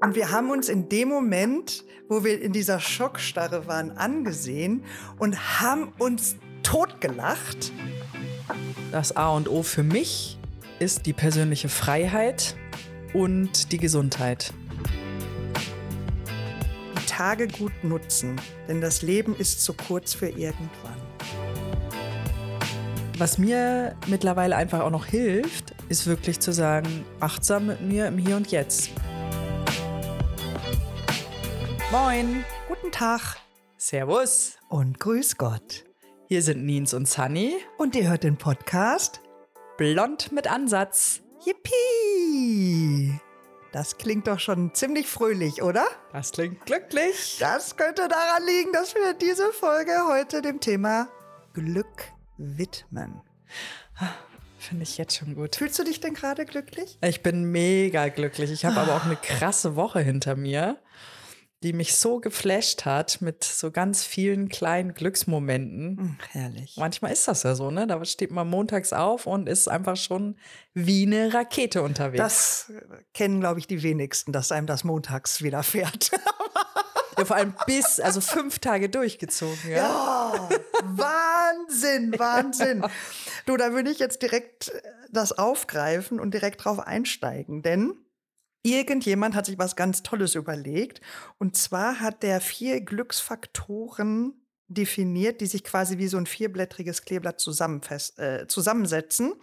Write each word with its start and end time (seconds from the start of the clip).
Und 0.00 0.14
wir 0.14 0.30
haben 0.30 0.50
uns 0.50 0.68
in 0.68 0.88
dem 0.88 1.08
Moment, 1.08 1.84
wo 2.08 2.24
wir 2.24 2.40
in 2.40 2.52
dieser 2.52 2.80
Schockstarre 2.80 3.66
waren, 3.66 3.92
angesehen 3.92 4.84
und 5.18 5.60
haben 5.60 5.92
uns 5.98 6.36
totgelacht. 6.62 7.72
Das 8.92 9.16
A 9.16 9.30
und 9.30 9.48
O 9.48 9.62
für 9.62 9.82
mich 9.82 10.38
ist 10.78 11.06
die 11.06 11.12
persönliche 11.12 11.68
Freiheit 11.68 12.56
und 13.12 13.72
die 13.72 13.78
Gesundheit. 13.78 14.52
Die 17.00 17.06
Tage 17.06 17.48
gut 17.48 17.72
nutzen, 17.82 18.40
denn 18.68 18.80
das 18.80 19.02
Leben 19.02 19.36
ist 19.36 19.64
zu 19.64 19.72
kurz 19.72 20.14
für 20.14 20.28
irgendwann. 20.28 20.94
Was 23.16 23.38
mir 23.38 23.94
mittlerweile 24.08 24.56
einfach 24.56 24.80
auch 24.80 24.90
noch 24.90 25.06
hilft, 25.06 25.72
ist 25.88 26.06
wirklich 26.06 26.40
zu 26.40 26.52
sagen, 26.52 27.04
achtsam 27.20 27.66
mit 27.68 27.80
mir 27.80 28.08
im 28.08 28.18
Hier 28.18 28.36
und 28.36 28.50
Jetzt. 28.50 28.90
Moin, 31.94 32.44
Guten 32.66 32.90
Tag 32.90 33.36
Servus. 33.76 34.58
und 34.68 34.98
Grüß 34.98 35.36
Gott. 35.36 35.84
Hier 36.26 36.42
sind 36.42 36.66
Nins 36.66 36.92
und 36.92 37.08
Sunny. 37.08 37.54
Und 37.78 37.94
ihr 37.94 38.08
hört 38.08 38.24
den 38.24 38.36
Podcast 38.36 39.20
Blond 39.76 40.32
mit 40.32 40.50
Ansatz. 40.50 41.20
Yippie! 41.46 43.20
Das 43.70 43.96
klingt 43.96 44.26
doch 44.26 44.40
schon 44.40 44.74
ziemlich 44.74 45.06
fröhlich, 45.06 45.62
oder? 45.62 45.86
Das 46.12 46.32
klingt 46.32 46.66
glücklich. 46.66 47.36
Das 47.38 47.76
könnte 47.76 48.08
daran 48.08 48.44
liegen, 48.44 48.72
dass 48.72 48.96
wir 48.96 49.14
diese 49.14 49.52
Folge 49.52 49.92
heute 50.08 50.42
dem 50.42 50.58
Thema 50.58 51.06
Glück 51.52 52.10
widmen. 52.38 53.20
Finde 54.58 54.82
ich 54.82 54.98
jetzt 54.98 55.16
schon 55.16 55.36
gut. 55.36 55.54
Fühlst 55.54 55.78
du 55.78 55.84
dich 55.84 56.00
denn 56.00 56.14
gerade 56.14 56.44
glücklich? 56.44 56.98
Ich 57.02 57.22
bin 57.22 57.52
mega 57.52 58.08
glücklich. 58.08 58.50
Ich 58.50 58.64
habe 58.64 58.80
aber 58.80 58.96
auch 58.96 59.04
eine 59.04 59.14
krasse 59.14 59.76
Woche 59.76 60.00
hinter 60.00 60.34
mir, 60.34 60.78
die 61.64 61.72
mich 61.72 61.96
so 61.96 62.20
geflasht 62.20 62.84
hat 62.84 63.22
mit 63.22 63.42
so 63.42 63.70
ganz 63.70 64.04
vielen 64.04 64.48
kleinen 64.50 64.92
Glücksmomenten. 64.92 65.96
Hm, 65.96 66.18
herrlich. 66.30 66.76
Manchmal 66.76 67.12
ist 67.12 67.26
das 67.26 67.42
ja 67.42 67.54
so, 67.54 67.70
ne? 67.70 67.86
Da 67.86 68.04
steht 68.04 68.30
man 68.30 68.48
montags 68.48 68.92
auf 68.92 69.26
und 69.26 69.48
ist 69.48 69.66
einfach 69.66 69.96
schon 69.96 70.36
wie 70.74 71.06
eine 71.06 71.32
Rakete 71.32 71.82
unterwegs. 71.82 72.18
Das 72.18 72.72
kennen, 73.14 73.40
glaube 73.40 73.60
ich, 73.60 73.66
die 73.66 73.82
wenigsten, 73.82 74.30
dass 74.30 74.52
einem 74.52 74.66
das 74.66 74.84
montags 74.84 75.42
widerfährt. 75.42 76.10
ja, 77.18 77.24
vor 77.24 77.36
allem 77.36 77.54
bis, 77.66 77.98
also 77.98 78.20
fünf 78.20 78.58
Tage 78.58 78.90
durchgezogen, 78.90 79.70
ja. 79.70 79.76
Ja, 79.76 80.48
Wahnsinn, 80.84 82.12
Wahnsinn. 82.18 82.84
Du, 83.46 83.56
da 83.56 83.72
würde 83.72 83.90
ich 83.90 83.98
jetzt 83.98 84.20
direkt 84.20 84.70
das 85.10 85.32
aufgreifen 85.32 86.20
und 86.20 86.34
direkt 86.34 86.62
drauf 86.64 86.78
einsteigen, 86.78 87.62
denn 87.62 87.94
irgendjemand 88.64 89.36
hat 89.36 89.46
sich 89.46 89.58
was 89.58 89.76
ganz 89.76 90.02
Tolles 90.02 90.34
überlegt. 90.34 91.00
Und 91.38 91.56
zwar 91.56 92.00
hat 92.00 92.24
der 92.24 92.40
vier 92.40 92.80
Glücksfaktoren 92.80 94.44
definiert, 94.68 95.40
die 95.40 95.46
sich 95.46 95.62
quasi 95.62 95.98
wie 95.98 96.08
so 96.08 96.16
ein 96.16 96.26
vierblättriges 96.26 97.02
Kleeblatt 97.02 97.36
äh, 97.36 98.46
zusammensetzen. 98.46 99.34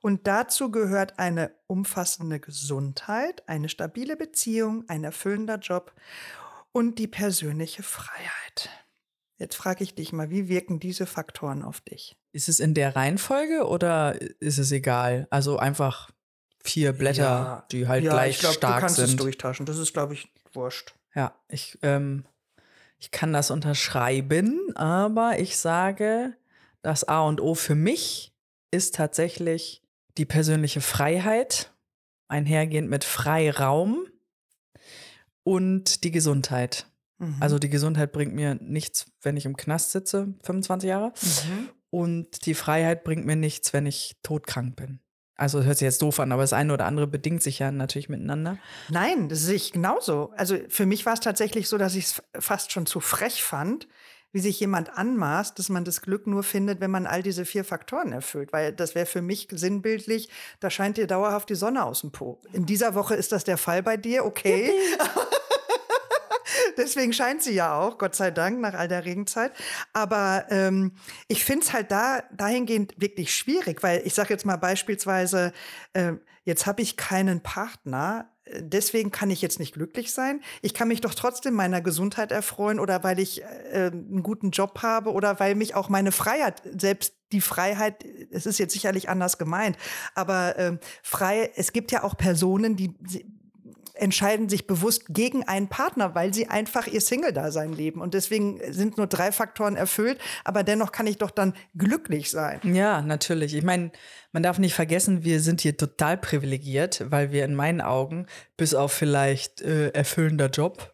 Und 0.00 0.26
dazu 0.26 0.70
gehört 0.70 1.18
eine 1.18 1.54
umfassende 1.66 2.40
Gesundheit, 2.40 3.46
eine 3.46 3.68
stabile 3.68 4.16
Beziehung, 4.16 4.84
ein 4.88 5.04
erfüllender 5.04 5.58
Job 5.58 5.92
und 6.72 6.98
die 6.98 7.06
persönliche 7.06 7.82
Freiheit. 7.82 8.70
Jetzt 9.36 9.56
frage 9.56 9.84
ich 9.84 9.94
dich 9.94 10.12
mal, 10.12 10.30
wie 10.30 10.48
wirken 10.48 10.80
diese 10.80 11.06
Faktoren 11.06 11.62
auf 11.62 11.80
dich? 11.80 12.16
Ist 12.32 12.48
es 12.48 12.60
in 12.60 12.72
der 12.72 12.96
Reihenfolge 12.96 13.66
oder 13.66 14.20
ist 14.40 14.58
es 14.58 14.72
egal? 14.72 15.26
Also 15.30 15.58
einfach 15.58 16.10
vier 16.64 16.92
Blätter, 16.92 17.66
die 17.70 17.86
halt 17.86 18.04
gleich 18.04 18.36
ich 18.36 18.40
glaub, 18.40 18.54
stark 18.54 18.76
du 18.76 18.80
kannst 18.80 18.96
sind. 18.96 19.10
es 19.10 19.16
durchtauschen. 19.16 19.66
Das 19.66 19.78
ist, 19.78 19.92
glaube 19.92 20.14
ich, 20.14 20.32
wurscht. 20.52 20.94
Ja, 21.14 21.34
ich, 21.48 21.78
ähm, 21.82 22.24
ich 22.98 23.10
kann 23.10 23.32
das 23.32 23.50
unterschreiben, 23.50 24.74
aber 24.74 25.38
ich 25.38 25.56
sage, 25.56 26.34
das 26.82 27.04
A 27.04 27.22
und 27.22 27.40
O 27.40 27.54
für 27.54 27.74
mich 27.74 28.32
ist 28.70 28.94
tatsächlich 28.94 29.82
die 30.16 30.24
persönliche 30.24 30.80
Freiheit, 30.80 31.72
einhergehend 32.28 32.88
mit 32.88 33.04
Freiraum 33.04 34.06
und 35.42 36.02
die 36.04 36.10
Gesundheit. 36.10 36.86
Mhm. 37.18 37.36
Also 37.40 37.58
die 37.58 37.68
Gesundheit 37.68 38.12
bringt 38.12 38.34
mir 38.34 38.54
nichts, 38.54 39.06
wenn 39.22 39.36
ich 39.36 39.44
im 39.44 39.56
Knast 39.56 39.92
sitze, 39.92 40.34
25 40.42 40.88
Jahre. 40.88 41.12
Mhm. 41.20 41.68
Und 41.90 42.46
die 42.46 42.54
Freiheit 42.54 43.04
bringt 43.04 43.24
mir 43.24 43.36
nichts, 43.36 43.72
wenn 43.72 43.86
ich 43.86 44.16
todkrank 44.22 44.74
bin. 44.76 45.00
Also 45.36 45.58
das 45.58 45.66
hört 45.66 45.78
sich 45.78 45.86
jetzt 45.86 46.02
doof 46.02 46.20
an, 46.20 46.32
aber 46.32 46.42
das 46.42 46.52
eine 46.52 46.72
oder 46.72 46.86
andere 46.86 47.06
bedingt 47.06 47.42
sich 47.42 47.58
ja 47.58 47.72
natürlich 47.72 48.08
miteinander. 48.08 48.58
Nein, 48.88 49.28
das 49.28 49.40
sehe 49.40 49.56
ich 49.56 49.72
genauso. 49.72 50.32
Also 50.36 50.56
für 50.68 50.86
mich 50.86 51.04
war 51.06 51.14
es 51.14 51.20
tatsächlich 51.20 51.68
so, 51.68 51.76
dass 51.76 51.96
ich 51.96 52.04
es 52.04 52.22
fast 52.38 52.70
schon 52.70 52.86
zu 52.86 53.00
frech 53.00 53.42
fand, 53.42 53.88
wie 54.34 54.40
sich 54.40 54.58
jemand 54.58 54.96
anmaßt, 54.96 55.58
dass 55.58 55.68
man 55.68 55.84
das 55.84 56.02
Glück 56.02 56.26
nur 56.26 56.42
findet, 56.42 56.80
wenn 56.80 56.90
man 56.90 57.06
all 57.06 57.22
diese 57.22 57.44
vier 57.44 57.64
Faktoren 57.64 58.12
erfüllt. 58.12 58.52
Weil 58.52 58.72
das 58.72 58.94
wäre 58.94 59.06
für 59.06 59.22
mich 59.22 59.48
sinnbildlich, 59.50 60.28
da 60.60 60.70
scheint 60.70 60.96
dir 60.96 61.06
dauerhaft 61.06 61.48
die 61.50 61.54
Sonne 61.54 61.84
aus 61.84 62.00
dem 62.00 62.10
Po. 62.10 62.40
In 62.52 62.66
dieser 62.66 62.94
Woche 62.94 63.14
ist 63.14 63.32
das 63.32 63.44
der 63.44 63.58
Fall 63.58 63.82
bei 63.82 63.96
dir, 63.96 64.24
okay. 64.24 64.72
Deswegen 66.76 67.12
scheint 67.12 67.42
sie 67.42 67.54
ja 67.54 67.78
auch, 67.78 67.98
Gott 67.98 68.14
sei 68.14 68.30
Dank, 68.30 68.60
nach 68.60 68.74
all 68.74 68.88
der 68.88 69.04
Regenzeit. 69.04 69.52
Aber 69.92 70.46
ähm, 70.50 70.92
ich 71.28 71.44
finde 71.44 71.66
es 71.66 71.72
halt 71.72 71.90
da 71.90 72.22
dahingehend 72.32 72.94
wirklich 72.96 73.34
schwierig, 73.34 73.82
weil 73.82 74.02
ich 74.04 74.14
sage 74.14 74.30
jetzt 74.30 74.46
mal 74.46 74.56
beispielsweise, 74.56 75.52
äh, 75.92 76.14
jetzt 76.44 76.66
habe 76.66 76.82
ich 76.82 76.96
keinen 76.96 77.42
Partner, 77.42 78.30
äh, 78.44 78.62
deswegen 78.62 79.10
kann 79.10 79.30
ich 79.30 79.42
jetzt 79.42 79.58
nicht 79.58 79.74
glücklich 79.74 80.12
sein. 80.12 80.40
Ich 80.62 80.74
kann 80.74 80.88
mich 80.88 81.00
doch 81.00 81.14
trotzdem 81.14 81.54
meiner 81.54 81.80
Gesundheit 81.80 82.32
erfreuen 82.32 82.78
oder 82.78 83.02
weil 83.02 83.18
ich 83.18 83.42
äh, 83.42 83.90
einen 83.92 84.22
guten 84.22 84.50
Job 84.50 84.82
habe 84.82 85.12
oder 85.12 85.40
weil 85.40 85.54
mich 85.54 85.74
auch 85.74 85.88
meine 85.88 86.12
Freiheit, 86.12 86.62
selbst 86.78 87.14
die 87.32 87.40
Freiheit, 87.40 88.04
es 88.30 88.46
ist 88.46 88.58
jetzt 88.58 88.72
sicherlich 88.72 89.08
anders 89.08 89.38
gemeint, 89.38 89.76
aber 90.14 90.58
ähm, 90.58 90.78
frei, 91.02 91.50
es 91.56 91.72
gibt 91.72 91.90
ja 91.90 92.04
auch 92.04 92.16
Personen, 92.16 92.76
die 92.76 92.94
entscheiden 93.94 94.48
sich 94.48 94.66
bewusst 94.66 95.06
gegen 95.08 95.44
einen 95.44 95.68
Partner, 95.68 96.14
weil 96.14 96.34
sie 96.34 96.48
einfach 96.48 96.86
ihr 96.86 97.00
Single-Dasein 97.00 97.72
leben. 97.72 98.00
Und 98.00 98.14
deswegen 98.14 98.60
sind 98.72 98.98
nur 98.98 99.06
drei 99.06 99.32
Faktoren 99.32 99.76
erfüllt, 99.76 100.18
aber 100.44 100.64
dennoch 100.64 100.92
kann 100.92 101.06
ich 101.06 101.18
doch 101.18 101.30
dann 101.30 101.54
glücklich 101.76 102.30
sein. 102.30 102.60
Ja, 102.64 103.02
natürlich. 103.02 103.54
Ich 103.54 103.62
meine, 103.62 103.92
man 104.32 104.42
darf 104.42 104.58
nicht 104.58 104.74
vergessen, 104.74 105.24
wir 105.24 105.40
sind 105.40 105.60
hier 105.60 105.76
total 105.76 106.16
privilegiert, 106.16 107.04
weil 107.08 107.30
wir 107.30 107.44
in 107.44 107.54
meinen 107.54 107.80
Augen, 107.80 108.26
bis 108.56 108.74
auf 108.74 108.92
vielleicht 108.92 109.62
äh, 109.62 109.90
erfüllender 109.90 110.50
Job, 110.50 110.92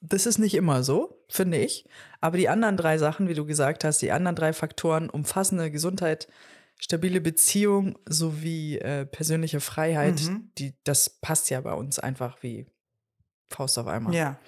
das 0.00 0.26
ist 0.26 0.38
nicht 0.38 0.54
immer 0.54 0.82
so, 0.82 1.24
finde 1.28 1.58
ich. 1.58 1.86
Aber 2.20 2.36
die 2.36 2.48
anderen 2.48 2.76
drei 2.76 2.98
Sachen, 2.98 3.28
wie 3.28 3.34
du 3.34 3.46
gesagt 3.46 3.84
hast, 3.84 4.02
die 4.02 4.12
anderen 4.12 4.36
drei 4.36 4.52
Faktoren, 4.52 5.08
umfassende 5.08 5.70
Gesundheit, 5.70 6.28
stabile 6.78 7.20
Beziehung 7.20 7.98
sowie 8.06 8.78
äh, 8.78 9.06
persönliche 9.06 9.60
Freiheit, 9.60 10.20
Mhm. 10.22 10.50
die, 10.58 10.74
das 10.84 11.08
passt 11.08 11.50
ja 11.50 11.60
bei 11.60 11.72
uns 11.72 11.98
einfach 11.98 12.42
wie 12.42 12.66
Faust 13.48 13.78
auf 13.78 13.86
Eimer. 13.86 14.12
Ja. 14.12 14.38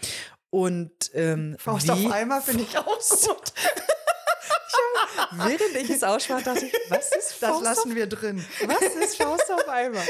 Und 0.50 1.10
ähm, 1.14 1.56
Faust 1.59 1.91
auf 1.91 2.10
Eimer 2.10 2.41
finde 2.41 2.62
ich 2.64 2.76
auch 2.78 2.84
gut. 2.87 3.53
Während 5.32 5.76
ich 5.76 5.91
es 5.91 6.03
aussprach, 6.03 6.42
dachte 6.42 6.66
ich, 6.66 6.72
was 6.88 7.06
ist 7.12 7.31
Das 7.42 7.50
Faust 7.50 7.64
lassen 7.64 7.91
auf 7.91 7.94
wir 7.97 8.06
drin. 8.06 8.44
Was 8.66 8.81
ist 8.82 9.16
Faust 9.16 9.50
auf 9.53 9.69
Eimer? 9.69 10.03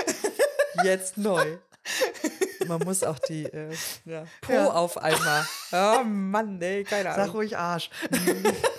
Jetzt 0.85 1.17
neu. 1.17 1.59
Man 2.67 2.81
muss 2.81 3.03
auch 3.05 3.19
die 3.21 3.45
äh, 3.45 3.73
ja, 4.05 4.25
Po 4.41 4.53
Ja. 4.53 4.71
auf 4.73 4.99
Eimer. 4.99 5.47
Oh 5.73 6.03
Mann, 6.05 6.61
ey, 6.61 6.85
keine 6.85 7.05
Sag 7.11 7.19
Ahnung. 7.19 7.37
ruhig 7.37 7.57
Arsch. 7.57 7.91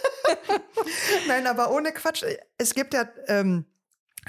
Nein, 1.28 1.47
aber 1.47 1.72
ohne 1.72 1.91
Quatsch. 1.91 2.23
Es 2.57 2.73
gibt 2.73 2.94
ja 2.94 3.07
ähm, 3.28 3.66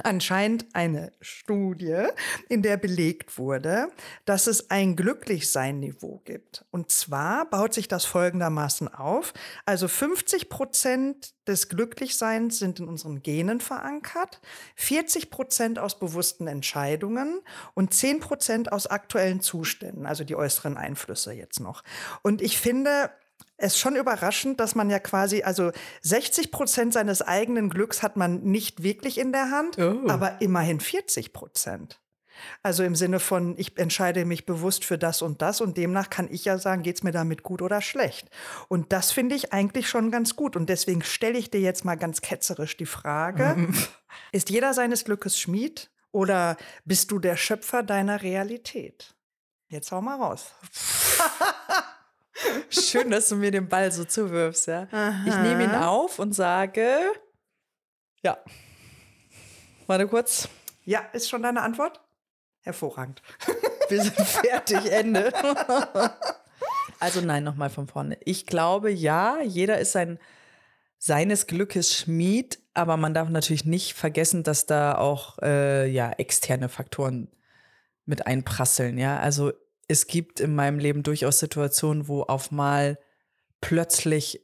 anscheinend 0.04 0.66
eine 0.72 1.12
Studie, 1.20 2.06
in 2.48 2.62
der 2.62 2.76
belegt 2.76 3.38
wurde, 3.38 3.90
dass 4.24 4.46
es 4.46 4.70
ein 4.70 4.96
Glücklichsein-Niveau 4.96 6.22
gibt. 6.24 6.64
Und 6.70 6.90
zwar 6.90 7.48
baut 7.48 7.74
sich 7.74 7.88
das 7.88 8.04
folgendermaßen 8.04 8.92
auf. 8.92 9.32
Also 9.64 9.88
50 9.88 10.48
Prozent 10.48 11.34
des 11.46 11.68
Glücklichseins 11.68 12.58
sind 12.58 12.80
in 12.80 12.88
unseren 12.88 13.22
Genen 13.22 13.60
verankert, 13.60 14.40
40 14.76 15.30
Prozent 15.30 15.78
aus 15.78 15.98
bewussten 15.98 16.46
Entscheidungen 16.46 17.40
und 17.74 17.94
10 17.94 18.20
Prozent 18.20 18.72
aus 18.72 18.86
aktuellen 18.86 19.40
Zuständen, 19.40 20.06
also 20.06 20.24
die 20.24 20.36
äußeren 20.36 20.76
Einflüsse 20.76 21.32
jetzt 21.32 21.60
noch. 21.60 21.82
Und 22.22 22.42
ich 22.42 22.58
finde, 22.58 23.10
es 23.58 23.74
ist 23.74 23.78
schon 23.80 23.96
überraschend, 23.96 24.60
dass 24.60 24.74
man 24.74 24.88
ja 24.88 24.98
quasi, 25.00 25.42
also 25.42 25.72
60 26.02 26.50
Prozent 26.50 26.92
seines 26.94 27.20
eigenen 27.22 27.68
Glücks 27.70 28.02
hat 28.02 28.16
man 28.16 28.40
nicht 28.42 28.82
wirklich 28.82 29.18
in 29.18 29.32
der 29.32 29.50
Hand, 29.50 29.76
Oh. 29.78 30.08
aber 30.08 30.40
immerhin 30.40 30.80
40 30.80 31.32
Prozent. 31.32 32.00
Also 32.62 32.84
im 32.84 32.94
Sinne 32.94 33.18
von, 33.18 33.58
ich 33.58 33.76
entscheide 33.78 34.24
mich 34.24 34.46
bewusst 34.46 34.84
für 34.84 34.96
das 34.96 35.22
und 35.22 35.42
das 35.42 35.60
und 35.60 35.76
demnach 35.76 36.08
kann 36.08 36.28
ich 36.30 36.44
ja 36.44 36.56
sagen, 36.56 36.84
geht's 36.84 37.02
mir 37.02 37.10
damit 37.10 37.42
gut 37.42 37.62
oder 37.62 37.80
schlecht. 37.82 38.30
Und 38.68 38.92
das 38.92 39.10
finde 39.10 39.34
ich 39.34 39.52
eigentlich 39.52 39.88
schon 39.88 40.12
ganz 40.12 40.36
gut. 40.36 40.54
Und 40.54 40.68
deswegen 40.68 41.02
stelle 41.02 41.36
ich 41.36 41.50
dir 41.50 41.60
jetzt 41.60 41.84
mal 41.84 41.96
ganz 41.96 42.20
ketzerisch 42.20 42.76
die 42.76 42.86
Frage, 42.86 43.56
ist 44.32 44.50
jeder 44.50 44.72
seines 44.72 45.04
Glückes 45.04 45.36
Schmied 45.40 45.90
oder 46.12 46.56
bist 46.84 47.10
du 47.10 47.18
der 47.18 47.36
Schöpfer 47.36 47.82
deiner 47.82 48.22
Realität? 48.22 49.16
Jetzt 49.66 49.90
hau 49.90 50.00
mal 50.00 50.14
raus. 50.16 50.52
Schön, 52.70 53.10
dass 53.10 53.28
du 53.28 53.36
mir 53.36 53.50
den 53.50 53.68
Ball 53.68 53.90
so 53.90 54.04
zuwirfst, 54.04 54.66
ja. 54.66 54.84
Ich 55.26 55.36
nehme 55.36 55.64
ihn 55.64 55.74
auf 55.74 56.18
und 56.18 56.34
sage, 56.34 56.98
ja. 58.22 58.38
Warte 59.86 60.06
kurz. 60.06 60.48
Ja, 60.84 61.00
ist 61.12 61.28
schon 61.28 61.42
deine 61.42 61.62
Antwort? 61.62 62.00
Hervorragend. 62.60 63.22
Wir 63.88 64.02
sind 64.02 64.14
fertig, 64.14 64.90
Ende. 64.92 65.32
also 67.00 67.20
nein, 67.20 67.44
nochmal 67.44 67.70
von 67.70 67.88
vorne. 67.88 68.18
Ich 68.24 68.46
glaube, 68.46 68.90
ja, 68.90 69.40
jeder 69.42 69.78
ist 69.78 69.92
sein, 69.92 70.18
seines 70.98 71.46
Glückes 71.46 71.96
Schmied, 71.96 72.58
aber 72.74 72.96
man 72.96 73.14
darf 73.14 73.28
natürlich 73.30 73.64
nicht 73.64 73.94
vergessen, 73.94 74.42
dass 74.42 74.66
da 74.66 74.98
auch 74.98 75.38
äh, 75.42 75.88
ja, 75.88 76.10
externe 76.12 76.68
Faktoren 76.68 77.28
mit 78.04 78.26
einprasseln. 78.26 78.98
Ja, 78.98 79.18
also 79.18 79.52
es 79.88 80.06
gibt 80.06 80.38
in 80.38 80.54
meinem 80.54 80.78
Leben 80.78 81.02
durchaus 81.02 81.38
Situationen, 81.38 82.08
wo 82.08 82.22
auf 82.22 82.50
mal 82.50 82.98
plötzlich 83.60 84.42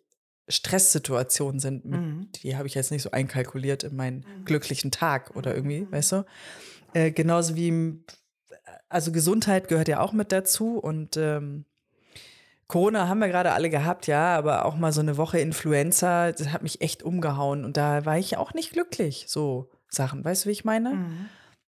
Stresssituationen 0.48 1.60
sind. 1.60 1.84
Mhm. 1.84 2.28
Die 2.42 2.56
habe 2.56 2.66
ich 2.66 2.74
jetzt 2.74 2.90
nicht 2.90 3.02
so 3.02 3.10
einkalkuliert 3.10 3.84
in 3.84 3.96
meinen 3.96 4.18
mhm. 4.18 4.44
glücklichen 4.44 4.90
Tag 4.90 5.36
oder 5.36 5.54
irgendwie, 5.54 5.82
mhm. 5.82 5.92
weißt 5.92 6.12
du? 6.12 6.24
Äh, 6.94 7.12
genauso 7.12 7.56
wie, 7.56 8.02
also 8.88 9.12
Gesundheit 9.12 9.68
gehört 9.68 9.88
ja 9.88 10.00
auch 10.00 10.12
mit 10.12 10.32
dazu 10.32 10.78
und 10.78 11.16
ähm, 11.16 11.64
Corona 12.66 13.08
haben 13.08 13.18
wir 13.18 13.28
gerade 13.28 13.52
alle 13.52 13.68
gehabt, 13.68 14.06
ja, 14.06 14.36
aber 14.36 14.64
auch 14.64 14.76
mal 14.76 14.92
so 14.92 15.00
eine 15.00 15.18
Woche 15.18 15.38
Influenza, 15.38 16.32
das 16.32 16.48
hat 16.48 16.62
mich 16.62 16.80
echt 16.80 17.02
umgehauen 17.02 17.64
und 17.64 17.76
da 17.76 18.06
war 18.06 18.18
ich 18.18 18.36
auch 18.38 18.54
nicht 18.54 18.72
glücklich, 18.72 19.26
so 19.28 19.70
Sachen, 19.88 20.24
weißt 20.24 20.44
du, 20.44 20.48
wie 20.48 20.52
ich 20.52 20.64
meine? 20.64 20.90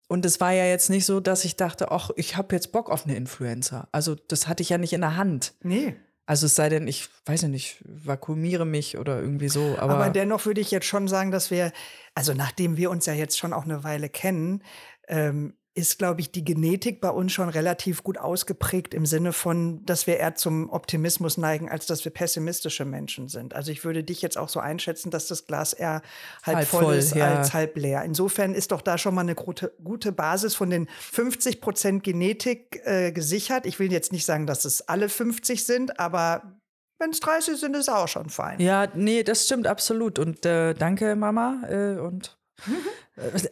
Und 0.08 0.24
es 0.24 0.40
war 0.40 0.52
ja 0.52 0.66
jetzt 0.66 0.88
nicht 0.88 1.04
so, 1.04 1.20
dass 1.20 1.44
ich 1.44 1.56
dachte, 1.56 1.90
ach, 1.90 2.10
ich 2.16 2.36
habe 2.36 2.54
jetzt 2.54 2.72
Bock 2.72 2.90
auf 2.90 3.04
eine 3.04 3.16
Influenza. 3.16 3.88
Also 3.92 4.14
das 4.14 4.46
hatte 4.46 4.62
ich 4.62 4.68
ja 4.68 4.78
nicht 4.78 4.92
in 4.92 5.00
der 5.00 5.16
Hand. 5.16 5.54
Nee. 5.62 5.96
Also 6.26 6.46
es 6.46 6.56
sei 6.56 6.68
denn, 6.68 6.88
ich 6.88 7.08
weiß 7.24 7.42
ja 7.42 7.48
nicht, 7.48 7.82
vakuumiere 7.84 8.66
mich 8.66 8.98
oder 8.98 9.20
irgendwie 9.20 9.48
so. 9.48 9.76
Aber, 9.78 9.94
aber 9.94 10.10
dennoch 10.10 10.44
würde 10.44 10.60
ich 10.60 10.72
jetzt 10.72 10.86
schon 10.86 11.06
sagen, 11.06 11.30
dass 11.30 11.50
wir, 11.50 11.72
also 12.14 12.34
nachdem 12.34 12.76
wir 12.76 12.90
uns 12.90 13.06
ja 13.06 13.14
jetzt 13.14 13.38
schon 13.38 13.52
auch 13.52 13.64
eine 13.64 13.84
Weile 13.84 14.08
kennen, 14.08 14.62
ähm, 15.08 15.55
ist, 15.76 15.98
glaube 15.98 16.22
ich, 16.22 16.30
die 16.30 16.42
Genetik 16.42 17.02
bei 17.02 17.10
uns 17.10 17.32
schon 17.32 17.50
relativ 17.50 18.02
gut 18.02 18.16
ausgeprägt 18.16 18.94
im 18.94 19.04
Sinne 19.04 19.34
von, 19.34 19.84
dass 19.84 20.06
wir 20.06 20.16
eher 20.16 20.34
zum 20.34 20.70
Optimismus 20.70 21.36
neigen, 21.36 21.68
als 21.68 21.84
dass 21.84 22.02
wir 22.04 22.12
pessimistische 22.12 22.86
Menschen 22.86 23.28
sind. 23.28 23.54
Also 23.54 23.72
ich 23.72 23.84
würde 23.84 24.02
dich 24.02 24.22
jetzt 24.22 24.38
auch 24.38 24.48
so 24.48 24.58
einschätzen, 24.58 25.10
dass 25.10 25.28
das 25.28 25.46
Glas 25.46 25.74
eher 25.74 26.00
halb, 26.42 26.56
halb 26.56 26.68
voll, 26.68 26.84
voll, 26.84 26.94
ist 26.94 27.14
ja. 27.14 27.36
als 27.36 27.52
halb 27.52 27.76
leer. 27.76 28.02
Insofern 28.04 28.54
ist 28.54 28.72
doch 28.72 28.80
da 28.80 28.96
schon 28.96 29.14
mal 29.14 29.20
eine 29.20 29.34
gute, 29.34 29.74
gute 29.84 30.12
Basis 30.12 30.54
von 30.54 30.70
den 30.70 30.88
50 31.12 31.60
Prozent 31.60 32.02
Genetik 32.02 32.80
äh, 32.84 33.12
gesichert. 33.12 33.66
Ich 33.66 33.78
will 33.78 33.92
jetzt 33.92 34.12
nicht 34.12 34.24
sagen, 34.24 34.46
dass 34.46 34.64
es 34.64 34.88
alle 34.88 35.10
50 35.10 35.66
sind, 35.66 36.00
aber 36.00 36.58
wenn 36.98 37.10
es 37.10 37.20
30 37.20 37.60
sind, 37.60 37.76
ist 37.76 37.90
auch 37.90 38.08
schon 38.08 38.30
fein. 38.30 38.58
Ja, 38.60 38.88
nee, 38.94 39.22
das 39.22 39.44
stimmt 39.44 39.66
absolut. 39.66 40.18
Und 40.18 40.46
äh, 40.46 40.72
danke, 40.72 41.14
Mama. 41.16 41.60
Äh, 41.68 41.98
und 41.98 42.38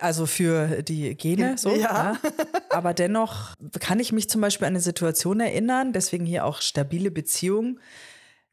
also 0.01 0.27
für 0.27 0.83
die 0.83 1.15
Gene, 1.17 1.56
so. 1.59 1.71
Ja. 1.71 1.77
ja. 1.79 2.19
Aber 2.71 2.95
dennoch 2.95 3.55
kann 3.81 4.01
ich 4.01 4.12
mich 4.12 4.29
zum 4.29 4.41
Beispiel 4.41 4.67
an 4.67 4.73
eine 4.73 4.81
Situation 4.81 5.41
erinnern, 5.41 5.93
deswegen 5.93 6.27
hier 6.27 6.45
auch 6.45 6.61
stabile 6.61 7.11
Beziehung. 7.11 7.81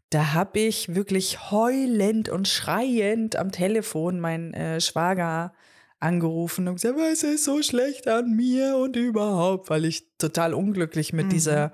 Da 0.10 0.34
habe 0.34 0.60
ich 0.60 0.94
wirklich 0.94 1.52
heulend 1.52 2.30
und 2.30 2.48
schreiend 2.48 3.38
am 3.38 3.52
Telefon 3.52 4.20
meinen 4.20 4.54
äh, 4.54 4.82
Schwager 4.82 5.54
angerufen 6.02 6.68
und 6.68 6.76
gesagt, 6.76 7.00
es 7.00 7.24
ist 7.24 7.44
so 7.46 7.62
schlecht 7.62 8.08
an 8.08 8.36
mir 8.36 8.78
und 8.78 8.96
überhaupt, 8.96 9.70
weil 9.70 9.86
ich 9.86 10.08
total 10.18 10.54
unglücklich 10.54 11.14
mit 11.14 11.28
mhm. 11.28 11.30
dieser 11.30 11.72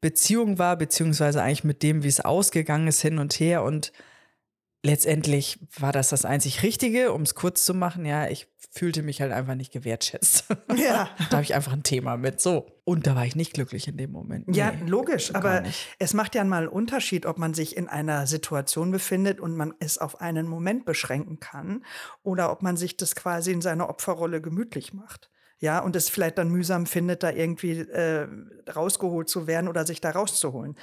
Beziehung 0.00 0.58
war, 0.58 0.76
beziehungsweise 0.76 1.42
eigentlich 1.42 1.64
mit 1.64 1.82
dem, 1.82 2.02
wie 2.02 2.08
es 2.08 2.20
ausgegangen 2.20 2.88
ist, 2.88 3.02
hin 3.02 3.18
und 3.18 3.34
her. 3.34 3.62
Und 3.62 3.92
letztendlich 4.82 5.58
war 5.78 5.92
das 5.92 6.08
das 6.08 6.24
einzig 6.24 6.62
Richtige, 6.62 7.12
um 7.12 7.22
es 7.22 7.34
kurz 7.34 7.64
zu 7.64 7.74
machen. 7.74 8.04
Ja, 8.04 8.28
ich 8.28 8.48
fühlte 8.72 9.02
mich 9.02 9.20
halt 9.20 9.32
einfach 9.32 9.54
nicht 9.54 9.72
gewertschätzt. 9.72 10.44
Ja. 10.76 11.10
da 11.18 11.32
habe 11.32 11.42
ich 11.42 11.54
einfach 11.54 11.72
ein 11.72 11.82
Thema 11.82 12.16
mit. 12.16 12.40
So. 12.40 12.66
Und 12.84 13.06
da 13.06 13.14
war 13.14 13.26
ich 13.26 13.36
nicht 13.36 13.52
glücklich 13.52 13.88
in 13.88 13.96
dem 13.96 14.12
Moment. 14.12 14.48
Nee, 14.48 14.58
ja, 14.58 14.72
logisch. 14.86 15.34
Aber 15.34 15.62
es 15.98 16.14
macht 16.14 16.34
ja 16.34 16.44
mal 16.44 16.62
einen 16.62 16.68
Unterschied, 16.68 17.26
ob 17.26 17.38
man 17.38 17.54
sich 17.54 17.76
in 17.76 17.88
einer 17.88 18.26
Situation 18.26 18.90
befindet 18.90 19.40
und 19.40 19.56
man 19.56 19.74
es 19.80 19.98
auf 19.98 20.20
einen 20.20 20.46
Moment 20.48 20.84
beschränken 20.84 21.40
kann 21.40 21.84
oder 22.22 22.50
ob 22.50 22.62
man 22.62 22.76
sich 22.76 22.96
das 22.96 23.14
quasi 23.14 23.52
in 23.52 23.60
seiner 23.60 23.90
Opferrolle 23.90 24.40
gemütlich 24.40 24.94
macht 24.94 25.30
ja, 25.60 25.78
und 25.78 25.94
es 25.94 26.08
vielleicht 26.08 26.38
dann 26.38 26.48
mühsam 26.48 26.86
findet, 26.86 27.22
da 27.22 27.30
irgendwie 27.30 27.80
äh, 27.80 28.26
rausgeholt 28.74 29.28
zu 29.28 29.46
werden 29.46 29.68
oder 29.68 29.86
sich 29.86 30.00
da 30.00 30.10
rauszuholen. 30.10 30.74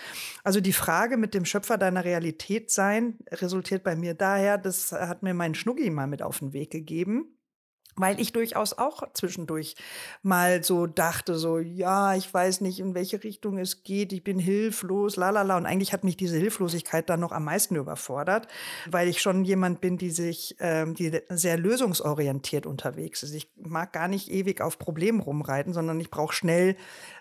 Also 0.44 0.62
die 0.62 0.74
Frage 0.74 1.18
mit 1.18 1.34
dem 1.34 1.46
Schöpfer 1.46 1.78
deiner 1.78 2.06
Realität 2.06 2.70
sein 2.70 3.18
resultiert 3.32 3.84
bei 3.84 3.96
mir 3.96 4.14
daher, 4.14 4.60
das 4.60 4.92
hat 4.92 5.24
mir 5.24 5.34
mein 5.34 5.56
Schnuggi 5.56 5.90
mal 5.90 6.08
mit 6.08 6.22
auf 6.22 6.40
den 6.40 6.54
Weg 6.54 6.70
gegeben 6.70 7.37
weil 7.98 8.20
ich 8.20 8.32
durchaus 8.32 8.78
auch 8.78 9.04
zwischendurch 9.14 9.76
mal 10.22 10.64
so 10.64 10.86
dachte, 10.88 11.36
so, 11.36 11.58
ja, 11.58 12.16
ich 12.16 12.32
weiß 12.32 12.62
nicht, 12.62 12.80
in 12.80 12.94
welche 12.94 13.24
Richtung 13.24 13.58
es 13.58 13.84
geht, 13.84 14.14
ich 14.14 14.24
bin 14.24 14.40
hilflos, 14.40 15.16
lalala. 15.16 15.58
Und 15.58 15.66
eigentlich 15.66 15.94
hat 15.94 16.04
mich 16.04 16.16
diese 16.16 16.38
Hilflosigkeit 16.38 17.10
dann 17.10 17.20
noch 17.20 17.32
am 17.32 17.44
meisten 17.44 17.76
überfordert, 17.76 18.48
weil 18.90 19.08
ich 19.08 19.22
schon 19.22 19.44
jemand 19.44 19.82
bin, 19.82 19.98
die 19.98 20.12
sich, 20.12 20.56
ähm, 20.60 20.94
die 20.94 21.20
sehr 21.30 21.58
lösungsorientiert 21.58 22.66
unterwegs 22.66 23.24
ist. 23.24 23.34
Ich 23.34 23.52
mag 23.56 23.92
gar 23.94 24.08
nicht 24.08 24.32
ewig 24.32 24.62
auf 24.62 24.78
Problemen 24.78 25.20
rumreiten, 25.20 25.74
sondern 25.74 26.00
ich 26.00 26.12
brauche 26.12 26.34
schnell 26.34 26.78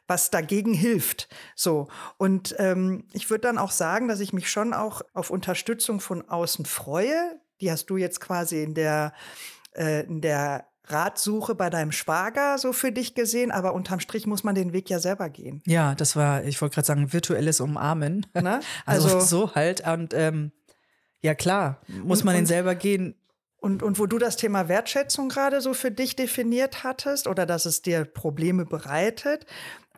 was 0.07 0.31
dagegen 0.31 0.75
hilft. 0.75 1.29
So. 1.55 1.89
Und 2.19 2.55
ähm, 2.59 3.05
ich 3.13 3.31
würde 3.31 3.43
dann 3.43 3.59
auch 3.59 3.71
sagen, 3.71 4.09
dass 4.09 4.21
ich 4.21 4.33
mich 4.33 4.51
schon 4.51 4.73
auch 4.73 5.03
auf 5.15 5.31
Unterstützung 5.31 6.01
von 6.01 6.29
außen 6.29 6.65
freue. 6.65 7.41
Die 7.61 7.71
hast 7.71 7.87
du 7.87 7.97
jetzt 7.97 8.21
quasi 8.21 8.63
in 8.63 8.75
der 8.75 9.15
äh, 9.77 10.05
in 10.05 10.21
der 10.21 10.67
Ratsuche 10.89 11.55
bei 11.55 11.69
deinem 11.69 11.93
Schwager 11.93 12.59
so 12.59 12.73
für 12.73 12.93
dich 12.93 13.15
gesehen, 13.15 13.51
aber 13.51 13.75
unterm 13.75 14.01
Strich 14.01 14.27
muss 14.27 14.45
man 14.45 14.55
den 14.55 14.73
Weg 14.73 14.89
ja 14.89 15.01
selber 15.01 15.29
gehen. 15.31 15.63
Ja, 15.67 15.95
das 15.95 16.15
war, 16.15 16.45
ich 16.45 16.61
wollte 16.61 16.75
gerade 16.75 16.87
sagen, 16.87 17.13
virtuelles 17.13 17.61
Umarmen. 17.61 18.27
Na? 18.35 18.61
Also, 18.87 19.09
also 19.09 19.21
so 19.21 19.55
halt. 19.55 19.87
Und 19.87 20.15
ähm, 20.15 20.53
ja, 21.21 21.35
klar, 21.35 21.81
muss 21.89 22.25
man 22.25 22.35
und, 22.35 22.43
den 22.43 22.47
selber 22.47 22.75
gehen. 22.75 23.17
Und, 23.57 23.83
und 23.83 23.99
wo 23.99 24.07
du 24.07 24.19
das 24.19 24.37
Thema 24.37 24.69
Wertschätzung 24.69 25.29
gerade 25.29 25.61
so 25.61 25.75
für 25.75 25.91
dich 25.91 26.15
definiert 26.15 26.85
hattest 26.85 27.27
oder 27.27 27.47
dass 27.47 27.67
es 27.67 27.83
dir 27.83 28.05
Probleme 28.05 28.65
bereitet, 28.65 29.47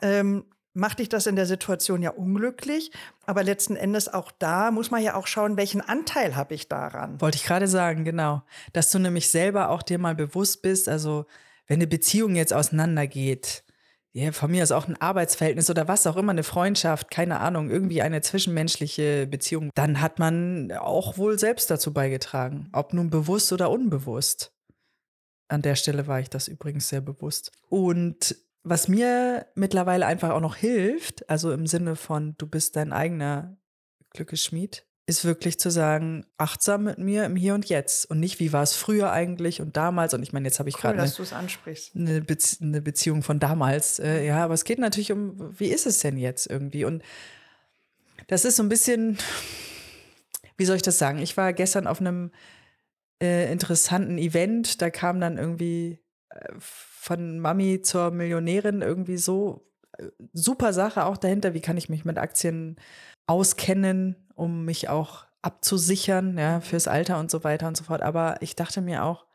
ähm, 0.00 0.44
macht 0.78 1.00
dich 1.00 1.08
das 1.08 1.26
in 1.26 1.36
der 1.36 1.46
Situation 1.46 2.02
ja 2.02 2.10
unglücklich. 2.10 2.92
Aber 3.26 3.42
letzten 3.42 3.76
Endes 3.76 4.12
auch 4.12 4.30
da 4.38 4.70
muss 4.70 4.90
man 4.90 5.02
ja 5.02 5.14
auch 5.14 5.26
schauen, 5.26 5.56
welchen 5.56 5.80
Anteil 5.80 6.36
habe 6.36 6.54
ich 6.54 6.68
daran. 6.68 7.20
Wollte 7.20 7.36
ich 7.36 7.44
gerade 7.44 7.68
sagen, 7.68 8.04
genau. 8.04 8.42
Dass 8.72 8.90
du 8.90 8.98
nämlich 8.98 9.28
selber 9.28 9.70
auch 9.70 9.82
dir 9.82 9.98
mal 9.98 10.14
bewusst 10.14 10.62
bist, 10.62 10.88
also 10.88 11.26
wenn 11.66 11.76
eine 11.76 11.86
Beziehung 11.86 12.36
jetzt 12.36 12.54
auseinandergeht, 12.54 13.64
ja, 14.12 14.32
von 14.32 14.50
mir 14.50 14.62
aus 14.62 14.72
auch 14.72 14.88
ein 14.88 15.00
Arbeitsverhältnis 15.00 15.68
oder 15.68 15.86
was 15.86 16.06
auch 16.06 16.16
immer, 16.16 16.32
eine 16.32 16.42
Freundschaft, 16.42 17.10
keine 17.10 17.40
Ahnung, 17.40 17.70
irgendwie 17.70 18.00
eine 18.00 18.22
zwischenmenschliche 18.22 19.26
Beziehung, 19.26 19.70
dann 19.74 20.00
hat 20.00 20.18
man 20.18 20.72
auch 20.72 21.18
wohl 21.18 21.38
selbst 21.38 21.70
dazu 21.70 21.92
beigetragen, 21.92 22.68
ob 22.72 22.94
nun 22.94 23.10
bewusst 23.10 23.52
oder 23.52 23.70
unbewusst. 23.70 24.52
An 25.48 25.62
der 25.62 25.76
Stelle 25.76 26.06
war 26.06 26.20
ich 26.20 26.30
das 26.30 26.48
übrigens 26.48 26.88
sehr 26.88 27.00
bewusst. 27.00 27.52
Und 27.68 28.36
was 28.68 28.88
mir 28.88 29.46
mittlerweile 29.54 30.06
einfach 30.06 30.30
auch 30.30 30.40
noch 30.40 30.56
hilft, 30.56 31.28
also 31.28 31.52
im 31.52 31.66
Sinne 31.66 31.96
von, 31.96 32.34
du 32.38 32.46
bist 32.46 32.76
dein 32.76 32.92
eigener 32.92 33.56
Glückesschmied, 34.10 34.86
ist 35.06 35.24
wirklich 35.24 35.58
zu 35.58 35.70
sagen, 35.70 36.26
achtsam 36.36 36.84
mit 36.84 36.98
mir 36.98 37.24
im 37.24 37.34
Hier 37.34 37.54
und 37.54 37.66
Jetzt 37.66 38.10
und 38.10 38.20
nicht, 38.20 38.40
wie 38.40 38.52
war 38.52 38.62
es 38.62 38.74
früher 38.74 39.10
eigentlich 39.10 39.62
und 39.62 39.76
damals. 39.76 40.12
Und 40.12 40.22
ich 40.22 40.34
meine, 40.34 40.46
jetzt 40.46 40.58
habe 40.58 40.68
ich 40.68 40.76
cool, 40.76 40.82
gerade 40.82 41.00
eine, 41.00 41.10
eine, 41.94 42.20
Bezie 42.20 42.62
eine, 42.62 42.82
Beziehung 42.82 43.22
von 43.22 43.40
damals. 43.40 43.98
Äh, 44.00 44.26
ja, 44.26 44.44
aber 44.44 44.52
es 44.52 44.64
geht 44.64 44.78
natürlich 44.78 45.10
um, 45.10 45.58
wie 45.58 45.68
ist 45.68 45.86
es 45.86 46.00
denn 46.00 46.18
jetzt 46.18 46.46
irgendwie? 46.46 46.84
Und 46.84 47.02
das 48.26 48.44
ist 48.44 48.56
so 48.56 48.62
ein 48.62 48.68
bisschen, 48.68 49.16
wie 50.58 50.66
soll 50.66 50.76
ich 50.76 50.82
das 50.82 50.98
sagen? 50.98 51.20
Ich 51.20 51.38
war 51.38 51.54
gestern 51.54 51.86
auf 51.86 52.00
einem 52.00 52.30
äh, 53.22 53.50
interessanten 53.50 54.18
Event, 54.18 54.82
da 54.82 54.90
kam 54.90 55.20
dann 55.20 55.38
irgendwie 55.38 56.00
von 56.58 57.40
Mami 57.40 57.82
zur 57.82 58.10
Millionärin 58.10 58.82
irgendwie 58.82 59.16
so 59.16 59.70
äh, 59.96 60.06
super 60.32 60.72
Sache 60.72 61.04
auch 61.04 61.16
dahinter. 61.16 61.54
Wie 61.54 61.60
kann 61.60 61.76
ich 61.76 61.88
mich 61.88 62.04
mit 62.04 62.18
Aktien 62.18 62.76
auskennen, 63.26 64.16
um 64.34 64.64
mich 64.64 64.88
auch 64.88 65.26
abzusichern, 65.42 66.36
ja, 66.36 66.60
fürs 66.60 66.88
Alter 66.88 67.18
und 67.18 67.30
so 67.30 67.44
weiter 67.44 67.68
und 67.68 67.76
so 67.76 67.84
fort. 67.84 68.02
Aber 68.02 68.36
ich 68.40 68.56
dachte 68.56 68.80
mir 68.80 69.04
auch, 69.04 69.26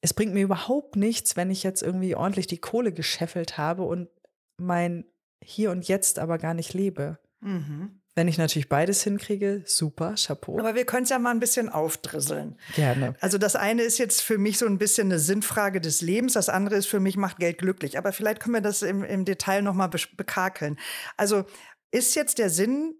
es 0.00 0.14
bringt 0.14 0.34
mir 0.34 0.42
überhaupt 0.42 0.96
nichts, 0.96 1.36
wenn 1.36 1.50
ich 1.50 1.62
jetzt 1.62 1.82
irgendwie 1.82 2.14
ordentlich 2.14 2.46
die 2.46 2.58
Kohle 2.58 2.92
gescheffelt 2.92 3.58
habe 3.58 3.82
und 3.82 4.08
mein 4.56 5.04
Hier 5.42 5.70
und 5.70 5.88
Jetzt 5.88 6.18
aber 6.18 6.38
gar 6.38 6.54
nicht 6.54 6.74
lebe. 6.74 7.18
Mhm. 7.40 7.99
Wenn 8.16 8.26
ich 8.26 8.38
natürlich 8.38 8.68
beides 8.68 9.04
hinkriege, 9.04 9.62
super, 9.66 10.14
Chapeau. 10.16 10.58
Aber 10.58 10.74
wir 10.74 10.84
können 10.84 11.04
es 11.04 11.10
ja 11.10 11.18
mal 11.20 11.30
ein 11.30 11.38
bisschen 11.38 11.68
aufdrisseln. 11.68 12.58
Gerne. 12.74 13.14
Also 13.20 13.38
das 13.38 13.54
eine 13.54 13.82
ist 13.82 13.98
jetzt 13.98 14.20
für 14.20 14.36
mich 14.36 14.58
so 14.58 14.66
ein 14.66 14.78
bisschen 14.78 15.08
eine 15.08 15.20
Sinnfrage 15.20 15.80
des 15.80 16.00
Lebens, 16.00 16.32
das 16.32 16.48
andere 16.48 16.76
ist 16.76 16.86
für 16.86 16.98
mich, 16.98 17.16
macht 17.16 17.38
Geld 17.38 17.58
glücklich. 17.58 17.98
Aber 17.98 18.12
vielleicht 18.12 18.40
können 18.40 18.54
wir 18.54 18.60
das 18.60 18.82
im, 18.82 19.04
im 19.04 19.24
Detail 19.24 19.62
nochmal 19.62 19.90
bekakeln. 20.16 20.76
Also 21.16 21.44
ist 21.92 22.16
jetzt 22.16 22.38
der 22.38 22.50
Sinn 22.50 22.94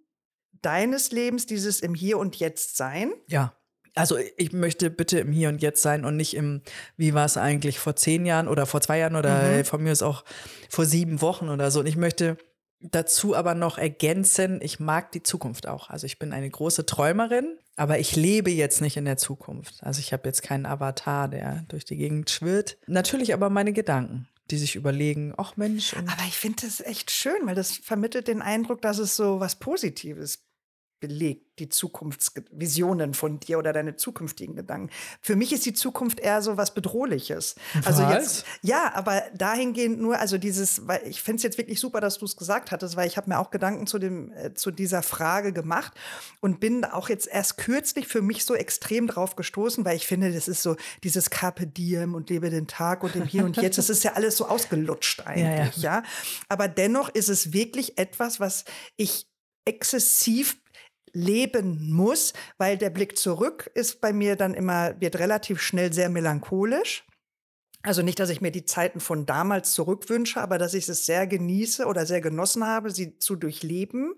deines 0.62 1.10
Lebens 1.10 1.46
dieses 1.46 1.80
im 1.80 1.94
Hier 1.94 2.18
und 2.18 2.36
Jetzt 2.36 2.76
sein? 2.76 3.12
Ja. 3.26 3.54
Also 3.96 4.16
ich 4.36 4.52
möchte 4.52 4.88
bitte 4.88 5.18
im 5.18 5.32
Hier 5.32 5.48
und 5.48 5.60
Jetzt 5.60 5.82
sein 5.82 6.04
und 6.04 6.16
nicht 6.16 6.34
im, 6.34 6.62
wie 6.96 7.14
war 7.14 7.24
es 7.24 7.36
eigentlich 7.36 7.80
vor 7.80 7.96
zehn 7.96 8.24
Jahren 8.24 8.46
oder 8.46 8.66
vor 8.66 8.80
zwei 8.80 8.98
Jahren 8.98 9.16
oder 9.16 9.42
mhm. 9.42 9.64
von 9.64 9.82
mir 9.82 9.90
ist 9.90 10.02
auch 10.02 10.24
vor 10.68 10.84
sieben 10.84 11.20
Wochen 11.20 11.48
oder 11.48 11.72
so. 11.72 11.80
Und 11.80 11.86
ich 11.86 11.96
möchte 11.96 12.38
dazu 12.80 13.36
aber 13.36 13.54
noch 13.54 13.78
ergänzen, 13.78 14.60
ich 14.62 14.80
mag 14.80 15.12
die 15.12 15.22
Zukunft 15.22 15.66
auch. 15.68 15.90
Also 15.90 16.06
ich 16.06 16.18
bin 16.18 16.32
eine 16.32 16.48
große 16.48 16.86
Träumerin, 16.86 17.58
aber 17.76 17.98
ich 17.98 18.16
lebe 18.16 18.50
jetzt 18.50 18.80
nicht 18.80 18.96
in 18.96 19.04
der 19.04 19.16
Zukunft. 19.16 19.82
Also 19.82 20.00
ich 20.00 20.12
habe 20.12 20.28
jetzt 20.28 20.42
keinen 20.42 20.66
Avatar, 20.66 21.28
der 21.28 21.64
durch 21.68 21.84
die 21.84 21.96
Gegend 21.96 22.30
schwirrt. 22.30 22.78
Natürlich 22.86 23.34
aber 23.34 23.50
meine 23.50 23.72
Gedanken 23.72 24.26
die 24.50 24.58
sich 24.58 24.74
überlegen, 24.74 25.32
ach 25.36 25.56
Mensch. 25.56 25.94
Aber 25.94 26.24
ich 26.26 26.36
finde 26.36 26.62
das 26.62 26.80
echt 26.80 27.10
schön, 27.10 27.46
weil 27.46 27.54
das 27.54 27.76
vermittelt 27.76 28.28
den 28.28 28.42
Eindruck, 28.42 28.82
dass 28.82 28.98
es 28.98 29.16
so 29.16 29.40
was 29.40 29.56
Positives 29.56 30.42
belegt, 31.00 31.58
die 31.58 31.68
Zukunftsvisionen 31.68 33.14
von 33.14 33.40
dir 33.40 33.58
oder 33.58 33.72
deine 33.72 33.96
zukünftigen 33.96 34.56
Gedanken. 34.56 34.90
Für 35.20 35.36
mich 35.36 35.52
ist 35.52 35.66
die 35.66 35.72
Zukunft 35.72 36.20
eher 36.20 36.42
so 36.42 36.56
was 36.56 36.74
Bedrohliches. 36.74 37.56
Was? 37.74 37.86
Also 37.86 38.02
jetzt, 38.04 38.46
ja, 38.62 38.92
aber 38.94 39.22
dahingehend 39.34 40.00
nur, 40.00 40.18
also 40.18 40.38
dieses, 40.38 40.86
weil 40.86 41.02
ich 41.06 41.22
finde 41.22 41.36
es 41.36 41.42
jetzt 41.42 41.58
wirklich 41.58 41.80
super, 41.80 42.00
dass 42.00 42.18
du 42.18 42.24
es 42.24 42.36
gesagt 42.36 42.70
hattest, 42.70 42.96
weil 42.96 43.06
ich 43.06 43.16
habe 43.16 43.28
mir 43.28 43.38
auch 43.38 43.50
Gedanken 43.50 43.86
zu 43.86 43.98
dem, 43.98 44.32
äh, 44.32 44.54
zu 44.54 44.70
dieser 44.70 45.02
Frage 45.02 45.52
gemacht 45.52 45.92
und 46.40 46.60
bin 46.60 46.84
auch 46.84 47.08
jetzt 47.08 47.26
erst 47.26 47.58
kürzlich 47.58 48.06
für 48.06 48.22
mich 48.22 48.44
so 48.44 48.54
extrem 48.54 49.06
drauf 49.06 49.36
gestoßen, 49.36 49.84
weil 49.84 49.96
ich 49.96 50.06
finde, 50.06 50.32
das 50.32 50.48
ist 50.48 50.62
so 50.62 50.76
dieses 51.02 51.30
Carpe 51.30 51.66
Diem 51.66 52.14
und 52.14 52.30
lebe 52.30 52.50
den 52.50 52.66
Tag 52.66 53.02
und 53.02 53.16
im 53.16 53.26
Hier 53.26 53.44
und 53.44 53.56
Jetzt, 53.56 53.78
das 53.78 53.90
ist 53.90 54.04
ja 54.04 54.12
alles 54.14 54.36
so 54.36 54.46
ausgelutscht 54.46 55.26
eigentlich, 55.26 55.76
ja, 55.82 55.96
ja. 55.96 56.00
ja. 56.00 56.02
Aber 56.48 56.68
dennoch 56.68 57.08
ist 57.10 57.28
es 57.28 57.52
wirklich 57.52 57.98
etwas, 57.98 58.40
was 58.40 58.64
ich 58.96 59.26
exzessiv 59.64 60.56
leben 61.12 61.90
muss, 61.90 62.32
weil 62.58 62.78
der 62.78 62.90
Blick 62.90 63.16
zurück 63.16 63.70
ist 63.74 64.00
bei 64.00 64.12
mir 64.12 64.36
dann 64.36 64.54
immer, 64.54 65.00
wird 65.00 65.18
relativ 65.18 65.60
schnell 65.60 65.92
sehr 65.92 66.08
melancholisch. 66.08 67.04
Also 67.82 68.02
nicht, 68.02 68.20
dass 68.20 68.28
ich 68.28 68.42
mir 68.42 68.50
die 68.50 68.66
Zeiten 68.66 69.00
von 69.00 69.24
damals 69.24 69.72
zurückwünsche, 69.72 70.38
aber 70.38 70.58
dass 70.58 70.74
ich 70.74 70.86
es 70.86 71.06
sehr 71.06 71.26
genieße 71.26 71.86
oder 71.86 72.04
sehr 72.04 72.20
genossen 72.20 72.66
habe, 72.66 72.90
sie 72.90 73.18
zu 73.18 73.36
durchleben 73.36 74.16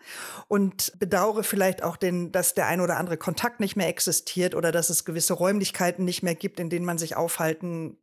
und 0.48 0.98
bedauere 0.98 1.44
vielleicht 1.44 1.84
auch 1.84 1.96
den, 1.96 2.32
dass 2.32 2.54
der 2.54 2.66
ein 2.66 2.80
oder 2.80 2.96
andere 2.96 3.18
Kontakt 3.18 3.60
nicht 3.60 3.76
mehr 3.76 3.86
existiert 3.86 4.56
oder 4.56 4.72
dass 4.72 4.90
es 4.90 5.04
gewisse 5.04 5.34
Räumlichkeiten 5.34 6.04
nicht 6.04 6.24
mehr 6.24 6.34
gibt, 6.34 6.58
in 6.58 6.70
denen 6.70 6.84
man 6.84 6.98
sich 6.98 7.14
aufhalten 7.14 7.98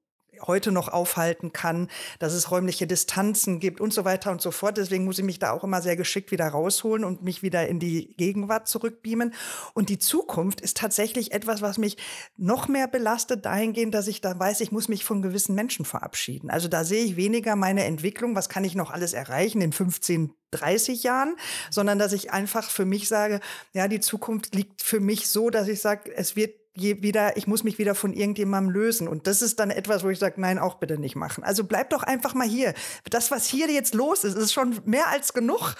heute 0.45 0.71
noch 0.71 0.87
aufhalten 0.87 1.53
kann, 1.53 1.89
dass 2.19 2.33
es 2.33 2.51
räumliche 2.51 2.87
Distanzen 2.87 3.59
gibt 3.59 3.81
und 3.81 3.93
so 3.93 4.05
weiter 4.05 4.31
und 4.31 4.41
so 4.41 4.51
fort. 4.51 4.77
Deswegen 4.77 5.05
muss 5.05 5.19
ich 5.19 5.25
mich 5.25 5.39
da 5.39 5.51
auch 5.51 5.63
immer 5.63 5.81
sehr 5.81 5.95
geschickt 5.95 6.31
wieder 6.31 6.47
rausholen 6.47 7.03
und 7.03 7.23
mich 7.23 7.43
wieder 7.43 7.67
in 7.67 7.79
die 7.79 8.15
Gegenwart 8.17 8.67
zurückbeamen. 8.67 9.33
Und 9.73 9.89
die 9.89 9.99
Zukunft 9.99 10.61
ist 10.61 10.77
tatsächlich 10.77 11.31
etwas, 11.31 11.61
was 11.61 11.77
mich 11.77 11.97
noch 12.37 12.67
mehr 12.67 12.87
belastet, 12.87 13.45
dahingehend, 13.45 13.93
dass 13.93 14.07
ich 14.07 14.21
da 14.21 14.37
weiß, 14.37 14.61
ich 14.61 14.71
muss 14.71 14.87
mich 14.87 15.05
von 15.05 15.21
gewissen 15.21 15.55
Menschen 15.55 15.85
verabschieden. 15.85 16.49
Also 16.49 16.67
da 16.67 16.83
sehe 16.83 17.03
ich 17.03 17.15
weniger 17.15 17.55
meine 17.55 17.85
Entwicklung, 17.85 18.35
was 18.35 18.49
kann 18.49 18.63
ich 18.63 18.75
noch 18.75 18.91
alles 18.91 19.13
erreichen 19.13 19.61
in 19.61 19.71
15, 19.71 20.33
30 20.51 21.03
Jahren, 21.03 21.35
sondern 21.69 21.99
dass 21.99 22.13
ich 22.13 22.31
einfach 22.31 22.69
für 22.69 22.85
mich 22.85 23.07
sage, 23.07 23.39
ja, 23.73 23.87
die 23.87 23.99
Zukunft 23.99 24.55
liegt 24.55 24.81
für 24.81 24.99
mich 24.99 25.27
so, 25.27 25.49
dass 25.49 25.67
ich 25.67 25.81
sage, 25.81 26.11
es 26.15 26.35
wird 26.35 26.58
wieder, 26.75 27.35
ich 27.37 27.47
muss 27.47 27.63
mich 27.63 27.77
wieder 27.77 27.95
von 27.95 28.13
irgendjemandem 28.13 28.73
lösen. 28.73 29.07
Und 29.07 29.27
das 29.27 29.41
ist 29.41 29.59
dann 29.59 29.71
etwas, 29.71 30.03
wo 30.03 30.09
ich 30.09 30.19
sage, 30.19 30.39
nein, 30.39 30.59
auch 30.59 30.75
bitte 30.75 30.97
nicht 30.97 31.15
machen. 31.15 31.43
Also 31.43 31.63
bleib 31.63 31.89
doch 31.89 32.03
einfach 32.03 32.33
mal 32.33 32.47
hier. 32.47 32.73
Das, 33.09 33.31
was 33.31 33.47
hier 33.47 33.69
jetzt 33.69 33.93
los 33.93 34.23
ist, 34.23 34.35
ist 34.35 34.53
schon 34.53 34.79
mehr 34.85 35.07
als 35.09 35.33
genug. 35.33 35.75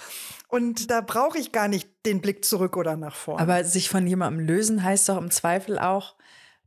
Und 0.48 0.90
da 0.90 1.02
brauche 1.02 1.38
ich 1.38 1.52
gar 1.52 1.68
nicht 1.68 1.90
den 2.06 2.22
Blick 2.22 2.44
zurück 2.44 2.76
oder 2.76 2.98
nach 2.98 3.16
vorne. 3.16 3.42
Aber 3.42 3.64
sich 3.64 3.90
von 3.90 4.06
jemandem 4.08 4.46
lösen 4.46 4.84
heißt 4.84 5.08
doch 5.08 5.18
im 5.18 5.32
Zweifel 5.32 5.78
auch 5.80 6.16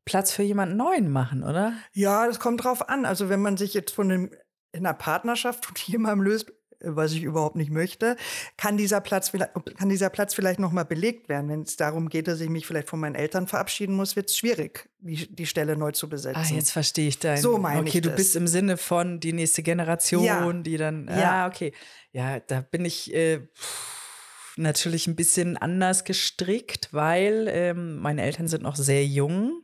Platz 0.05 0.33
für 0.33 0.43
jemanden 0.43 0.77
Neuen 0.77 1.11
machen, 1.11 1.43
oder? 1.43 1.75
Ja, 1.93 2.27
das 2.27 2.41
kommt 2.41 2.65
drauf 2.65 2.89
an. 2.89 3.05
Also 3.05 3.29
wenn 3.29 3.43
man 3.43 3.57
sich 3.57 3.75
jetzt 3.75 3.93
von 3.93 4.11
einem 4.11 4.31
in 4.73 4.87
einer 4.87 4.95
Partnerschaft 4.95 5.67
von 5.67 5.75
jemandem 5.77 6.23
löst, 6.23 6.53
was 6.85 7.13
ich 7.13 7.23
überhaupt 7.23 7.57
nicht 7.57 7.71
möchte, 7.71 8.17
kann 8.57 8.77
dieser 8.77 9.01
Platz 9.01 9.31
vielleicht, 9.31 9.53
kann 9.77 9.89
dieser 9.89 10.11
Platz 10.11 10.35
vielleicht 10.35 10.61
nochmal 10.61 10.85
belegt 10.85 11.29
werden. 11.29 11.49
Wenn 11.49 11.63
es 11.63 11.77
darum 11.77 12.09
geht, 12.09 12.29
dass 12.29 12.41
ich 12.41 12.49
mich 12.49 12.67
vielleicht 12.67 12.89
von 12.89 13.01
meinen 13.01 13.15
Eltern 13.15 13.47
verabschieden 13.47 13.95
muss, 13.95 14.17
wird 14.17 14.31
es 14.31 14.37
schwierig, 14.37 14.89
die, 15.01 15.35
die 15.35 15.47
Stelle 15.47 15.77
neu 15.77 15.93
zu 15.93 16.09
besetzen. 16.09 16.43
Ah, 16.43 16.55
jetzt 16.55 16.71
verstehe 16.71 17.09
ich 17.09 17.19
dein. 17.19 17.39
So 17.39 17.59
meine 17.59 17.81
okay, 17.81 17.99
ich 17.99 18.03
du 18.03 18.09
das. 18.09 18.17
bist 18.17 18.37
im 18.37 18.47
Sinne 18.47 18.77
von 18.77 19.21
die 19.21 19.33
nächste 19.33 19.63
Generation, 19.63 20.25
ja. 20.25 20.53
die 20.53 20.77
dann. 20.77 21.09
Ja, 21.09 21.45
ah, 21.45 21.47
okay. 21.47 21.73
Ja, 22.13 22.41
da 22.41 22.61
bin 22.61 22.85
ich. 22.85 23.13
Äh, 23.15 23.41
natürlich 24.57 25.07
ein 25.07 25.17
bisschen 25.17 25.57
anders 25.57 26.05
gestrickt, 26.05 26.89
weil 26.93 27.49
ähm, 27.49 27.97
meine 27.97 28.23
Eltern 28.23 28.49
sind 28.49 28.63
noch 28.63 28.77
sehr 28.77 29.05
jung. 29.07 29.63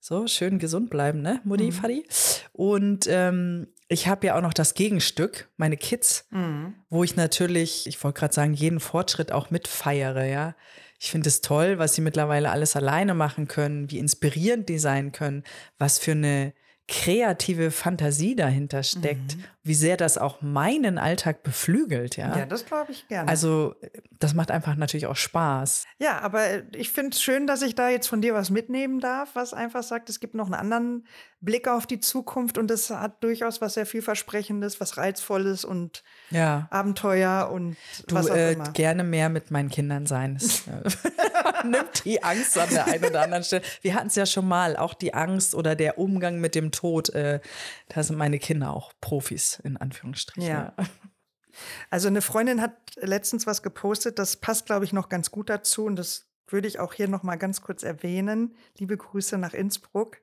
So, 0.00 0.26
schön 0.26 0.58
gesund 0.58 0.90
bleiben, 0.90 1.22
ne, 1.22 1.40
Mutti, 1.44 1.66
mhm. 1.66 1.72
Fadi. 1.72 2.08
Und 2.52 3.06
ähm, 3.08 3.68
ich 3.88 4.06
habe 4.06 4.26
ja 4.26 4.36
auch 4.36 4.42
noch 4.42 4.52
das 4.52 4.74
Gegenstück, 4.74 5.48
meine 5.56 5.76
Kids, 5.76 6.26
mhm. 6.30 6.74
wo 6.90 7.04
ich 7.04 7.16
natürlich, 7.16 7.86
ich 7.86 8.02
wollte 8.04 8.20
gerade 8.20 8.34
sagen, 8.34 8.52
jeden 8.52 8.80
Fortschritt 8.80 9.32
auch 9.32 9.50
mitfeiere, 9.50 10.26
ja. 10.26 10.54
Ich 11.00 11.10
finde 11.10 11.28
es 11.28 11.40
toll, 11.40 11.78
was 11.78 11.94
sie 11.94 12.00
mittlerweile 12.00 12.50
alles 12.50 12.74
alleine 12.76 13.14
machen 13.14 13.48
können, 13.48 13.90
wie 13.90 13.98
inspirierend 13.98 14.68
die 14.68 14.78
sein 14.78 15.12
können, 15.12 15.44
was 15.78 15.98
für 15.98 16.12
eine 16.12 16.52
kreative 16.88 17.70
Fantasie 17.70 18.34
dahinter 18.34 18.82
steckt, 18.82 19.36
mhm. 19.36 19.44
Wie 19.68 19.74
sehr 19.74 19.96
das 19.96 20.18
auch 20.18 20.40
meinen 20.40 20.98
Alltag 20.98 21.42
beflügelt, 21.42 22.16
ja. 22.16 22.36
Ja, 22.36 22.46
das 22.46 22.66
glaube 22.66 22.90
ich 22.90 23.06
gerne. 23.06 23.28
Also, 23.28 23.74
das 24.18 24.34
macht 24.34 24.50
einfach 24.50 24.74
natürlich 24.74 25.06
auch 25.06 25.16
Spaß. 25.16 25.84
Ja, 25.98 26.20
aber 26.20 26.44
äh, 26.44 26.62
ich 26.74 26.90
finde 26.90 27.10
es 27.10 27.22
schön, 27.22 27.46
dass 27.46 27.62
ich 27.62 27.74
da 27.74 27.88
jetzt 27.88 28.08
von 28.08 28.20
dir 28.20 28.34
was 28.34 28.50
mitnehmen 28.50 28.98
darf, 28.98 29.30
was 29.34 29.54
einfach 29.54 29.82
sagt, 29.82 30.08
es 30.08 30.20
gibt 30.20 30.34
noch 30.34 30.46
einen 30.46 30.54
anderen 30.54 31.06
Blick 31.40 31.68
auf 31.68 31.86
die 31.86 32.00
Zukunft 32.00 32.58
und 32.58 32.70
es 32.70 32.90
hat 32.90 33.22
durchaus 33.22 33.60
was 33.60 33.74
sehr 33.74 33.86
vielversprechendes, 33.86 34.80
was 34.80 34.96
reizvolles 34.96 35.64
und 35.64 36.02
ja. 36.30 36.66
Abenteuer 36.70 37.50
und 37.52 37.76
du, 38.08 38.14
was 38.16 38.30
auch 38.30 38.34
äh, 38.34 38.54
immer. 38.54 38.70
gerne 38.72 39.04
mehr 39.04 39.28
mit 39.28 39.50
meinen 39.52 39.68
Kindern 39.68 40.06
sein. 40.06 40.34
Das, 40.34 40.64
nimmt 41.64 42.04
die 42.04 42.22
Angst 42.22 42.58
an 42.58 42.68
der 42.70 42.86
einen 42.86 43.04
oder 43.04 43.22
anderen 43.22 43.44
Stelle. 43.44 43.62
Wir 43.82 43.94
hatten 43.94 44.08
es 44.08 44.16
ja 44.16 44.26
schon 44.26 44.48
mal, 44.48 44.76
auch 44.76 44.94
die 44.94 45.14
Angst 45.14 45.54
oder 45.54 45.76
der 45.76 45.98
Umgang 45.98 46.40
mit 46.40 46.54
dem 46.54 46.72
Tod. 46.72 47.10
Äh, 47.10 47.40
da 47.88 48.02
sind 48.02 48.16
meine 48.16 48.38
Kinder 48.38 48.72
auch 48.72 48.92
Profis 49.00 49.57
in 49.64 49.76
Anführungsstrichen. 49.76 50.50
Ja. 50.50 50.74
Also 51.90 52.08
eine 52.08 52.22
Freundin 52.22 52.60
hat 52.60 52.76
letztens 52.96 53.46
was 53.46 53.62
gepostet, 53.62 54.18
das 54.18 54.36
passt, 54.36 54.66
glaube 54.66 54.84
ich, 54.84 54.92
noch 54.92 55.08
ganz 55.08 55.30
gut 55.30 55.48
dazu 55.50 55.86
und 55.86 55.96
das 55.96 56.28
würde 56.46 56.68
ich 56.68 56.78
auch 56.78 56.92
hier 56.92 57.08
noch 57.08 57.22
mal 57.22 57.36
ganz 57.36 57.62
kurz 57.62 57.82
erwähnen. 57.82 58.54
Liebe 58.76 58.96
Grüße 58.96 59.38
nach 59.38 59.54
Innsbruck 59.54 60.18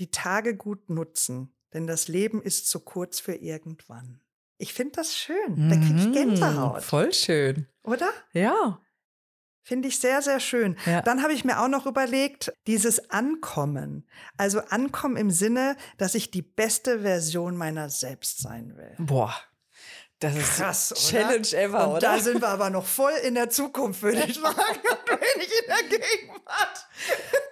die 0.00 0.10
Tage 0.10 0.56
gut 0.56 0.90
nutzen, 0.90 1.54
denn 1.72 1.86
das 1.86 2.08
Leben 2.08 2.42
ist 2.42 2.68
zu 2.68 2.80
kurz 2.80 3.20
für 3.20 3.34
irgendwann. 3.34 4.20
Ich 4.58 4.74
finde 4.74 4.96
das 4.96 5.16
schön. 5.16 5.68
Da 5.68 5.76
kriege 5.76 5.96
ich 5.96 6.06
mhm, 6.06 6.12
Gänsehaut. 6.12 6.82
Voll 6.82 7.12
schön. 7.12 7.66
Oder? 7.82 8.10
Ja. 8.32 8.80
Finde 9.62 9.88
ich 9.88 10.00
sehr, 10.00 10.22
sehr 10.22 10.40
schön. 10.40 10.76
Ja. 10.86 11.02
Dann 11.02 11.22
habe 11.22 11.32
ich 11.32 11.44
mir 11.44 11.60
auch 11.60 11.68
noch 11.68 11.86
überlegt, 11.86 12.52
dieses 12.66 13.10
Ankommen. 13.10 14.06
Also 14.36 14.60
Ankommen 14.60 15.16
im 15.16 15.30
Sinne, 15.30 15.76
dass 15.98 16.14
ich 16.14 16.30
die 16.30 16.42
beste 16.42 17.00
Version 17.00 17.56
meiner 17.56 17.88
selbst 17.88 18.40
sein 18.40 18.76
will. 18.76 18.94
Boah. 18.98 19.34
Das 20.18 20.36
ist 20.36 20.56
Krass, 20.56 20.94
Challenge 20.96 21.48
oder? 21.48 21.58
ever, 21.58 21.84
Und 21.88 21.90
oder? 21.96 22.00
da 22.00 22.18
sind 22.20 22.40
wir 22.40 22.48
aber 22.48 22.70
noch 22.70 22.86
voll 22.86 23.12
in 23.24 23.34
der 23.34 23.50
Zukunft, 23.50 24.02
würde 24.02 24.24
ich 24.26 24.34
sagen, 24.40 24.56
nicht 25.36 25.52
in 25.62 25.68
der 25.68 25.98
Gegenwart. 25.98 26.86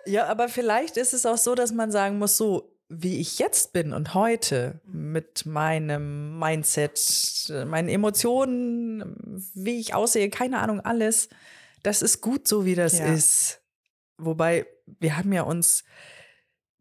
Ja, 0.06 0.26
aber 0.26 0.48
vielleicht 0.48 0.96
ist 0.96 1.12
es 1.12 1.26
auch 1.26 1.38
so, 1.38 1.56
dass 1.56 1.72
man 1.72 1.90
sagen 1.90 2.18
muss, 2.18 2.36
so 2.36 2.76
wie 2.88 3.20
ich 3.20 3.38
jetzt 3.38 3.72
bin 3.72 3.92
und 3.92 4.14
heute 4.14 4.80
mit 4.84 5.46
meinem 5.46 6.38
Mindset, 6.38 7.52
meinen 7.66 7.88
Emotionen, 7.88 9.42
wie 9.54 9.78
ich 9.80 9.94
aussehe, 9.94 10.30
keine 10.30 10.58
Ahnung, 10.58 10.80
alles, 10.80 11.28
das 11.82 12.02
ist 12.02 12.20
gut 12.20 12.46
so, 12.46 12.64
wie 12.64 12.74
das 12.74 12.98
ja. 12.98 13.06
ist. 13.06 13.60
Wobei, 14.18 14.66
wir 14.98 15.16
haben 15.16 15.32
ja 15.32 15.42
uns 15.42 15.84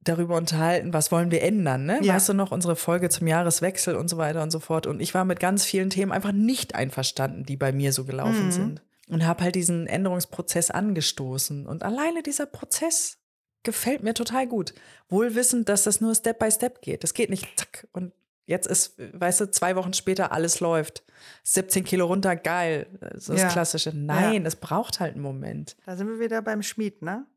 darüber 0.01 0.37
unterhalten, 0.37 0.93
was 0.93 1.11
wollen 1.11 1.31
wir 1.31 1.41
ändern, 1.41 1.85
ne? 1.85 1.99
Ja. 2.01 2.15
Weißt 2.15 2.29
du 2.29 2.33
noch, 2.33 2.51
unsere 2.51 2.75
Folge 2.75 3.09
zum 3.09 3.27
Jahreswechsel 3.27 3.95
und 3.95 4.07
so 4.07 4.17
weiter 4.17 4.41
und 4.41 4.51
so 4.51 4.59
fort. 4.59 4.87
Und 4.87 5.01
ich 5.01 5.13
war 5.13 5.25
mit 5.25 5.39
ganz 5.39 5.65
vielen 5.65 5.89
Themen 5.89 6.11
einfach 6.11 6.31
nicht 6.31 6.75
einverstanden, 6.75 7.43
die 7.43 7.57
bei 7.57 7.71
mir 7.71 7.93
so 7.93 8.05
gelaufen 8.05 8.45
mhm. 8.45 8.51
sind. 8.51 8.81
Und 9.09 9.25
habe 9.25 9.43
halt 9.43 9.55
diesen 9.55 9.87
Änderungsprozess 9.87 10.69
angestoßen. 10.69 11.65
Und 11.65 11.83
alleine 11.83 12.21
dieser 12.21 12.45
Prozess 12.45 13.17
gefällt 13.63 14.03
mir 14.03 14.13
total 14.13 14.47
gut. 14.47 14.73
Wohl 15.09 15.35
wissend, 15.35 15.67
dass 15.67 15.83
das 15.83 15.99
nur 15.99 16.13
Step 16.15 16.39
by 16.39 16.51
Step 16.51 16.81
geht. 16.81 17.03
Das 17.03 17.13
geht 17.13 17.29
nicht 17.29 17.47
zack 17.57 17.87
und 17.91 18.13
Jetzt 18.49 18.65
ist, 18.67 18.95
weißt 18.97 19.41
du, 19.41 19.51
zwei 19.51 19.75
Wochen 19.75 19.93
später 19.93 20.31
alles 20.31 20.59
läuft. 20.59 21.03
17 21.43 21.83
Kilo 21.83 22.07
runter, 22.07 22.35
geil. 22.35 22.87
So 23.15 23.33
das 23.33 23.43
Ja. 23.43 23.47
Klassische. 23.49 23.91
Nein, 23.95 24.41
Ja. 24.41 24.47
es 24.47 24.55
braucht 24.55 24.99
halt 24.99 25.13
einen 25.13 25.21
Moment. 25.21 25.77
Da 25.85 25.95
sind 25.95 26.07
wir 26.07 26.19
wieder 26.19 26.41
beim 26.41 26.63
Schmied, 26.63 27.03
ne? 27.03 27.27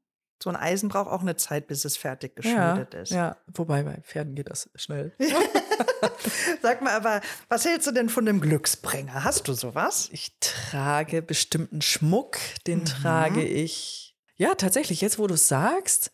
So 0.42 0.48
ein 0.48 0.56
Eisen 0.56 0.88
braucht 0.88 1.08
auch 1.10 1.20
eine 1.20 1.36
Zeit, 1.36 1.66
bis 1.68 1.84
es 1.84 1.96
fertig 1.98 2.34
geschmiedet 2.34 2.94
ist. 2.94 3.12
ja. 3.12 3.36
Wobei 3.54 3.82
bei 3.82 4.00
Pferden 4.00 4.34
geht 4.34 4.48
das 4.50 4.70
schnell. 4.74 5.12
Sag 6.62 6.80
mal, 6.82 6.92
aber 6.96 7.20
was 7.48 7.64
hältst 7.64 7.86
du 7.86 7.92
denn 7.92 8.08
von 8.08 8.24
dem 8.26 8.40
Glücksbringer? 8.40 9.24
Hast 9.24 9.48
du 9.48 9.52
sowas? 9.52 10.08
Ich 10.12 10.36
trage 10.40 11.22
bestimmten 11.22 11.82
Schmuck, 11.82 12.38
den 12.66 12.80
Mhm. 12.80 12.84
trage 12.86 13.42
ich. 13.44 14.16
Ja, 14.36 14.54
tatsächlich, 14.54 15.00
jetzt 15.00 15.18
wo 15.18 15.26
du 15.26 15.34
es 15.34 15.46
sagst, 15.48 16.10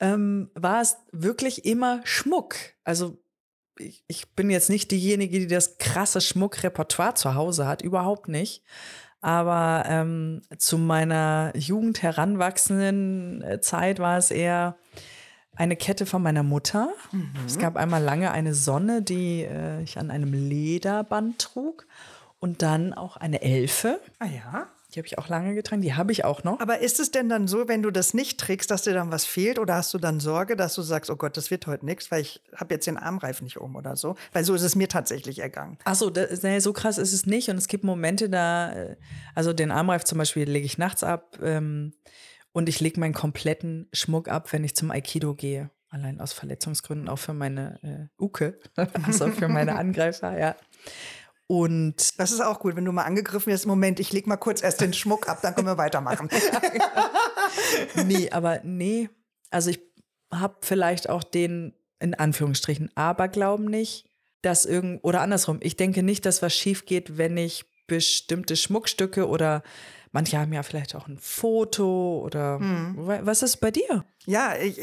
ähm, 0.00 0.50
war 0.54 0.80
es 0.82 0.96
wirklich 1.12 1.64
immer 1.64 2.00
Schmuck. 2.04 2.56
Also 2.84 3.21
ich, 3.78 4.04
ich 4.06 4.28
bin 4.34 4.50
jetzt 4.50 4.70
nicht 4.70 4.90
diejenige, 4.90 5.40
die 5.40 5.46
das 5.46 5.78
krasse 5.78 6.20
Schmuckrepertoire 6.20 7.14
zu 7.14 7.34
Hause 7.34 7.66
hat, 7.66 7.82
überhaupt 7.82 8.28
nicht. 8.28 8.62
Aber 9.20 9.84
ähm, 9.86 10.42
zu 10.58 10.78
meiner 10.78 11.52
Jugend 11.56 12.02
heranwachsenden 12.02 13.42
äh, 13.42 13.60
Zeit 13.60 14.00
war 14.00 14.18
es 14.18 14.32
eher 14.32 14.76
eine 15.54 15.76
Kette 15.76 16.06
von 16.06 16.22
meiner 16.22 16.42
Mutter. 16.42 16.92
Es 17.46 17.58
gab 17.58 17.76
einmal 17.76 18.02
lange 18.02 18.32
eine 18.32 18.54
Sonne, 18.54 19.02
die 19.02 19.42
äh, 19.42 19.82
ich 19.82 19.98
an 19.98 20.10
einem 20.10 20.32
Lederband 20.32 21.38
trug. 21.38 21.86
Und 22.40 22.62
dann 22.62 22.92
auch 22.92 23.16
eine 23.16 23.42
Elfe. 23.42 24.00
Ah 24.18 24.26
ja. 24.26 24.66
Die 24.94 25.00
habe 25.00 25.06
ich 25.06 25.18
auch 25.18 25.28
lange 25.28 25.54
getragen. 25.54 25.80
Die 25.80 25.94
habe 25.94 26.12
ich 26.12 26.24
auch 26.24 26.44
noch. 26.44 26.60
Aber 26.60 26.80
ist 26.80 27.00
es 27.00 27.10
denn 27.10 27.28
dann 27.28 27.48
so, 27.48 27.66
wenn 27.66 27.82
du 27.82 27.90
das 27.90 28.12
nicht 28.12 28.38
trägst, 28.38 28.70
dass 28.70 28.82
dir 28.82 28.92
dann 28.92 29.10
was 29.10 29.24
fehlt? 29.24 29.58
Oder 29.58 29.76
hast 29.76 29.94
du 29.94 29.98
dann 29.98 30.20
Sorge, 30.20 30.54
dass 30.54 30.74
du 30.74 30.82
sagst, 30.82 31.10
oh 31.10 31.16
Gott, 31.16 31.36
das 31.36 31.50
wird 31.50 31.66
heute 31.66 31.86
nichts, 31.86 32.10
weil 32.10 32.20
ich 32.20 32.42
habe 32.54 32.74
jetzt 32.74 32.86
den 32.86 32.98
Armreif 32.98 33.40
nicht 33.40 33.56
um 33.56 33.74
oder 33.74 33.96
so? 33.96 34.16
Weil 34.32 34.44
so 34.44 34.54
ist 34.54 34.62
es 34.62 34.76
mir 34.76 34.88
tatsächlich 34.88 35.38
ergangen. 35.38 35.78
Achso, 35.84 36.10
nee, 36.42 36.58
so 36.58 36.72
krass 36.72 36.98
ist 36.98 37.12
es 37.12 37.24
nicht. 37.24 37.48
Und 37.48 37.56
es 37.56 37.68
gibt 37.68 37.84
Momente, 37.84 38.28
da, 38.28 38.72
äh, 38.72 38.96
also 39.34 39.52
den 39.52 39.70
Armreif 39.70 40.04
zum 40.04 40.18
Beispiel 40.18 40.48
lege 40.48 40.66
ich 40.66 40.76
nachts 40.76 41.02
ab 41.02 41.38
ähm, 41.42 41.94
und 42.52 42.68
ich 42.68 42.80
lege 42.80 43.00
meinen 43.00 43.14
kompletten 43.14 43.88
Schmuck 43.92 44.28
ab, 44.28 44.52
wenn 44.52 44.62
ich 44.62 44.76
zum 44.76 44.90
Aikido 44.90 45.34
gehe. 45.34 45.70
Allein 45.88 46.20
aus 46.22 46.32
Verletzungsgründen, 46.32 47.08
auch 47.08 47.18
für 47.18 47.34
meine 47.34 47.78
äh, 47.82 48.22
Uke, 48.22 48.58
also 49.06 49.28
für 49.28 49.48
meine 49.48 49.76
Angreifer, 49.76 50.38
ja. 50.38 50.56
Und 51.48 52.18
Das 52.18 52.30
ist 52.32 52.40
auch 52.40 52.60
gut, 52.60 52.76
wenn 52.76 52.84
du 52.84 52.92
mal 52.92 53.02
angegriffen 53.04 53.52
wirst. 53.52 53.66
Moment, 53.66 54.00
ich 54.00 54.12
leg 54.12 54.26
mal 54.26 54.36
kurz 54.36 54.62
erst 54.62 54.80
den 54.80 54.92
Schmuck 54.94 55.28
ab, 55.28 55.40
dann 55.42 55.54
können 55.54 55.66
wir 55.66 55.76
weitermachen. 55.78 56.28
nee, 58.06 58.30
aber 58.30 58.60
nee, 58.64 59.08
also 59.50 59.70
ich 59.70 59.80
habe 60.32 60.56
vielleicht 60.62 61.08
auch 61.08 61.22
den, 61.22 61.74
in 62.00 62.14
Anführungsstrichen, 62.14 62.90
Aberglauben 62.94 63.66
nicht, 63.66 64.06
dass 64.42 64.64
irgend, 64.66 65.04
oder 65.04 65.20
andersrum, 65.20 65.58
ich 65.62 65.76
denke 65.76 66.02
nicht, 66.02 66.24
dass 66.26 66.42
was 66.42 66.54
schief 66.54 66.86
geht, 66.86 67.18
wenn 67.18 67.36
ich 67.36 67.64
bestimmte 67.86 68.56
Schmuckstücke 68.56 69.28
oder 69.28 69.62
manche 70.10 70.38
haben 70.38 70.52
ja 70.52 70.62
vielleicht 70.62 70.94
auch 70.94 71.06
ein 71.08 71.18
Foto 71.18 72.20
oder 72.24 72.58
wa- 72.60 73.20
was 73.22 73.42
ist 73.42 73.58
bei 73.58 73.70
dir? 73.70 74.04
Ja, 74.24 74.54
ich, 74.56 74.78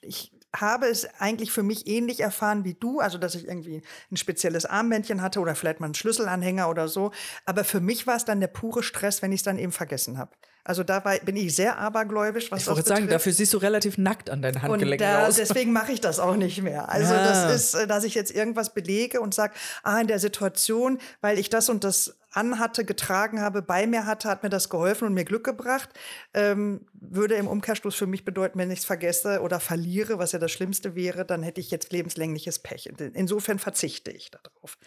ich 0.00 0.30
habe 0.56 0.86
es 0.86 1.06
eigentlich 1.18 1.52
für 1.52 1.62
mich 1.62 1.86
ähnlich 1.86 2.20
erfahren 2.20 2.64
wie 2.64 2.74
du, 2.74 3.00
also 3.00 3.18
dass 3.18 3.34
ich 3.34 3.46
irgendwie 3.46 3.82
ein 4.10 4.16
spezielles 4.16 4.64
Armbändchen 4.64 5.20
hatte 5.22 5.40
oder 5.40 5.54
vielleicht 5.54 5.80
mal 5.80 5.86
einen 5.86 5.94
Schlüsselanhänger 5.94 6.68
oder 6.70 6.88
so. 6.88 7.10
Aber 7.44 7.64
für 7.64 7.80
mich 7.80 8.06
war 8.06 8.16
es 8.16 8.24
dann 8.24 8.40
der 8.40 8.48
pure 8.48 8.82
Stress, 8.82 9.20
wenn 9.22 9.32
ich 9.32 9.40
es 9.40 9.44
dann 9.44 9.58
eben 9.58 9.72
vergessen 9.72 10.16
habe. 10.18 10.32
Also 10.64 10.84
da 10.84 11.02
war, 11.04 11.16
bin 11.20 11.34
ich 11.36 11.54
sehr 11.56 11.78
abergläubisch, 11.78 12.50
was 12.50 12.60
Ich 12.60 12.66
das 12.66 12.76
wollte 12.76 12.88
sagen, 12.88 13.02
betrifft. 13.06 13.14
dafür 13.20 13.32
siehst 13.32 13.54
du 13.54 13.58
relativ 13.58 13.96
nackt 13.96 14.28
an 14.28 14.42
deinen 14.42 14.56
Und 14.56 14.62
Handgelenken 14.62 15.06
da, 15.06 15.26
aus. 15.26 15.36
deswegen 15.36 15.72
mache 15.72 15.92
ich 15.92 16.00
das 16.02 16.18
auch 16.20 16.36
nicht 16.36 16.60
mehr. 16.62 16.90
Also 16.90 17.14
Ja. 17.14 17.24
das 17.24 17.54
ist, 17.54 17.74
äh, 17.74 17.86
dass 17.86 18.04
ich 18.04 18.14
jetzt 18.14 18.30
irgendwas 18.34 18.74
belege 18.74 19.20
und 19.22 19.32
sage, 19.34 19.54
ah, 19.82 19.98
in 20.00 20.08
der 20.08 20.18
Situation, 20.18 20.98
weil 21.22 21.38
ich 21.38 21.48
das 21.48 21.70
und 21.70 21.84
das 21.84 22.17
anhatte, 22.30 22.84
getragen 22.84 23.40
habe, 23.40 23.62
bei 23.62 23.86
mir 23.86 24.06
hatte, 24.06 24.28
hat 24.28 24.42
mir 24.42 24.48
das 24.48 24.68
geholfen 24.68 25.06
und 25.06 25.14
mir 25.14 25.24
Glück 25.24 25.44
gebracht. 25.44 25.90
Ähm, 26.34 26.86
würde 26.92 27.34
im 27.34 27.48
Umkehrschluss 27.48 27.94
für 27.94 28.06
mich 28.06 28.24
bedeuten, 28.24 28.58
wenn 28.58 28.70
ich 28.70 28.80
es 28.80 28.84
vergesse 28.84 29.40
oder 29.40 29.60
verliere, 29.60 30.18
was 30.18 30.32
ja 30.32 30.38
das 30.38 30.52
Schlimmste 30.52 30.94
wäre, 30.94 31.24
dann 31.24 31.42
hätte 31.42 31.60
ich 31.60 31.70
jetzt 31.70 31.92
lebenslängliches 31.92 32.60
Pech. 32.60 32.90
Insofern 33.14 33.58
verzichte 33.58 34.10
ich 34.10 34.30
darauf. 34.30 34.78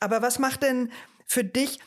Aber 0.00 0.22
was 0.22 0.38
macht 0.38 0.62
denn 0.62 0.92
für 1.26 1.44
dich, 1.44 1.80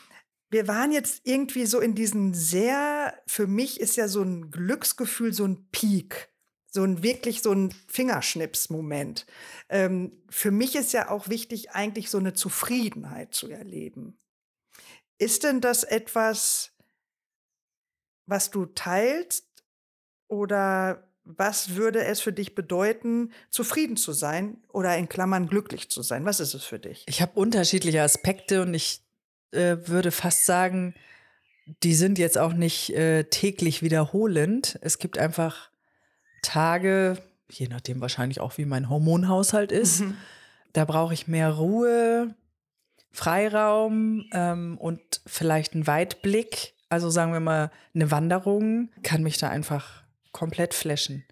wir 0.49 0.67
waren 0.67 0.91
jetzt 0.91 1.21
irgendwie 1.25 1.65
so 1.65 1.79
in 1.79 1.93
diesen 1.93 2.33
sehr, 2.33 3.13
für 3.27 3.47
mich 3.47 3.79
ist 3.79 3.97
ja 3.97 4.07
so 4.07 4.21
ein 4.21 4.49
Glücksgefühl 4.51 5.33
so 5.33 5.45
ein 5.45 5.67
Peak. 5.71 6.29
So 6.69 6.83
ein 6.83 7.01
wirklich 7.01 7.41
so 7.41 7.51
ein 7.53 7.73
Fingerschnips-Moment. 7.87 9.25
Ähm, 9.69 10.21
für 10.29 10.51
mich 10.51 10.75
ist 10.75 10.93
ja 10.93 11.09
auch 11.09 11.29
wichtig, 11.29 11.71
eigentlich 11.71 12.09
so 12.09 12.17
eine 12.17 12.33
Zufriedenheit 12.33 13.33
zu 13.33 13.49
erleben. 13.49 14.19
Ist 15.17 15.43
denn 15.43 15.61
das 15.61 15.83
etwas, 15.83 16.71
was 18.25 18.51
du 18.51 18.65
teilst? 18.65 19.45
Oder 20.27 21.07
was 21.23 21.75
würde 21.75 22.03
es 22.05 22.21
für 22.21 22.33
dich 22.33 22.55
bedeuten, 22.55 23.31
zufrieden 23.49 23.97
zu 23.97 24.13
sein 24.13 24.57
oder 24.71 24.97
in 24.97 25.09
Klammern 25.09 25.47
glücklich 25.47 25.89
zu 25.89 26.01
sein? 26.01 26.25
Was 26.25 26.39
ist 26.39 26.53
es 26.53 26.63
für 26.63 26.79
dich? 26.79 27.03
Ich 27.07 27.21
habe 27.21 27.39
unterschiedliche 27.39 28.01
Aspekte 28.01 28.61
und 28.61 28.73
ich 28.73 29.01
äh, 29.51 29.77
würde 29.85 30.11
fast 30.11 30.45
sagen, 30.45 30.95
die 31.83 31.95
sind 31.95 32.17
jetzt 32.17 32.37
auch 32.37 32.53
nicht 32.53 32.91
äh, 32.91 33.25
täglich 33.25 33.81
wiederholend. 33.81 34.79
Es 34.81 34.99
gibt 34.99 35.17
einfach 35.17 35.69
Tage, 36.41 37.17
je 37.49 37.67
nachdem 37.67 37.99
wahrscheinlich 37.99 38.39
auch, 38.39 38.57
wie 38.57 38.65
mein 38.65 38.89
Hormonhaushalt 38.89 39.71
ist. 39.71 40.03
Da 40.73 40.85
brauche 40.85 41.13
ich 41.13 41.27
mehr 41.27 41.51
Ruhe, 41.51 42.35
Freiraum 43.17 44.25
ähm, 44.31 44.77
und 44.77 45.01
vielleicht 45.25 45.73
einen 45.73 45.87
Weitblick. 45.87 46.75
Also 46.87 47.09
sagen 47.09 47.33
wir 47.33 47.39
mal, 47.39 47.71
eine 47.95 48.11
Wanderung 48.11 48.91
kann 49.01 49.23
mich 49.23 49.39
da 49.39 49.49
einfach 49.49 50.03
komplett 50.31 50.75
flashen. 50.75 51.25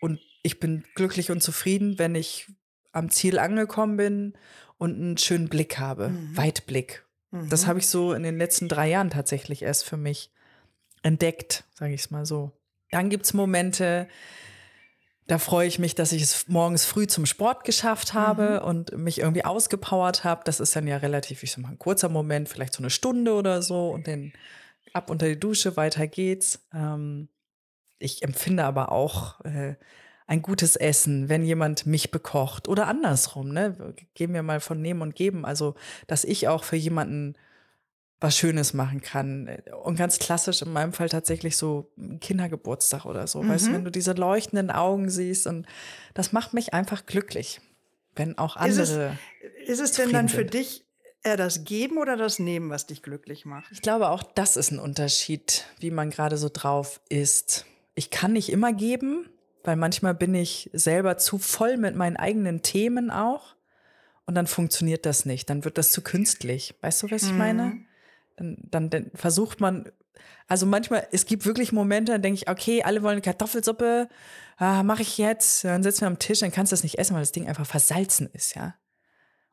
Und 0.00 0.18
ich 0.42 0.58
bin 0.58 0.82
glücklich 0.96 1.30
und 1.30 1.44
zufrieden, 1.44 2.00
wenn 2.00 2.16
ich 2.16 2.48
am 2.90 3.08
Ziel 3.08 3.38
angekommen 3.38 3.96
bin 3.96 4.32
und 4.78 4.96
einen 4.96 5.16
schönen 5.16 5.48
Blick 5.48 5.78
habe. 5.78 6.10
Weitblick. 6.34 7.04
Das 7.50 7.68
habe 7.68 7.78
ich 7.78 7.86
so 7.86 8.12
in 8.12 8.24
den 8.24 8.36
letzten 8.36 8.66
drei 8.68 8.88
Jahren 8.88 9.10
tatsächlich 9.10 9.62
erst 9.62 9.84
für 9.84 9.96
mich 9.96 10.32
entdeckt, 11.02 11.64
sage 11.74 11.94
ich 11.94 12.00
es 12.00 12.10
mal 12.10 12.26
so. 12.26 12.50
Dann 12.90 13.10
gibt 13.10 13.26
es 13.26 13.34
Momente, 13.34 14.08
da 15.26 15.38
freue 15.38 15.66
ich 15.66 15.78
mich, 15.78 15.94
dass 15.94 16.12
ich 16.12 16.22
es 16.22 16.46
morgens 16.48 16.84
früh 16.84 17.06
zum 17.06 17.26
Sport 17.26 17.64
geschafft 17.64 18.14
habe 18.14 18.62
und 18.62 18.96
mich 18.96 19.20
irgendwie 19.20 19.44
ausgepowert 19.44 20.22
habe. 20.22 20.42
Das 20.44 20.60
ist 20.60 20.76
dann 20.76 20.86
ja 20.86 20.98
relativ, 20.98 21.42
ich 21.42 21.52
sag 21.52 21.62
mal, 21.62 21.70
ein 21.70 21.78
kurzer 21.78 22.08
Moment, 22.08 22.48
vielleicht 22.48 22.74
so 22.74 22.82
eine 22.82 22.90
Stunde 22.90 23.34
oder 23.34 23.60
so 23.60 23.90
und 23.90 24.06
dann 24.06 24.32
ab 24.92 25.10
unter 25.10 25.26
die 25.26 25.38
Dusche, 25.38 25.76
weiter 25.76 26.06
geht's. 26.06 26.66
Ähm, 26.72 27.28
ich 27.98 28.22
empfinde 28.22 28.64
aber 28.64 28.92
auch 28.92 29.40
äh, 29.44 29.74
ein 30.26 30.42
gutes 30.42 30.76
Essen, 30.76 31.28
wenn 31.28 31.44
jemand 31.44 31.86
mich 31.86 32.10
bekocht 32.10 32.68
oder 32.68 32.86
andersrum, 32.86 33.52
ne? 33.52 33.94
Geben 34.14 34.34
wir 34.34 34.42
mal 34.42 34.60
von 34.60 34.80
Nehmen 34.80 35.02
und 35.02 35.14
Geben. 35.14 35.44
Also, 35.44 35.74
dass 36.06 36.24
ich 36.24 36.48
auch 36.48 36.64
für 36.64 36.76
jemanden 36.76 37.36
was 38.20 38.36
Schönes 38.36 38.72
machen 38.72 39.02
kann. 39.02 39.48
Und 39.84 39.96
ganz 39.96 40.18
klassisch 40.18 40.62
in 40.62 40.72
meinem 40.72 40.92
Fall 40.92 41.08
tatsächlich 41.08 41.56
so 41.56 41.90
Kindergeburtstag 42.20 43.04
oder 43.04 43.26
so. 43.26 43.46
Weißt 43.46 43.66
du, 43.68 43.72
wenn 43.72 43.84
du 43.84 43.90
diese 43.90 44.12
leuchtenden 44.12 44.70
Augen 44.70 45.10
siehst 45.10 45.46
und 45.46 45.66
das 46.14 46.32
macht 46.32 46.54
mich 46.54 46.72
einfach 46.74 47.04
glücklich. 47.06 47.60
Wenn 48.14 48.38
auch 48.38 48.56
Ist 48.64 48.78
es- 48.78 48.90
andere. 48.92 49.18
Ist 49.66 49.80
es 49.80 49.92
denn 49.92 50.12
dann 50.12 50.28
für 50.30 50.38
sind. 50.38 50.54
dich 50.54 50.84
eher 51.22 51.36
das 51.36 51.64
Geben 51.64 51.98
oder 51.98 52.16
das 52.16 52.38
Nehmen, 52.38 52.70
was 52.70 52.86
dich 52.86 53.02
glücklich 53.02 53.44
macht? 53.44 53.70
Ich 53.72 53.82
glaube, 53.82 54.08
auch 54.08 54.22
das 54.22 54.56
ist 54.56 54.70
ein 54.70 54.78
Unterschied, 54.78 55.66
wie 55.80 55.90
man 55.90 56.08
gerade 56.10 56.38
so 56.38 56.48
drauf 56.50 57.00
ist. 57.10 57.66
Ich 57.94 58.10
kann 58.10 58.32
nicht 58.32 58.48
immer 58.50 58.72
geben, 58.72 59.28
weil 59.64 59.76
manchmal 59.76 60.14
bin 60.14 60.34
ich 60.34 60.70
selber 60.72 61.18
zu 61.18 61.36
voll 61.38 61.76
mit 61.76 61.96
meinen 61.96 62.16
eigenen 62.16 62.62
Themen 62.62 63.10
auch. 63.10 63.56
Und 64.24 64.34
dann 64.34 64.46
funktioniert 64.46 65.04
das 65.06 65.24
nicht. 65.26 65.50
Dann 65.50 65.64
wird 65.64 65.78
das 65.78 65.92
zu 65.92 66.00
künstlich. 66.02 66.74
Weißt 66.80 67.02
du, 67.02 67.10
was 67.10 67.24
ich 67.24 67.32
meine? 67.32 67.78
Dann, 68.36 68.58
dann, 68.70 68.90
dann 68.90 69.10
versucht 69.14 69.60
man, 69.60 69.90
also 70.46 70.66
manchmal, 70.66 71.06
es 71.12 71.26
gibt 71.26 71.44
wirklich 71.44 71.72
Momente, 71.72 72.12
da 72.12 72.18
denke 72.18 72.40
ich, 72.42 72.50
okay, 72.50 72.82
alle 72.82 73.02
wollen 73.02 73.22
Kartoffelsuppe, 73.22 74.08
ah, 74.56 74.82
mache 74.82 75.02
ich 75.02 75.18
jetzt. 75.18 75.64
Dann 75.64 75.82
sitzen 75.82 76.02
wir 76.02 76.08
am 76.08 76.18
Tisch, 76.18 76.40
dann 76.40 76.52
kannst 76.52 76.72
du 76.72 76.74
das 76.74 76.82
nicht 76.82 76.98
essen, 76.98 77.14
weil 77.14 77.22
das 77.22 77.32
Ding 77.32 77.48
einfach 77.48 77.66
versalzen 77.66 78.28
ist, 78.32 78.54
ja. 78.54 78.74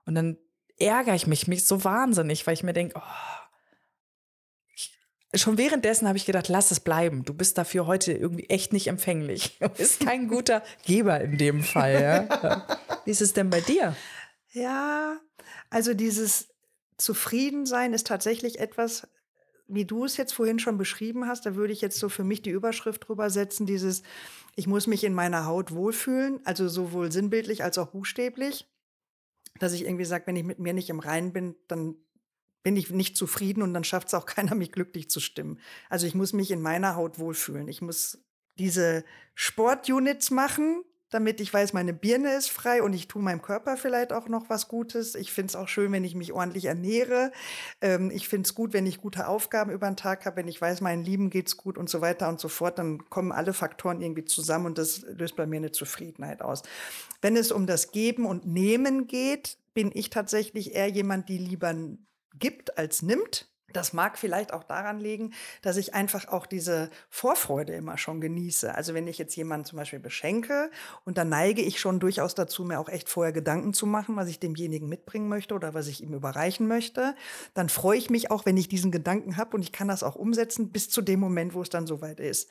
Und 0.06 0.16
dann 0.16 0.38
ärgere 0.78 1.16
ich 1.16 1.28
mich, 1.28 1.48
mich 1.48 1.66
so 1.66 1.84
wahnsinnig, 1.84 2.46
weil 2.46 2.54
ich 2.54 2.64
mir 2.64 2.74
denke, 2.74 2.96
oh, 2.98 3.34
schon 5.36 5.58
währenddessen 5.58 6.08
habe 6.08 6.18
ich 6.18 6.26
gedacht, 6.26 6.48
lass 6.48 6.72
es 6.72 6.80
bleiben. 6.80 7.26
Du 7.26 7.34
bist 7.34 7.58
dafür 7.58 7.88
heute 7.88 8.14
irgendwie 8.14 8.50
echt 8.50 8.74
nicht 8.74 8.88
empfänglich. 8.88 9.58
Du 9.60 9.70
bist 9.70 10.02
kein 10.02 10.28
guter 10.28 10.62
Geber 10.86 11.20
in 11.22 11.38
dem 11.38 11.64
Fall. 11.64 12.02
Ja? 12.02 12.80
Wie 13.06 13.12
ist 13.12 13.22
es 13.22 13.34
denn 13.34 13.50
bei 13.50 13.62
dir? 13.62 13.96
Ja, 14.52 15.18
also 15.70 15.94
dieses 15.94 16.53
Zufriedensein 17.04 17.94
ist 17.94 18.08
tatsächlich 18.08 18.60
etwas, 18.60 19.08
wie 19.68 19.86
du 19.86 20.06
es 20.06 20.16
jetzt 20.16 20.34
vorhin 20.34 20.60
schon 20.60 20.78
beschrieben 20.78 21.28
hast, 21.28 21.46
da 21.46 21.56
würde 21.56 21.74
ich 21.74 21.82
jetzt 21.82 22.00
so 22.00 22.08
für 22.08 22.24
mich 22.24 22.42
die 22.42 22.50
Überschrift 22.50 23.08
drüber 23.08 23.30
setzen, 23.30 23.66
dieses, 23.66 24.04
ich 24.56 24.68
muss 24.68 24.88
mich 24.88 25.04
in 25.04 25.14
meiner 25.14 25.46
Haut 25.46 25.72
wohlfühlen, 25.74 26.40
also 26.46 26.68
sowohl 26.70 27.12
sinnbildlich 27.12 27.64
als 27.64 27.78
auch 27.78 27.88
buchstäblich. 27.88 28.70
dass 29.60 29.74
ich 29.74 29.84
irgendwie 29.84 30.06
sage, 30.06 30.26
wenn 30.28 30.36
ich 30.36 30.44
mit 30.44 30.60
mir 30.60 30.74
nicht 30.74 30.90
im 30.90 31.00
Reinen 31.00 31.34
bin, 31.34 31.56
dann 31.68 31.96
bin 32.64 32.78
ich 32.78 32.90
nicht 32.90 33.18
zufrieden 33.18 33.62
und 33.62 33.74
dann 33.74 33.84
schafft 33.84 34.08
es 34.08 34.14
auch 34.14 34.26
keiner, 34.36 34.56
mich 34.56 34.72
glücklich 34.72 35.10
zu 35.10 35.20
stimmen. 35.20 35.60
Also 35.90 36.08
ich 36.08 36.16
muss 36.16 36.34
mich 36.34 36.52
in 36.52 36.62
meiner 36.62 36.96
Haut 36.96 37.20
wohlfühlen. 37.20 37.68
Ich 37.68 37.82
muss 37.82 38.24
diese 38.58 39.04
Sportunits 39.36 40.32
machen, 40.32 40.84
damit 41.14 41.40
ich 41.42 41.54
weiß, 41.54 41.74
meine 41.74 41.94
Birne 41.94 42.34
ist 42.34 42.50
frei 42.50 42.82
und 42.82 42.94
ich 42.94 43.08
tue 43.08 43.22
meinem 43.22 43.42
Körper 43.42 43.78
vielleicht 43.78 44.12
auch 44.12 44.28
noch 44.28 44.50
was 44.50 44.68
Gutes. 44.68 45.16
Ich 45.16 45.32
finde 45.32 45.52
es 45.52 45.56
auch 45.56 45.68
schön, 45.68 45.92
wenn 45.92 46.04
ich 46.04 46.16
mich 46.16 46.34
ordentlich 46.34 46.66
ernähre. 46.66 47.32
Ähm, 47.82 48.12
ich 48.12 48.28
finde 48.28 48.48
es 48.48 48.56
gut, 48.56 48.74
wenn 48.74 48.86
ich 48.86 49.00
gute 49.00 49.28
Aufgaben 49.28 49.72
über 49.72 49.88
den 49.88 49.96
Tag 49.96 50.26
habe, 50.26 50.38
wenn 50.38 50.48
ich 50.48 50.60
weiß, 50.60 50.82
meinen 50.82 51.04
Lieben 51.04 51.30
geht's 51.30 51.58
gut 51.58 51.78
und 51.78 51.90
so 51.90 52.02
weiter 52.02 52.30
und 52.30 52.40
so 52.40 52.48
fort. 52.48 52.80
Dann 52.80 53.10
kommen 53.10 53.32
alle 53.32 53.54
Faktoren 53.54 54.02
irgendwie 54.02 54.26
zusammen 54.26 54.66
und 54.66 54.78
das 54.78 55.02
löst 55.02 55.36
bei 55.36 55.46
mir 55.46 55.58
eine 55.58 55.72
Zufriedenheit 55.72 56.42
aus. 56.42 56.64
Wenn 57.22 57.36
es 57.36 57.52
um 57.52 57.68
das 57.68 57.92
Geben 57.92 58.26
und 58.26 58.46
Nehmen 58.46 59.08
geht, 59.08 59.58
bin 59.74 59.92
ich 59.94 60.10
tatsächlich 60.10 60.76
eher 60.76 60.88
jemand, 60.88 61.30
die 61.30 61.38
lieber 61.38 61.76
gibt 62.38 62.78
als 62.78 63.02
nimmt. 63.02 63.53
Das 63.74 63.92
mag 63.92 64.18
vielleicht 64.18 64.54
auch 64.54 64.64
daran 64.64 65.00
liegen, 65.00 65.34
dass 65.62 65.78
ich 65.78 65.94
einfach 65.94 66.28
auch 66.28 66.46
diese 66.46 66.90
Vorfreude 67.10 67.74
immer 67.74 67.98
schon 67.98 68.22
genieße. 68.22 68.74
Also 68.74 68.94
wenn 68.94 69.08
ich 69.08 69.18
jetzt 69.18 69.36
jemanden 69.36 69.66
zum 69.66 69.78
Beispiel 69.78 70.00
beschenke 70.00 70.70
und 71.06 71.18
dann 71.18 71.30
neige 71.30 71.62
ich 71.62 71.80
schon 71.80 72.00
durchaus 72.00 72.36
dazu, 72.36 72.64
mir 72.64 72.80
auch 72.80 72.90
echt 72.90 73.10
vorher 73.10 73.34
Gedanken 73.34 73.74
zu 73.74 73.86
machen, 73.86 74.16
was 74.16 74.30
ich 74.30 74.40
demjenigen 74.40 74.88
mitbringen 74.88 75.28
möchte 75.28 75.56
oder 75.56 75.74
was 75.74 75.88
ich 75.88 76.02
ihm 76.02 76.14
überreichen 76.14 76.68
möchte, 76.68 77.16
dann 77.54 77.68
freue 77.68 77.98
ich 77.98 78.10
mich 78.10 78.32
auch, 78.32 78.46
wenn 78.46 78.58
ich 78.58 78.70
diesen 78.70 78.92
Gedanken 78.92 79.38
habe 79.38 79.58
und 79.58 79.64
ich 79.64 79.72
kann 79.72 79.88
das 79.88 80.04
auch 80.04 80.16
umsetzen 80.16 80.72
bis 80.72 80.90
zu 80.90 81.02
dem 81.02 81.20
Moment, 81.20 81.54
wo 81.54 81.62
es 81.62 81.70
dann 81.70 81.88
soweit 81.88 82.20
ist. 82.20 82.50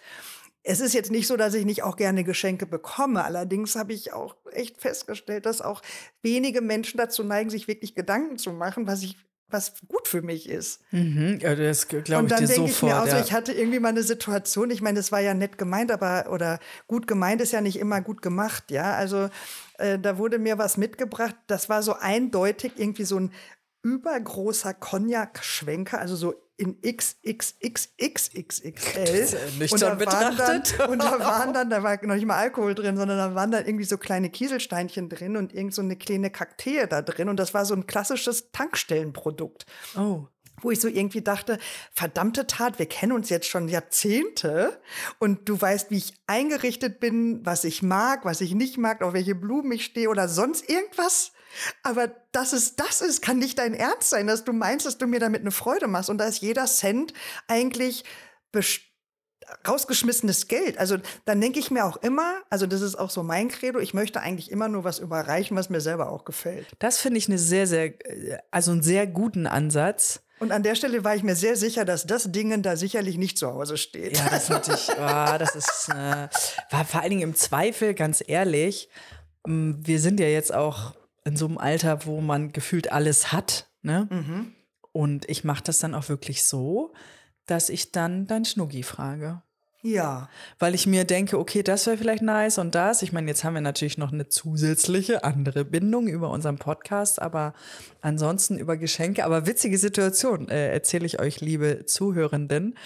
Es 0.64 0.80
ist 0.80 0.94
jetzt 0.94 1.11
nicht 1.11 1.26
so, 1.26 1.37
dass 1.37 1.54
ich 1.54 1.64
nicht 1.64 1.82
auch 1.82 1.96
gerne 1.96 2.22
Geschenke 2.22 2.66
bekomme. 2.66 3.24
Allerdings 3.24 3.74
habe 3.74 3.92
ich 3.92 4.12
auch 4.12 4.37
echt 4.52 4.80
festgestellt, 4.80 5.44
dass 5.44 5.61
auch 5.61 5.82
wenige 6.22 6.61
Menschen 6.61 6.98
dazu 6.98 7.24
neigen, 7.24 7.50
sich 7.50 7.66
wirklich 7.66 7.96
Gedanken 7.96 8.38
zu 8.38 8.52
machen, 8.52 8.87
was 8.87 9.02
ich 9.02 9.16
was 9.52 9.74
gut 9.88 10.08
für 10.08 10.22
mich 10.22 10.48
ist. 10.48 10.80
Mhm, 10.90 11.38
ja, 11.40 11.54
das 11.54 11.88
glaube 11.88 12.04
ich 12.06 12.14
Und 12.16 12.30
dann 12.30 12.40
dir 12.40 12.46
denke 12.46 12.64
ich 12.70 12.74
sofort. 12.76 12.92
mir 12.92 13.00
auch 13.02 13.06
so, 13.06 13.16
ja. 13.16 13.22
ich 13.22 13.32
hatte 13.32 13.52
irgendwie 13.52 13.78
mal 13.78 13.90
eine 13.90 14.02
Situation, 14.02 14.70
ich 14.70 14.82
meine, 14.82 14.98
das 14.98 15.12
war 15.12 15.20
ja 15.20 15.34
nett 15.34 15.58
gemeint, 15.58 15.90
aber 15.92 16.30
oder 16.32 16.58
gut 16.86 17.06
gemeint 17.06 17.40
ist 17.40 17.52
ja 17.52 17.60
nicht 17.60 17.78
immer 17.78 18.00
gut 18.00 18.22
gemacht, 18.22 18.70
ja. 18.70 18.94
Also 18.94 19.28
äh, 19.78 19.98
da 19.98 20.18
wurde 20.18 20.38
mir 20.38 20.58
was 20.58 20.76
mitgebracht, 20.76 21.34
das 21.46 21.68
war 21.68 21.82
so 21.82 21.94
eindeutig 21.94 22.72
irgendwie 22.76 23.04
so 23.04 23.18
ein 23.18 23.32
übergroßer 23.82 24.74
Cognac-Schwenker, 24.74 25.98
also 25.98 26.16
so 26.16 26.34
in 26.62 26.81
XXXXXXL. 26.81 27.59
nüchtern 29.59 29.72
und 29.72 29.83
da 29.83 29.88
waren 29.88 29.98
betrachtet. 29.98 30.79
Dann, 30.79 30.90
und 30.90 31.03
da 31.03 31.18
waren 31.18 31.53
dann, 31.53 31.70
da 31.70 31.83
war 31.83 31.98
noch 32.07 32.14
nicht 32.14 32.27
mal 32.27 32.37
Alkohol 32.37 32.77
drin, 32.77 32.96
sondern 32.96 33.18
da 33.18 33.35
waren 33.35 33.51
dann 33.51 33.66
irgendwie 33.66 33.85
so 33.85 33.98
kleine 33.98 34.31
Kieselsteinchen 34.31 35.09
drin 35.09 35.37
und 35.37 35.53
irgend 35.53 35.75
so 35.75 35.83
eine 35.83 35.96
kleine 35.96 36.31
Kaktee 36.31 36.87
da 36.87 37.03
drin. 37.03 37.29
Und 37.29 37.38
das 37.38 37.53
war 37.53 37.64
so 37.64 37.75
ein 37.75 37.88
klassisches 37.88 38.53
Tankstellenprodukt 38.53 39.66
oh. 39.96 40.27
wo 40.61 40.70
ich 40.70 40.81
so 40.81 40.87
irgendwie 40.87 41.22
dachte, 41.22 41.59
verdammte 41.92 42.46
Tat, 42.46 42.79
wir 42.79 42.87
kennen 42.87 43.11
uns 43.11 43.29
jetzt 43.29 43.48
schon 43.48 43.66
Jahrzehnte 43.66 44.81
und 45.18 45.48
du 45.48 45.61
weißt, 45.61 45.90
wie 45.90 45.98
ich 45.98 46.14
eingerichtet 46.29 47.01
bin, 47.01 47.44
was 47.44 47.64
ich 47.64 47.83
mag, 47.83 48.25
was 48.25 48.40
ich 48.40 48.55
nicht 48.55 48.79
mag, 48.79 49.03
auf 49.03 49.14
welche 49.14 49.35
Blumen 49.35 49.72
ich 49.72 49.85
stehe 49.85 50.09
oder 50.09 50.29
sonst 50.29 50.70
irgendwas. 50.70 51.33
Aber 51.82 52.08
dass 52.32 52.52
es 52.52 52.76
das 52.76 53.00
ist, 53.00 53.22
kann 53.22 53.38
nicht 53.38 53.58
dein 53.58 53.74
Ernst 53.74 54.10
sein, 54.10 54.26
dass 54.26 54.44
du 54.44 54.52
meinst, 54.52 54.86
dass 54.86 54.98
du 54.98 55.06
mir 55.06 55.20
damit 55.20 55.42
eine 55.42 55.50
Freude 55.50 55.86
machst. 55.86 56.10
Und 56.10 56.18
da 56.18 56.24
ist 56.24 56.40
jeder 56.40 56.66
Cent 56.66 57.12
eigentlich 57.48 58.04
rausgeschmissenes 59.66 60.48
Geld. 60.48 60.78
Also 60.78 60.98
dann 61.24 61.40
denke 61.40 61.58
ich 61.58 61.70
mir 61.70 61.84
auch 61.84 61.96
immer, 61.98 62.40
also 62.50 62.66
das 62.66 62.80
ist 62.80 62.96
auch 62.96 63.10
so 63.10 63.22
mein 63.22 63.48
Credo, 63.48 63.78
ich 63.78 63.94
möchte 63.94 64.20
eigentlich 64.20 64.50
immer 64.50 64.68
nur 64.68 64.84
was 64.84 64.98
überreichen, 64.98 65.56
was 65.56 65.70
mir 65.70 65.80
selber 65.80 66.10
auch 66.10 66.24
gefällt. 66.24 66.66
Das 66.78 66.98
finde 66.98 67.18
ich 67.18 67.28
eine 67.28 67.38
sehr, 67.38 67.66
sehr, 67.66 67.86
äh, 68.06 68.38
also 68.50 68.72
einen 68.72 68.82
sehr 68.82 69.06
guten 69.06 69.46
Ansatz. 69.46 70.20
Und 70.38 70.50
an 70.50 70.64
der 70.64 70.74
Stelle 70.74 71.04
war 71.04 71.14
ich 71.14 71.22
mir 71.22 71.36
sehr 71.36 71.56
sicher, 71.56 71.84
dass 71.84 72.06
das 72.06 72.32
Dingen 72.32 72.62
da 72.62 72.76
sicherlich 72.76 73.16
nicht 73.16 73.38
zu 73.38 73.52
Hause 73.52 73.76
steht. 73.76 74.16
Ja, 74.16 74.28
das 74.28 74.48
natürlich, 74.48 74.88
oh, 74.90 74.96
das 75.38 75.54
ist, 75.54 75.88
äh, 75.90 76.28
war 76.70 76.84
vor 76.84 77.00
allen 77.00 77.10
Dingen 77.10 77.22
im 77.22 77.34
Zweifel, 77.36 77.94
ganz 77.94 78.24
ehrlich, 78.26 78.88
wir 79.44 80.00
sind 80.00 80.20
ja 80.20 80.26
jetzt 80.26 80.54
auch 80.54 80.94
in 81.24 81.37
so 81.37 81.46
einem 81.46 81.58
Alter, 81.58 82.06
wo 82.06 82.20
man 82.20 82.52
gefühlt 82.52 82.92
alles 82.92 83.32
hat, 83.32 83.68
ne? 83.82 84.08
Mhm. 84.11 84.52
Und 84.92 85.28
ich 85.28 85.44
mache 85.44 85.62
das 85.64 85.78
dann 85.78 85.94
auch 85.94 86.08
wirklich 86.08 86.42
so, 86.42 86.92
dass 87.46 87.70
ich 87.70 87.92
dann 87.92 88.26
dein 88.26 88.44
Schnuggi 88.44 88.82
frage. 88.82 89.42
Ja. 89.82 90.28
Weil 90.58 90.74
ich 90.74 90.87
mir 90.87 91.04
denke, 91.04 91.38
okay, 91.38 91.62
das 91.62 91.87
wäre 91.87 91.96
vielleicht 91.96 92.22
nice 92.22 92.58
und 92.58 92.74
das. 92.74 93.02
Ich 93.02 93.12
meine, 93.12 93.26
jetzt 93.28 93.42
haben 93.42 93.54
wir 93.54 93.61
natürlich 93.61 93.98
noch 93.98 94.12
eine 94.12 94.28
zusätzliche 94.28 95.24
andere 95.24 95.64
Bindung 95.64 96.06
über 96.06 96.30
unseren 96.30 96.56
Podcast, 96.56 97.20
aber 97.20 97.52
ansonsten 98.00 98.58
über 98.58 98.76
Geschenke. 98.76 99.24
Aber 99.24 99.46
witzige 99.46 99.78
Situation 99.78 100.48
äh, 100.48 100.72
erzähle 100.72 101.06
ich 101.06 101.20
euch, 101.20 101.40
liebe 101.40 101.85
Zuhörenden. 101.85 102.76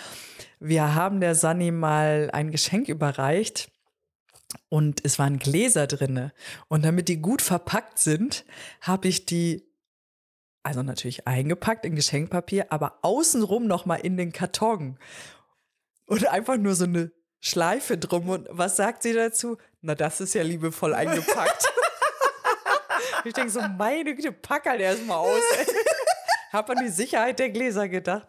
Wir 0.58 0.94
haben 0.94 1.20
der 1.20 1.34
Sani 1.34 1.70
mal 1.70 2.30
ein 2.32 2.50
Geschenk 2.50 2.88
überreicht 2.88 3.68
und 4.68 5.04
es 5.04 5.18
waren 5.18 5.38
Gläser 5.38 5.86
drinne. 5.86 6.32
Und 6.68 6.84
damit 6.84 7.08
die 7.08 7.20
gut 7.20 7.42
verpackt 7.42 7.98
sind, 7.98 8.44
habe 8.80 9.08
ich 9.08 9.26
die 9.26 9.66
also 10.66 10.82
natürlich 10.82 11.28
eingepackt 11.28 11.84
in 11.84 11.94
Geschenkpapier, 11.94 12.66
aber 12.70 12.98
außenrum 13.02 13.68
noch 13.68 13.86
mal 13.86 13.94
in 13.94 14.16
den 14.16 14.32
Karton. 14.32 14.98
Und 16.06 16.26
einfach 16.26 16.56
nur 16.56 16.74
so 16.74 16.84
eine 16.84 17.12
Schleife 17.40 17.96
drum. 17.96 18.28
Und 18.28 18.48
was 18.50 18.74
sagt 18.74 19.04
sie 19.04 19.12
dazu? 19.12 19.58
Na, 19.80 19.94
das 19.94 20.20
ist 20.20 20.34
ja 20.34 20.42
liebevoll 20.42 20.92
eingepackt. 20.92 21.66
ich 23.24 23.32
denke 23.32 23.50
so, 23.50 23.60
meine 23.60 24.16
Güte, 24.16 24.32
pack 24.32 24.66
halt 24.66 24.80
erstmal 24.80 25.18
aus. 25.18 25.40
ey. 25.56 25.66
Hab 26.52 26.68
an 26.68 26.78
die 26.82 26.90
Sicherheit 26.90 27.38
der 27.38 27.50
Gläser 27.50 27.88
gedacht. 27.88 28.26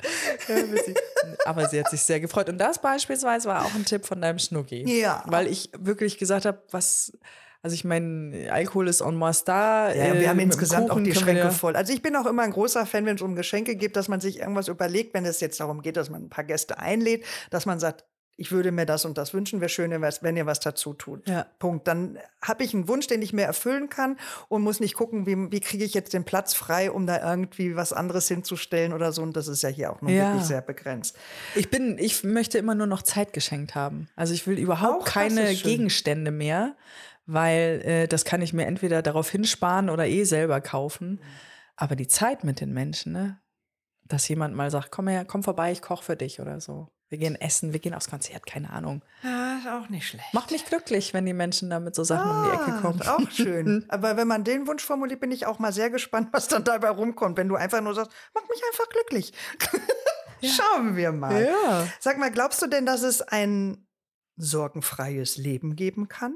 Ja. 0.48 0.56
Aber 1.46 1.68
sie 1.70 1.80
hat 1.80 1.90
sich 1.90 2.02
sehr 2.02 2.20
gefreut. 2.20 2.50
Und 2.50 2.58
das 2.58 2.80
beispielsweise 2.80 3.48
war 3.48 3.66
auch 3.66 3.74
ein 3.76 3.86
Tipp 3.86 4.06
von 4.06 4.22
deinem 4.22 4.40
Schnucki. 4.40 4.84
Ja. 5.00 5.24
Weil 5.28 5.48
ich 5.48 5.72
wirklich 5.78 6.18
gesagt 6.18 6.46
habe, 6.46 6.62
was. 6.72 7.18
Also 7.64 7.74
ich 7.74 7.84
meine, 7.84 8.52
Alkohol 8.52 8.88
ist 8.88 9.02
en 9.02 9.16
masse 9.16 9.44
da. 9.46 9.90
Ja, 9.92 10.06
äh, 10.14 10.20
wir 10.20 10.30
haben 10.30 10.38
dem 10.38 10.46
insgesamt 10.46 10.92
auch 10.92 11.00
die 11.00 11.08
wir 11.08 11.16
Schränke 11.16 11.42
ja- 11.42 11.52
voll. 11.52 11.76
Also 11.76 11.92
ich 11.92 12.02
bin 12.02 12.16
auch 12.16 12.26
immer 12.28 12.44
ein 12.44 12.52
großer 12.52 12.86
Fan, 12.86 13.06
wenn 13.06 13.16
es 13.16 13.22
um 13.22 13.36
Geschenke 13.36 13.76
geht, 13.76 13.96
dass 13.96 14.08
man 14.08 14.22
sich 14.22 14.40
irgendwas 14.40 14.68
überlegt, 14.68 15.14
wenn 15.14 15.26
es 15.26 15.40
jetzt 15.42 15.60
darum 15.60 15.82
geht, 15.82 15.98
dass 15.98 16.10
man 16.10 16.24
ein 16.26 16.30
paar 16.30 16.44
Gäste 16.44 16.78
einlädt, 16.78 17.26
dass 17.50 17.66
man 17.66 17.80
sagt, 17.80 18.06
ich 18.40 18.52
würde 18.52 18.72
mir 18.72 18.86
das 18.86 19.04
und 19.04 19.18
das 19.18 19.34
wünschen, 19.34 19.62
wäre 19.62 19.70
schön, 19.70 19.90
wenn 19.92 20.38
ihr 20.38 20.46
was- 20.46 20.60
dazu 20.60 20.94
tut. 20.94 21.28
Ja. 21.28 21.48
Punkt. 21.58 21.88
Dann 21.88 22.20
habe 22.42 22.64
ich 22.64 22.74
einen 22.74 22.88
Wunsch, 22.88 23.08
den 23.08 23.22
ich 23.24 23.34
mir 23.34 23.42
erfüllen 23.44 23.90
kann 23.90 24.16
und 24.48 24.62
muss 24.62 24.80
nicht 24.80 24.94
gucken, 24.94 25.26
wie, 25.26 25.52
wie 25.52 25.60
kriege 25.60 25.84
ich 25.84 25.94
jetzt 25.96 26.14
den 26.14 26.24
Platz 26.24 26.54
frei, 26.54 26.92
um 26.92 27.08
da 27.08 27.28
irgendwie 27.32 27.76
was 27.76 27.94
anderes 27.94 28.28
hinzustellen 28.28 28.94
oder 28.94 29.12
so. 29.12 29.24
Und 29.24 29.36
das 29.36 29.48
ist 29.48 29.64
ja 29.64 29.70
hier 29.70 29.92
auch 29.92 30.02
nur 30.02 30.12
Ja. 30.12 30.28
wirklich 30.30 30.46
sehr 30.48 30.62
begrenzt. 30.62 31.18
Ich 31.56 31.70
bin, 31.72 31.98
ich 31.98 32.24
möchte 32.24 32.60
immer 32.60 32.76
nur 32.76 32.86
noch 32.88 33.02
Zeit 33.02 33.34
geschenkt 33.34 33.74
haben. 33.74 34.08
Also 34.16 34.34
ich 34.36 34.46
will 34.46 34.60
überhaupt 34.60 35.02
Auch 35.02 35.06
keine. 35.06 35.54
Gegenstände 35.56 36.30
mehr, 36.32 36.76
weil 37.26 37.82
äh, 37.84 38.08
das 38.08 38.24
kann 38.24 38.42
ich 38.44 38.54
mir 38.54 38.66
entweder 38.68 39.02
darauf 39.02 39.30
hinsparen 39.32 39.90
oder 39.90 40.06
eh 40.08 40.24
selber 40.26 40.62
kaufen. 40.62 41.20
Aber 41.76 41.96
die 41.96 42.08
Zeit 42.08 42.44
mit 42.44 42.62
den 42.62 42.72
Menschen, 42.72 43.14
ne? 43.14 43.40
Dass 44.06 44.28
jemand 44.30 44.56
mal 44.56 44.72
sagt, 44.72 44.92
komm 44.92 45.08
her, 45.10 45.26
komm 45.26 45.44
vorbei, 45.44 45.72
ich 45.72 45.82
koche 45.82 46.04
für 46.04 46.16
dich 46.16 46.40
oder 46.40 46.62
so. 46.62 46.88
Wir 47.10 47.18
gehen 47.18 47.36
essen, 47.36 47.72
wir 47.72 47.80
gehen 47.80 47.94
aufs 47.94 48.10
Konzert, 48.10 48.46
keine 48.46 48.70
Ahnung. 48.70 49.02
Ja, 49.24 49.58
ist 49.60 49.68
auch 49.68 49.88
nicht 49.90 50.06
schlecht. 50.08 50.34
Macht 50.34 50.52
mich 50.52 50.66
glücklich, 50.66 51.14
wenn 51.14 51.26
die 51.26 51.34
Menschen 51.34 51.70
da 51.70 51.80
mit 51.80 51.96
so 51.96 52.04
Sachen 52.04 52.30
um 52.30 52.44
die 52.44 52.50
Ecke 52.56 52.74
Ah, 52.78 52.82
kommen. 52.82 53.02
Auch 53.04 53.32
schön. 53.32 53.86
Aber 53.90 54.18
wenn 54.18 54.28
man 54.28 54.44
den 54.44 54.68
Wunsch 54.68 54.84
formuliert, 54.84 55.22
bin 55.22 55.32
ich 55.32 55.46
auch 55.46 55.58
mal 55.60 55.72
sehr 55.72 55.90
gespannt, 55.90 56.30
was 56.34 56.50
dann 56.50 56.66
dabei 56.66 56.90
rumkommt. 56.90 57.38
Wenn 57.38 57.48
du 57.48 57.56
einfach 57.56 57.80
nur 57.80 57.94
sagst, 57.94 58.12
mach 58.34 58.42
mich 58.50 58.62
einfach 58.70 58.90
glücklich. 58.90 59.32
Schauen 60.44 60.96
wir 60.98 61.12
mal. 61.14 61.46
Ja. 61.46 61.88
Sag 62.00 62.18
mal, 62.18 62.30
glaubst 62.30 62.62
du 62.62 62.68
denn, 62.68 62.86
dass 62.86 63.02
es 63.04 63.22
ein 63.22 63.88
sorgenfreies 64.36 65.38
Leben 65.38 65.76
geben 65.76 66.08
kann? 66.10 66.36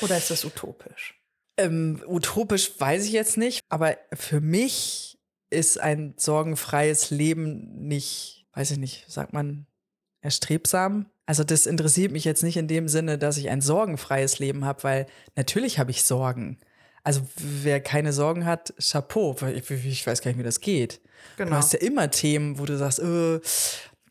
Oder 0.00 0.16
ist 0.16 0.30
das 0.30 0.44
utopisch? 0.44 1.14
Ähm, 1.56 2.02
utopisch 2.06 2.72
weiß 2.80 3.04
ich 3.04 3.12
jetzt 3.12 3.36
nicht, 3.36 3.60
aber 3.68 3.96
für 4.14 4.40
mich 4.40 5.18
ist 5.50 5.78
ein 5.78 6.14
sorgenfreies 6.16 7.10
Leben 7.10 7.86
nicht, 7.86 8.46
weiß 8.54 8.72
ich 8.72 8.78
nicht, 8.78 9.04
sagt 9.10 9.32
man, 9.32 9.66
erstrebsam. 10.20 11.06
Also 11.26 11.44
das 11.44 11.66
interessiert 11.66 12.12
mich 12.12 12.24
jetzt 12.24 12.42
nicht 12.42 12.56
in 12.56 12.68
dem 12.68 12.88
Sinne, 12.88 13.16
dass 13.16 13.36
ich 13.36 13.50
ein 13.50 13.60
sorgenfreies 13.60 14.38
Leben 14.38 14.64
habe, 14.64 14.82
weil 14.82 15.06
natürlich 15.36 15.78
habe 15.78 15.90
ich 15.90 16.02
Sorgen. 16.02 16.58
Also 17.02 17.22
wer 17.36 17.80
keine 17.80 18.12
Sorgen 18.12 18.44
hat, 18.44 18.74
Chapeau. 18.78 19.36
Ich, 19.54 19.70
ich 19.70 20.06
weiß 20.06 20.22
gar 20.22 20.30
nicht, 20.30 20.38
wie 20.38 20.44
das 20.44 20.60
geht. 20.60 21.00
Genau. 21.36 21.50
Du 21.50 21.56
hast 21.56 21.72
ja 21.72 21.78
immer 21.78 22.10
Themen, 22.10 22.58
wo 22.58 22.66
du 22.66 22.76
sagst, 22.76 22.98
äh, 22.98 23.40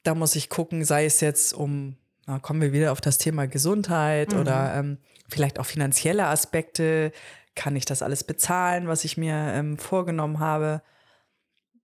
da 0.04 0.16
muss 0.16 0.36
ich 0.36 0.50
gucken, 0.50 0.86
sei 0.86 1.06
es 1.06 1.20
jetzt 1.22 1.54
um, 1.54 1.98
na, 2.26 2.40
kommen 2.40 2.62
wir 2.62 2.74
wieder 2.74 2.92
auf 2.92 3.02
das 3.02 3.18
Thema 3.18 3.48
Gesundheit 3.48 4.34
oder 4.34 4.74
ähm, 4.76 4.98
vielleicht 5.28 5.60
auch 5.60 5.66
finanzielle 5.66 6.26
Aspekte. 6.28 7.12
Kann 7.56 7.76
ich 7.76 7.86
das 7.86 8.02
alles 8.02 8.24
bezahlen, 8.24 8.88
was 8.88 9.04
ich 9.04 9.18
mir 9.18 9.36
ähm, 9.36 9.78
vorgenommen 9.78 10.40
habe? 10.40 10.82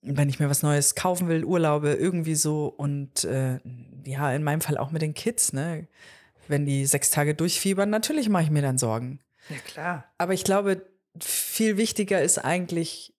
Wenn 0.05 0.29
ich 0.29 0.39
mir 0.39 0.49
was 0.49 0.61
Neues 0.61 0.95
kaufen 0.95 1.27
will, 1.27 1.43
Urlaube, 1.43 1.93
irgendwie 1.93 2.35
so. 2.35 2.67
Und 2.67 3.23
äh, 3.23 3.59
ja, 4.05 4.31
in 4.33 4.43
meinem 4.43 4.61
Fall 4.61 4.77
auch 4.77 4.91
mit 4.91 5.01
den 5.01 5.13
Kids, 5.13 5.53
ne? 5.53 5.87
Wenn 6.47 6.65
die 6.65 6.85
sechs 6.85 7.09
Tage 7.09 7.33
durchfiebern, 7.33 7.89
natürlich 7.89 8.29
mache 8.29 8.43
ich 8.43 8.51
mir 8.51 8.61
dann 8.61 8.77
Sorgen. 8.77 9.19
Ja, 9.49 9.57
klar. 9.57 10.05
Aber 10.17 10.33
ich 10.33 10.43
glaube, 10.43 10.85
viel 11.19 11.77
wichtiger 11.77 12.21
ist 12.21 12.37
eigentlich 12.37 13.15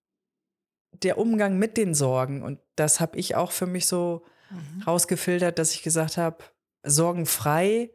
der 1.03 1.19
Umgang 1.19 1.59
mit 1.59 1.77
den 1.77 1.95
Sorgen. 1.95 2.43
Und 2.43 2.61
das 2.77 3.01
habe 3.01 3.19
ich 3.19 3.35
auch 3.35 3.51
für 3.51 3.67
mich 3.67 3.87
so 3.87 4.25
mhm. 4.51 4.83
rausgefiltert, 4.83 5.59
dass 5.59 5.75
ich 5.75 5.83
gesagt 5.83 6.17
habe, 6.17 6.39
sorgenfrei 6.83 7.91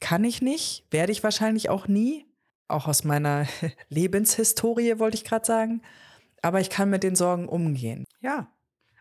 kann 0.00 0.24
ich 0.24 0.42
nicht, 0.42 0.84
werde 0.90 1.12
ich 1.12 1.22
wahrscheinlich 1.22 1.68
auch 1.70 1.86
nie. 1.86 2.26
Auch 2.68 2.88
aus 2.88 3.04
meiner 3.04 3.46
Lebenshistorie 3.88 4.98
wollte 4.98 5.16
ich 5.16 5.24
gerade 5.24 5.44
sagen. 5.44 5.82
Aber 6.42 6.60
ich 6.60 6.70
kann 6.70 6.90
mit 6.90 7.02
den 7.02 7.14
Sorgen 7.14 7.48
umgehen. 7.48 8.04
Ja. 8.22 8.50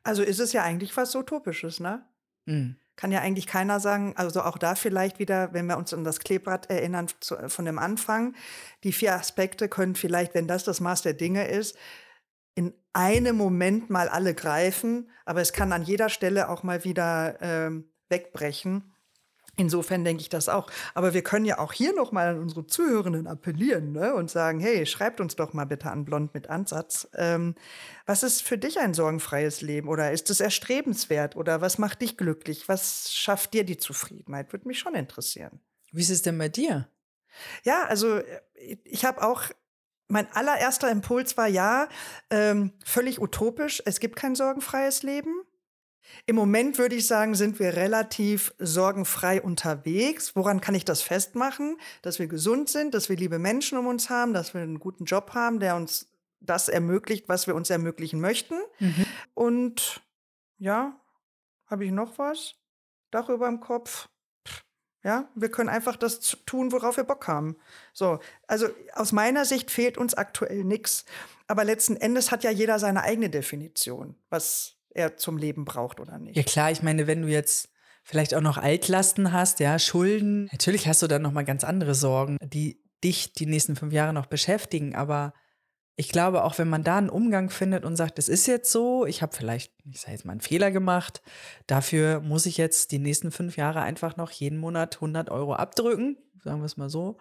Also 0.03 0.23
ist 0.23 0.39
es 0.39 0.51
ja 0.51 0.63
eigentlich 0.63 0.95
was 0.97 1.15
Utopisches, 1.15 1.79
ne? 1.79 2.05
Mhm. 2.45 2.75
Kann 2.95 3.11
ja 3.11 3.21
eigentlich 3.21 3.47
keiner 3.47 3.79
sagen, 3.79 4.13
also 4.17 4.41
auch 4.41 4.57
da 4.57 4.75
vielleicht 4.75 5.17
wieder, 5.17 5.53
wenn 5.53 5.65
wir 5.67 5.77
uns 5.77 5.93
an 5.93 6.03
das 6.03 6.19
Klebrad 6.19 6.69
erinnern 6.69 7.07
zu, 7.19 7.37
von 7.49 7.65
dem 7.65 7.79
Anfang, 7.79 8.35
die 8.83 8.91
vier 8.91 9.15
Aspekte 9.15 9.69
können 9.69 9.95
vielleicht, 9.95 10.33
wenn 10.33 10.47
das 10.47 10.63
das 10.63 10.81
Maß 10.81 11.01
der 11.03 11.13
Dinge 11.13 11.47
ist, 11.47 11.77
in 12.53 12.73
einem 12.93 13.37
Moment 13.37 13.89
mal 13.89 14.09
alle 14.09 14.35
greifen, 14.35 15.09
aber 15.25 15.41
es 15.41 15.53
kann 15.53 15.71
an 15.71 15.83
jeder 15.83 16.09
Stelle 16.09 16.49
auch 16.49 16.63
mal 16.63 16.83
wieder 16.83 17.37
ähm, 17.41 17.89
wegbrechen. 18.09 18.90
Insofern 19.57 20.03
denke 20.03 20.21
ich 20.21 20.29
das 20.29 20.49
auch. 20.49 20.71
Aber 20.93 21.13
wir 21.13 21.23
können 21.23 21.45
ja 21.45 21.59
auch 21.59 21.73
hier 21.73 21.93
noch 21.93 22.11
mal 22.11 22.29
an 22.29 22.39
unsere 22.39 22.65
Zuhörenden 22.65 23.27
appellieren 23.27 23.91
ne? 23.91 24.13
und 24.15 24.31
sagen, 24.31 24.59
hey, 24.59 24.85
schreibt 24.85 25.19
uns 25.19 25.35
doch 25.35 25.53
mal 25.53 25.65
bitte 25.65 25.91
an 25.91 26.05
Blond 26.05 26.33
mit 26.33 26.49
Ansatz. 26.49 27.07
Ähm, 27.15 27.55
was 28.05 28.23
ist 28.23 28.43
für 28.43 28.57
dich 28.57 28.79
ein 28.79 28.93
sorgenfreies 28.93 29.61
Leben? 29.61 29.89
Oder 29.89 30.11
ist 30.11 30.29
es 30.29 30.39
erstrebenswert? 30.39 31.35
Oder 31.35 31.61
was 31.61 31.77
macht 31.77 32.01
dich 32.01 32.17
glücklich? 32.17 32.69
Was 32.69 33.13
schafft 33.13 33.53
dir 33.53 33.65
die 33.65 33.77
Zufriedenheit? 33.77 34.53
Würde 34.53 34.67
mich 34.67 34.79
schon 34.79 34.95
interessieren. 34.95 35.59
Wie 35.91 36.01
ist 36.01 36.09
es 36.09 36.21
denn 36.21 36.37
bei 36.37 36.49
dir? 36.49 36.87
Ja, 37.63 37.83
also 37.83 38.17
äh, 38.17 38.77
ich 38.83 39.05
habe 39.05 39.21
auch 39.21 39.43
mein 40.07 40.27
allererster 40.33 40.91
Impuls 40.91 41.37
war 41.37 41.47
ja, 41.47 41.87
ähm, 42.29 42.73
völlig 42.83 43.21
utopisch. 43.21 43.81
Es 43.85 43.99
gibt 44.01 44.17
kein 44.17 44.35
sorgenfreies 44.35 45.03
Leben. 45.03 45.33
Im 46.25 46.35
Moment 46.35 46.77
würde 46.77 46.95
ich 46.95 47.07
sagen, 47.07 47.35
sind 47.35 47.59
wir 47.59 47.75
relativ 47.75 48.53
sorgenfrei 48.59 49.41
unterwegs. 49.41 50.35
Woran 50.35 50.61
kann 50.61 50.75
ich 50.75 50.85
das 50.85 51.01
festmachen? 51.01 51.77
Dass 52.01 52.19
wir 52.19 52.27
gesund 52.27 52.69
sind, 52.69 52.93
dass 52.93 53.09
wir 53.09 53.15
liebe 53.15 53.39
Menschen 53.39 53.77
um 53.77 53.87
uns 53.87 54.09
haben, 54.09 54.33
dass 54.33 54.53
wir 54.53 54.61
einen 54.61 54.79
guten 54.79 55.05
Job 55.05 55.31
haben, 55.33 55.59
der 55.59 55.75
uns 55.75 56.11
das 56.39 56.69
ermöglicht, 56.69 57.29
was 57.29 57.47
wir 57.47 57.55
uns 57.55 57.69
ermöglichen 57.69 58.19
möchten. 58.19 58.55
Mhm. 58.79 59.05
Und 59.33 60.01
ja, 60.57 60.99
habe 61.67 61.85
ich 61.85 61.91
noch 61.91 62.17
was? 62.17 62.55
Dach 63.11 63.29
über 63.29 63.47
dem 63.47 63.59
Kopf. 63.59 64.09
Ja, 65.03 65.29
wir 65.33 65.49
können 65.49 65.69
einfach 65.69 65.95
das 65.95 66.37
tun, 66.45 66.71
worauf 66.71 66.97
wir 66.97 67.03
Bock 67.03 67.27
haben. 67.27 67.57
So, 67.91 68.19
also 68.45 68.67
aus 68.93 69.11
meiner 69.11 69.45
Sicht 69.45 69.71
fehlt 69.71 69.97
uns 69.97 70.13
aktuell 70.13 70.63
nichts. 70.63 71.05
Aber 71.47 71.63
letzten 71.63 71.95
Endes 71.95 72.31
hat 72.31 72.43
ja 72.43 72.51
jeder 72.51 72.77
seine 72.77 73.01
eigene 73.01 73.29
Definition, 73.29 74.15
was 74.29 74.77
er 74.95 75.17
zum 75.17 75.37
Leben 75.37 75.65
braucht 75.65 75.99
oder 75.99 76.17
nicht. 76.19 76.35
Ja 76.35 76.43
klar, 76.43 76.71
ich 76.71 76.81
meine, 76.81 77.07
wenn 77.07 77.21
du 77.21 77.27
jetzt 77.27 77.69
vielleicht 78.03 78.33
auch 78.33 78.41
noch 78.41 78.57
Altlasten 78.57 79.31
hast, 79.31 79.59
ja, 79.59 79.77
Schulden, 79.79 80.49
natürlich 80.51 80.87
hast 80.87 81.01
du 81.01 81.07
dann 81.07 81.21
noch 81.21 81.31
mal 81.31 81.45
ganz 81.45 81.63
andere 81.63 81.95
Sorgen, 81.95 82.37
die 82.41 82.81
dich 83.03 83.33
die 83.33 83.45
nächsten 83.45 83.75
fünf 83.75 83.93
Jahre 83.93 84.13
noch 84.13 84.27
beschäftigen. 84.27 84.95
Aber 84.95 85.33
ich 85.95 86.09
glaube, 86.09 86.43
auch 86.43 86.57
wenn 86.57 86.69
man 86.69 86.83
da 86.83 86.97
einen 86.97 87.09
Umgang 87.09 87.49
findet 87.49 87.85
und 87.85 87.95
sagt, 87.95 88.17
es 88.19 88.29
ist 88.29 88.47
jetzt 88.47 88.71
so, 88.71 89.05
ich 89.05 89.21
habe 89.21 89.35
vielleicht, 89.35 89.73
ich 89.85 90.01
sage 90.01 90.13
jetzt 90.13 90.25
mal, 90.25 90.31
einen 90.31 90.41
Fehler 90.41 90.71
gemacht, 90.71 91.21
dafür 91.67 92.21
muss 92.21 92.45
ich 92.45 92.57
jetzt 92.57 92.91
die 92.91 92.99
nächsten 92.99 93.31
fünf 93.31 93.57
Jahre 93.57 93.81
einfach 93.81 94.17
noch 94.17 94.31
jeden 94.31 94.57
Monat 94.57 94.95
100 94.95 95.29
Euro 95.29 95.53
abdrücken, 95.53 96.17
sagen 96.43 96.59
wir 96.59 96.65
es 96.65 96.77
mal 96.77 96.89
so, 96.89 97.17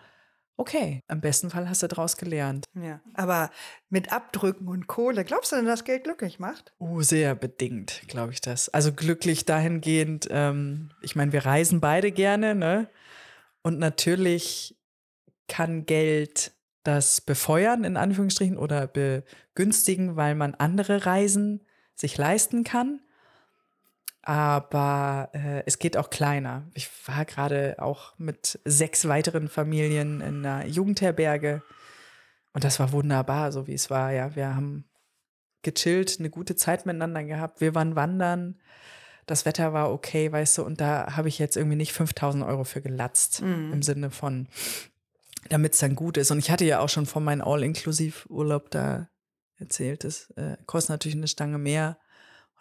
Okay, 0.61 1.03
im 1.09 1.23
besten 1.23 1.49
Fall 1.49 1.71
hast 1.71 1.83
du 1.83 1.87
daraus 1.87 2.19
gelernt. 2.19 2.67
Ja, 2.75 3.01
aber 3.15 3.49
mit 3.89 4.13
Abdrücken 4.13 4.69
und 4.69 4.89
Kohle, 4.89 5.25
glaubst 5.25 5.53
du 5.53 5.57
denn, 5.57 5.65
dass 5.65 5.85
Geld 5.85 6.05
glücklich 6.05 6.39
macht? 6.39 6.75
Oh, 6.79 7.01
sehr 7.01 7.35
bedingt, 7.35 8.03
glaube 8.09 8.35
ich 8.35 8.43
das. 8.43 8.69
Also 8.69 8.93
glücklich 8.93 9.47
dahingehend, 9.47 10.29
ähm, 10.31 10.91
ich 11.01 11.17
meine, 11.17 11.33
wir 11.33 11.47
reisen 11.47 11.81
beide 11.81 12.13
gerne, 12.13 12.55
ne? 12.55 12.91
Und 13.63 13.79
natürlich 13.79 14.77
kann 15.49 15.87
Geld 15.87 16.53
das 16.83 17.23
befeuern, 17.23 17.85
in 17.85 17.97
Anführungsstrichen, 17.97 18.59
oder 18.59 18.87
begünstigen, 18.87 20.17
weil 20.17 20.35
man 20.35 20.55
andere 20.55 21.07
Reisen 21.07 21.65
sich 21.95 22.19
leisten 22.19 22.65
kann 22.65 23.01
aber 24.23 25.31
äh, 25.33 25.63
es 25.67 25.79
geht 25.79 25.97
auch 25.97 26.11
kleiner. 26.11 26.69
Ich 26.75 26.89
war 27.07 27.25
gerade 27.25 27.77
auch 27.79 28.19
mit 28.19 28.61
sechs 28.65 29.09
weiteren 29.09 29.49
Familien 29.49 30.21
in 30.21 30.45
einer 30.45 30.67
Jugendherberge 30.67 31.63
und 32.53 32.65
das 32.65 32.81
war 32.81 32.93
wunderbar, 32.93 33.53
so 33.53 33.67
wie 33.67 33.75
es 33.75 33.91
war. 33.91 34.13
Ja, 34.13 34.35
wir 34.35 34.55
haben 34.55 34.85
gechillt, 35.63 36.17
eine 36.19 36.31
gute 36.31 36.57
Zeit 36.57 36.87
miteinander 36.87 37.25
gehabt. 37.25 37.61
Wir 37.61 37.75
waren 37.75 37.97
wandern. 37.97 38.59
Das 39.27 39.47
Wetter 39.47 39.73
war 39.73 39.93
okay, 39.93 40.33
weißt 40.33 40.59
du, 40.59 40.65
und 40.65 40.81
da 40.81 41.17
habe 41.17 41.29
ich 41.29 41.39
jetzt 41.39 41.57
irgendwie 41.57 41.77
nicht 41.77 41.93
5000 41.93 42.45
Euro 42.45 42.65
für 42.65 42.81
gelatzt 42.81 43.43
mhm. 43.43 43.73
im 43.73 43.83
Sinne 43.83 44.11
von, 44.11 44.49
damit 45.49 45.75
es 45.75 45.79
dann 45.79 45.95
gut 45.95 46.17
ist. 46.17 46.31
Und 46.31 46.39
ich 46.39 46.51
hatte 46.51 46.65
ja 46.65 46.81
auch 46.81 46.89
schon 46.89 47.07
von 47.07 47.23
meinem 47.23 47.43
All-Inklusiv-Urlaub 47.43 48.71
da 48.71 49.09
erzählt, 49.57 50.05
das 50.05 50.31
äh, 50.33 50.57
kostet 50.67 50.91
natürlich 50.91 51.17
eine 51.17 51.29
Stange 51.29 51.59
mehr 51.59 51.99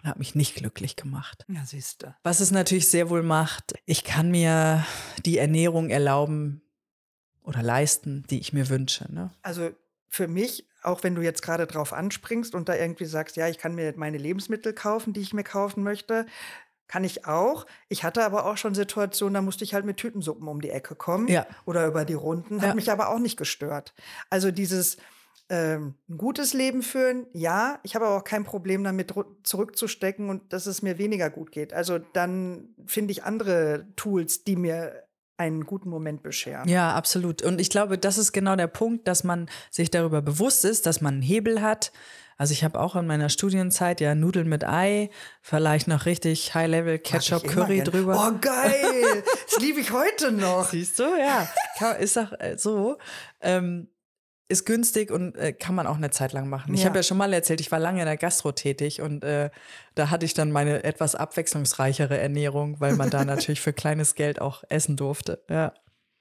und 0.02 0.10
hat 0.10 0.20
mich 0.20 0.36
nicht 0.36 0.56
glücklich 0.56 0.96
gemacht. 0.96 1.46
Ja, 1.48 1.64
siehst 1.66 2.04
du. 2.04 2.16
Was 2.24 2.40
es 2.40 2.52
natürlich 2.52 2.90
sehr 2.90 3.10
wohl 3.10 3.24
macht, 3.24 3.74
ich 3.86 4.04
kann 4.04 4.32
mir 4.32 4.86
die 5.26 5.38
Ernährung 5.38 5.90
erlauben 5.90 6.62
oder 7.44 7.62
leisten, 7.62 8.26
die 8.30 8.40
ich 8.40 8.54
mir 8.54 8.70
wünsche. 8.70 9.12
Ne? 9.14 9.32
Also 9.42 9.72
für 10.08 10.28
mich, 10.28 10.68
auch 10.84 11.04
wenn 11.04 11.16
du 11.16 11.22
jetzt 11.22 11.42
gerade 11.42 11.68
drauf 11.68 11.94
anspringst 11.94 12.56
und 12.56 12.70
da 12.70 12.76
irgendwie 12.76 13.06
sagst, 13.06 13.36
ja, 13.36 13.48
ich 13.48 13.58
kann 13.58 13.76
mir 13.76 13.94
meine 13.98 14.18
Lebensmittel 14.18 14.74
kaufen, 14.74 15.14
die 15.14 15.22
ich 15.22 15.34
mir 15.34 15.44
kaufen 15.44 15.84
möchte, 15.84 16.26
kann 16.88 17.04
ich 17.04 17.26
auch. 17.26 17.68
Ich 17.88 18.04
hatte 18.04 18.26
aber 18.26 18.46
auch 18.46 18.58
schon 18.58 18.74
Situationen, 18.74 19.36
da 19.36 19.42
musste 19.42 19.64
ich 19.64 19.76
halt 19.76 19.86
mit 19.86 19.98
Tütensuppen 19.98 20.48
um 20.48 20.60
die 20.60 20.72
Ecke 20.72 20.96
kommen 20.96 21.28
ja. 21.28 21.46
oder 21.66 21.86
über 21.86 22.04
die 22.04 22.16
Runden. 22.16 22.62
Hat 22.62 22.70
ja. 22.70 22.74
mich 22.74 22.92
aber 22.92 23.10
auch 23.10 23.20
nicht 23.20 23.38
gestört. 23.38 23.94
Also 24.32 24.50
dieses, 24.50 24.98
ähm, 25.50 25.96
ein 26.08 26.18
gutes 26.18 26.54
Leben 26.54 26.84
führen, 26.84 27.26
ja. 27.34 27.80
Ich 27.84 27.96
habe 27.96 28.06
aber 28.06 28.18
auch 28.18 28.24
kein 28.24 28.44
Problem 28.44 28.84
damit, 28.84 29.14
zurückzustecken 29.44 30.30
und 30.30 30.54
dass 30.54 30.68
es 30.68 30.82
mir 30.82 30.98
weniger 30.98 31.30
gut 31.30 31.52
geht. 31.52 31.74
Also 31.74 31.98
dann 31.98 32.70
finde 32.86 33.12
ich 33.12 33.24
andere 33.24 33.88
Tools, 33.96 34.44
die 34.44 34.56
mir 34.56 35.04
einen 35.38 35.66
guten 35.66 35.90
Moment 35.90 36.22
bescheren. 36.22 36.68
Ja, 36.68 36.94
absolut. 36.94 37.42
Und 37.42 37.60
ich 37.60 37.70
glaube, 37.70 37.98
das 37.98 38.18
ist 38.18 38.34
genau 38.34 38.56
der 38.58 38.68
Punkt, 38.68 39.08
dass 39.08 39.24
man 39.24 39.50
sich 39.72 39.90
darüber 39.90 40.22
bewusst 40.22 40.66
ist, 40.66 40.86
dass 40.86 41.02
man 41.02 41.16
einen 41.16 41.24
Hebel 41.24 41.62
hat. 41.62 41.92
Also 42.38 42.54
ich 42.54 42.64
habe 42.64 42.80
auch 42.80 42.96
in 42.96 43.08
meiner 43.08 43.30
Studienzeit 43.30 44.02
ja 44.02 44.16
Nudeln 44.16 44.48
mit 44.48 44.66
Ei, 44.66 45.10
vielleicht 45.42 45.88
noch 45.88 46.06
richtig 46.06 46.54
High-Level 46.54 47.00
Ketchup 47.00 47.46
Curry 47.48 47.84
drüber. 47.84 48.16
Oh 48.16 48.38
geil, 48.40 49.24
das 49.50 49.60
liebe 49.60 49.80
ich 49.80 49.92
heute 49.92 50.32
noch. 50.32 50.70
Siehst 50.70 51.00
du, 51.00 51.04
ja, 51.04 51.92
ist 51.94 52.18
doch 52.18 52.32
äh, 52.40 52.58
so. 52.58 52.98
Ähm, 53.42 53.90
ist 54.50 54.66
günstig 54.66 55.12
und 55.12 55.36
äh, 55.38 55.54
kann 55.54 55.76
man 55.76 55.86
auch 55.88 55.96
eine 55.96 56.10
Zeit 56.10 56.34
lang 56.34 56.50
machen. 56.50 56.74
Ja. 56.74 56.80
Ich 56.80 56.86
habe 56.86 56.98
ja 56.98 57.04
schon 57.04 57.18
mal 57.18 57.32
erzählt, 57.32 57.62
ich 57.62 57.72
war 57.72 57.80
lange 57.80 58.00
in 58.00 58.08
der 58.08 58.18
Gastro 58.18 58.52
tätig 58.52 59.00
und 59.00 59.24
äh, 59.24 59.52
da 59.94 60.10
hatte 60.10 60.26
ich 60.26 60.34
dann 60.34 60.52
meine 60.52 60.84
etwas 60.84 61.14
abwechslungsreichere 61.14 62.18
Ernährung, 62.18 62.80
weil 62.80 62.96
man 62.96 63.12
da 63.12 63.24
natürlich 63.26 63.62
für 63.62 63.74
kleines 63.74 64.16
Geld 64.16 64.42
auch 64.42 64.64
essen 64.68 64.98
durfte. 64.98 65.44
Ja. 65.50 65.74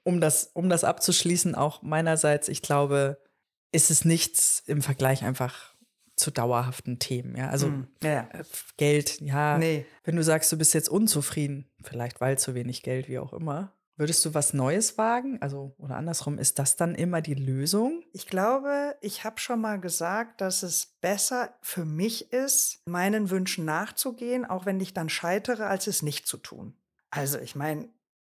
Um 0.03 0.21
das, 0.21 0.51
um 0.53 0.69
das 0.69 0.83
abzuschließen, 0.83 1.55
auch 1.55 1.81
meinerseits, 1.81 2.47
ich 2.47 2.61
glaube, 2.61 3.17
ist 3.71 3.89
es 3.89 4.05
nichts 4.05 4.63
im 4.65 4.83
Vergleich 4.83 5.23
einfach 5.23 5.73
zu 6.15 6.29
dauerhaften 6.29 6.99
Themen. 6.99 7.35
Ja, 7.35 7.49
also 7.49 7.67
mm, 7.67 7.87
ja. 8.03 8.29
Äh, 8.31 8.43
Geld, 8.77 9.21
ja. 9.21 9.57
Nee. 9.57 9.85
Wenn 10.03 10.15
du 10.15 10.23
sagst, 10.23 10.51
du 10.51 10.57
bist 10.57 10.73
jetzt 10.75 10.89
unzufrieden, 10.89 11.67
vielleicht 11.83 12.21
weil 12.21 12.37
zu 12.37 12.53
wenig 12.53 12.83
Geld, 12.83 13.07
wie 13.07 13.19
auch 13.19 13.33
immer, 13.33 13.73
Würdest 13.99 14.23
du 14.23 14.33
was 14.33 14.53
Neues 14.53 14.97
wagen? 14.97 15.41
Also, 15.41 15.75
oder 15.77 15.97
andersrum, 15.97 16.37
ist 16.37 16.57
das 16.57 16.77
dann 16.77 16.95
immer 16.95 17.19
die 17.19 17.33
Lösung? 17.33 18.01
Ich 18.13 18.27
glaube, 18.27 18.95
ich 19.01 19.25
habe 19.25 19.41
schon 19.41 19.59
mal 19.59 19.77
gesagt, 19.77 20.39
dass 20.39 20.63
es 20.63 20.85
besser 21.01 21.53
für 21.61 21.83
mich 21.83 22.31
ist, 22.31 22.81
meinen 22.85 23.29
Wünschen 23.29 23.65
nachzugehen, 23.65 24.45
auch 24.45 24.65
wenn 24.65 24.79
ich 24.79 24.93
dann 24.93 25.09
scheitere, 25.09 25.67
als 25.67 25.87
es 25.87 26.01
nicht 26.01 26.27
zu 26.27 26.37
tun. 26.37 26.77
Also, 27.09 27.39
ich 27.39 27.57
meine, 27.57 27.89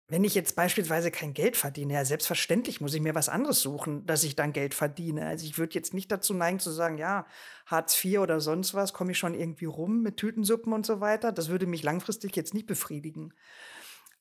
wenn 0.08 0.23
ich 0.23 0.36
jetzt 0.36 0.56
beispielsweise 0.56 1.10
kein 1.10 1.34
Geld 1.34 1.58
verdiene, 1.58 1.95
ja, 1.95 2.06
selbstverständlich 2.06 2.80
muss 2.80 2.93
ich 2.93 3.01
mir 3.01 3.15
was 3.15 3.28
anderes 3.28 3.62
suchen, 3.62 4.06
dass 4.06 4.23
ich 4.23 4.36
dann 4.36 4.54
Geld 4.54 4.75
verdiene. 4.75 5.25
Also 5.25 5.47
ich 5.47 5.58
würde 5.58 5.73
jetzt 5.73 5.95
nicht 5.95 6.12
dazu 6.12 6.36
neigen 6.36 6.60
zu 6.60 6.69
sagen, 6.69 6.99
ja, 6.99 7.25
Hartz 7.65 8.06
IV 8.06 8.19
oder 8.19 8.39
sonst 8.39 8.75
was, 8.75 8.93
komme 8.93 9.13
ich 9.13 9.17
schon 9.17 9.34
irgendwie 9.34 9.65
rum 9.65 10.04
mit 10.04 10.17
Tütensuppen 10.17 10.73
und 10.73 10.86
so 10.86 11.01
weiter. 11.01 11.32
Das 11.32 11.49
würde 11.49 11.65
mich 11.65 11.82
langfristig 11.82 12.36
jetzt 12.36 12.54
nicht 12.54 12.67
befriedigen. 12.67 13.34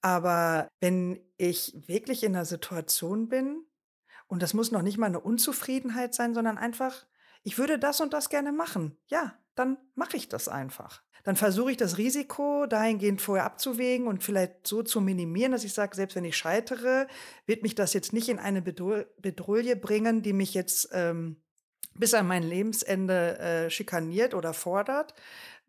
Aber 0.05 0.69
wenn 0.81 1.19
ich 1.38 1.73
wirklich 1.87 2.25
in 2.25 2.37
einer 2.37 2.45
Situation 2.45 3.27
bin, 3.31 3.64
und 4.27 4.43
das 4.43 4.53
muss 4.53 4.71
noch 4.71 4.83
nicht 4.83 4.99
mal 4.99 5.07
eine 5.07 5.21
Unzufriedenheit 5.21 6.12
sein, 6.12 6.35
sondern 6.35 6.59
einfach, 6.59 7.07
ich 7.43 7.57
würde 7.57 7.79
das 7.79 8.03
und 8.03 8.12
das 8.12 8.29
gerne 8.29 8.53
machen. 8.53 8.99
Ja, 9.07 9.38
dann 9.55 9.79
mache 9.95 10.19
ich 10.19 10.29
das 10.29 10.47
einfach. 10.47 11.03
Dann 11.23 11.37
versuche 11.37 11.71
ich 11.71 11.79
das 11.79 11.97
Risiko 11.97 12.67
dahingehend 12.67 13.23
vorher 13.23 13.47
abzuwägen 13.47 14.07
und 14.07 14.23
vielleicht 14.23 14.67
so 14.67 14.83
zu 14.83 15.01
minimieren, 15.01 15.53
dass 15.53 15.64
ich 15.64 15.73
sage, 15.73 15.97
selbst 15.97 16.17
wenn 16.17 16.27
ich 16.27 16.37
scheitere, 16.37 17.07
wird 17.47 17.62
mich 17.62 17.75
das 17.75 17.95
jetzt 17.95 18.12
nicht 18.12 18.29
in 18.29 18.38
eine 18.38 18.61
Bedrohung 18.61 19.81
bringen, 19.81 20.21
die 20.21 20.35
mich 20.35 20.53
jetzt 20.53 20.90
ähm, 20.93 21.40
bis 21.95 22.12
an 22.12 22.27
mein 22.27 22.43
Lebensende 22.43 23.38
äh, 23.38 23.71
schikaniert 23.71 24.35
oder 24.35 24.53
fordert. 24.53 25.14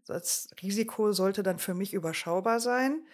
Das 0.07 0.49
Risiko 0.61 1.13
sollte 1.13 1.41
dann 1.41 1.57
für 1.57 1.73
mich 1.73 1.93
überschaubar 1.93 2.59
sein. 2.59 3.05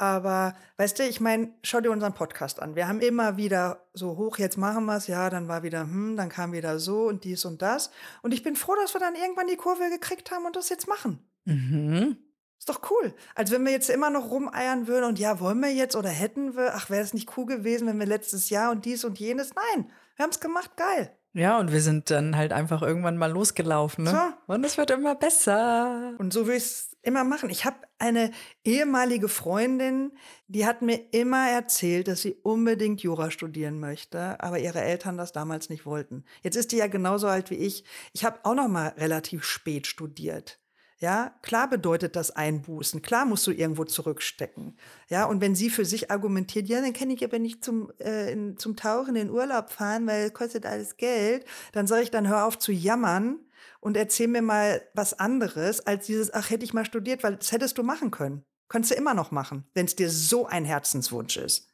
Aber 0.00 0.54
weißt 0.78 0.98
du, 0.98 1.02
ich 1.02 1.20
meine, 1.20 1.52
schau 1.62 1.82
dir 1.82 1.90
unseren 1.90 2.14
Podcast 2.14 2.62
an. 2.62 2.74
Wir 2.74 2.88
haben 2.88 3.00
immer 3.00 3.36
wieder 3.36 3.84
so 3.92 4.16
hoch, 4.16 4.38
jetzt 4.38 4.56
machen 4.56 4.86
wir 4.86 4.96
es, 4.96 5.08
ja, 5.08 5.28
dann 5.28 5.46
war 5.46 5.62
wieder, 5.62 5.82
hm, 5.82 6.16
dann 6.16 6.30
kam 6.30 6.52
wieder 6.52 6.78
so 6.78 7.06
und 7.06 7.24
dies 7.24 7.44
und 7.44 7.60
das. 7.60 7.90
Und 8.22 8.32
ich 8.32 8.42
bin 8.42 8.56
froh, 8.56 8.74
dass 8.80 8.94
wir 8.94 8.98
dann 8.98 9.14
irgendwann 9.14 9.46
die 9.46 9.56
Kurve 9.56 9.90
gekriegt 9.90 10.30
haben 10.30 10.46
und 10.46 10.56
das 10.56 10.70
jetzt 10.70 10.88
machen. 10.88 11.22
Mhm. 11.44 12.16
Ist 12.58 12.70
doch 12.70 12.80
cool. 12.90 13.12
Als 13.34 13.50
wenn 13.50 13.62
wir 13.62 13.72
jetzt 13.72 13.90
immer 13.90 14.08
noch 14.08 14.30
rumeiern 14.30 14.86
würden 14.86 15.04
und 15.04 15.18
ja, 15.18 15.38
wollen 15.38 15.60
wir 15.60 15.70
jetzt 15.70 15.96
oder 15.96 16.08
hätten 16.08 16.56
wir, 16.56 16.74
ach, 16.74 16.88
wäre 16.88 17.02
es 17.02 17.12
nicht 17.12 17.36
cool 17.36 17.44
gewesen, 17.44 17.86
wenn 17.86 17.98
wir 17.98 18.06
letztes 18.06 18.48
Jahr 18.48 18.70
und 18.70 18.86
dies 18.86 19.04
und 19.04 19.18
jenes. 19.18 19.50
Nein, 19.54 19.90
wir 20.16 20.22
haben 20.22 20.30
es 20.30 20.40
gemacht, 20.40 20.78
geil. 20.78 21.14
Ja, 21.34 21.58
und 21.58 21.72
wir 21.72 21.82
sind 21.82 22.10
dann 22.10 22.36
halt 22.36 22.54
einfach 22.54 22.80
irgendwann 22.80 23.18
mal 23.18 23.30
losgelaufen. 23.30 24.04
Ne? 24.04 24.10
So. 24.12 24.54
Und 24.54 24.64
es 24.64 24.78
wird 24.78 24.90
immer 24.90 25.14
besser. 25.14 26.14
Und 26.16 26.32
so 26.32 26.46
will 26.46 26.56
ich 26.56 26.64
es 26.64 26.89
immer 27.02 27.24
machen. 27.24 27.50
Ich 27.50 27.64
habe 27.64 27.76
eine 27.98 28.30
ehemalige 28.64 29.28
Freundin, 29.28 30.12
die 30.48 30.66
hat 30.66 30.82
mir 30.82 31.12
immer 31.12 31.48
erzählt, 31.48 32.08
dass 32.08 32.22
sie 32.22 32.34
unbedingt 32.42 33.02
Jura 33.02 33.30
studieren 33.30 33.80
möchte, 33.80 34.40
aber 34.42 34.58
ihre 34.58 34.80
Eltern 34.80 35.16
das 35.16 35.32
damals 35.32 35.70
nicht 35.70 35.86
wollten. 35.86 36.24
Jetzt 36.42 36.56
ist 36.56 36.72
die 36.72 36.76
ja 36.76 36.86
genauso 36.86 37.26
alt 37.26 37.50
wie 37.50 37.56
ich. 37.56 37.84
Ich 38.12 38.24
habe 38.24 38.40
auch 38.44 38.54
noch 38.54 38.68
mal 38.68 38.88
relativ 38.98 39.44
spät 39.44 39.86
studiert. 39.86 40.58
Ja, 41.00 41.34
klar 41.40 41.70
bedeutet 41.70 42.14
das 42.14 42.30
Einbußen. 42.30 43.00
Klar 43.00 43.24
musst 43.24 43.46
du 43.46 43.52
irgendwo 43.52 43.84
zurückstecken. 43.84 44.76
Ja, 45.08 45.24
und 45.24 45.40
wenn 45.40 45.54
sie 45.54 45.70
für 45.70 45.86
sich 45.86 46.10
argumentiert, 46.10 46.68
ja, 46.68 46.82
dann 46.82 46.92
kann 46.92 47.08
ich 47.08 47.24
aber 47.24 47.38
nicht 47.38 47.64
zum, 47.64 47.90
äh, 48.00 48.30
in, 48.30 48.58
zum 48.58 48.76
Tauchen 48.76 49.16
in 49.16 49.30
Urlaub 49.30 49.70
fahren, 49.70 50.06
weil 50.06 50.30
kostet 50.30 50.66
alles 50.66 50.98
Geld, 50.98 51.46
dann 51.72 51.86
sage 51.86 52.02
ich 52.02 52.10
dann, 52.10 52.28
hör 52.28 52.44
auf 52.44 52.58
zu 52.58 52.70
jammern 52.70 53.38
und 53.80 53.96
erzähl 53.96 54.28
mir 54.28 54.42
mal 54.42 54.82
was 54.94 55.18
anderes 55.18 55.86
als 55.86 56.06
dieses, 56.06 56.32
ach, 56.32 56.50
hätte 56.50 56.64
ich 56.64 56.74
mal 56.74 56.84
studiert, 56.84 57.22
weil 57.22 57.36
das 57.36 57.52
hättest 57.52 57.78
du 57.78 57.82
machen 57.82 58.10
können. 58.10 58.44
Könntest 58.68 58.92
du 58.92 58.96
immer 58.96 59.14
noch 59.14 59.30
machen, 59.30 59.68
wenn 59.74 59.86
es 59.86 59.96
dir 59.96 60.08
so 60.08 60.46
ein 60.46 60.64
Herzenswunsch 60.64 61.36
ist. 61.36 61.68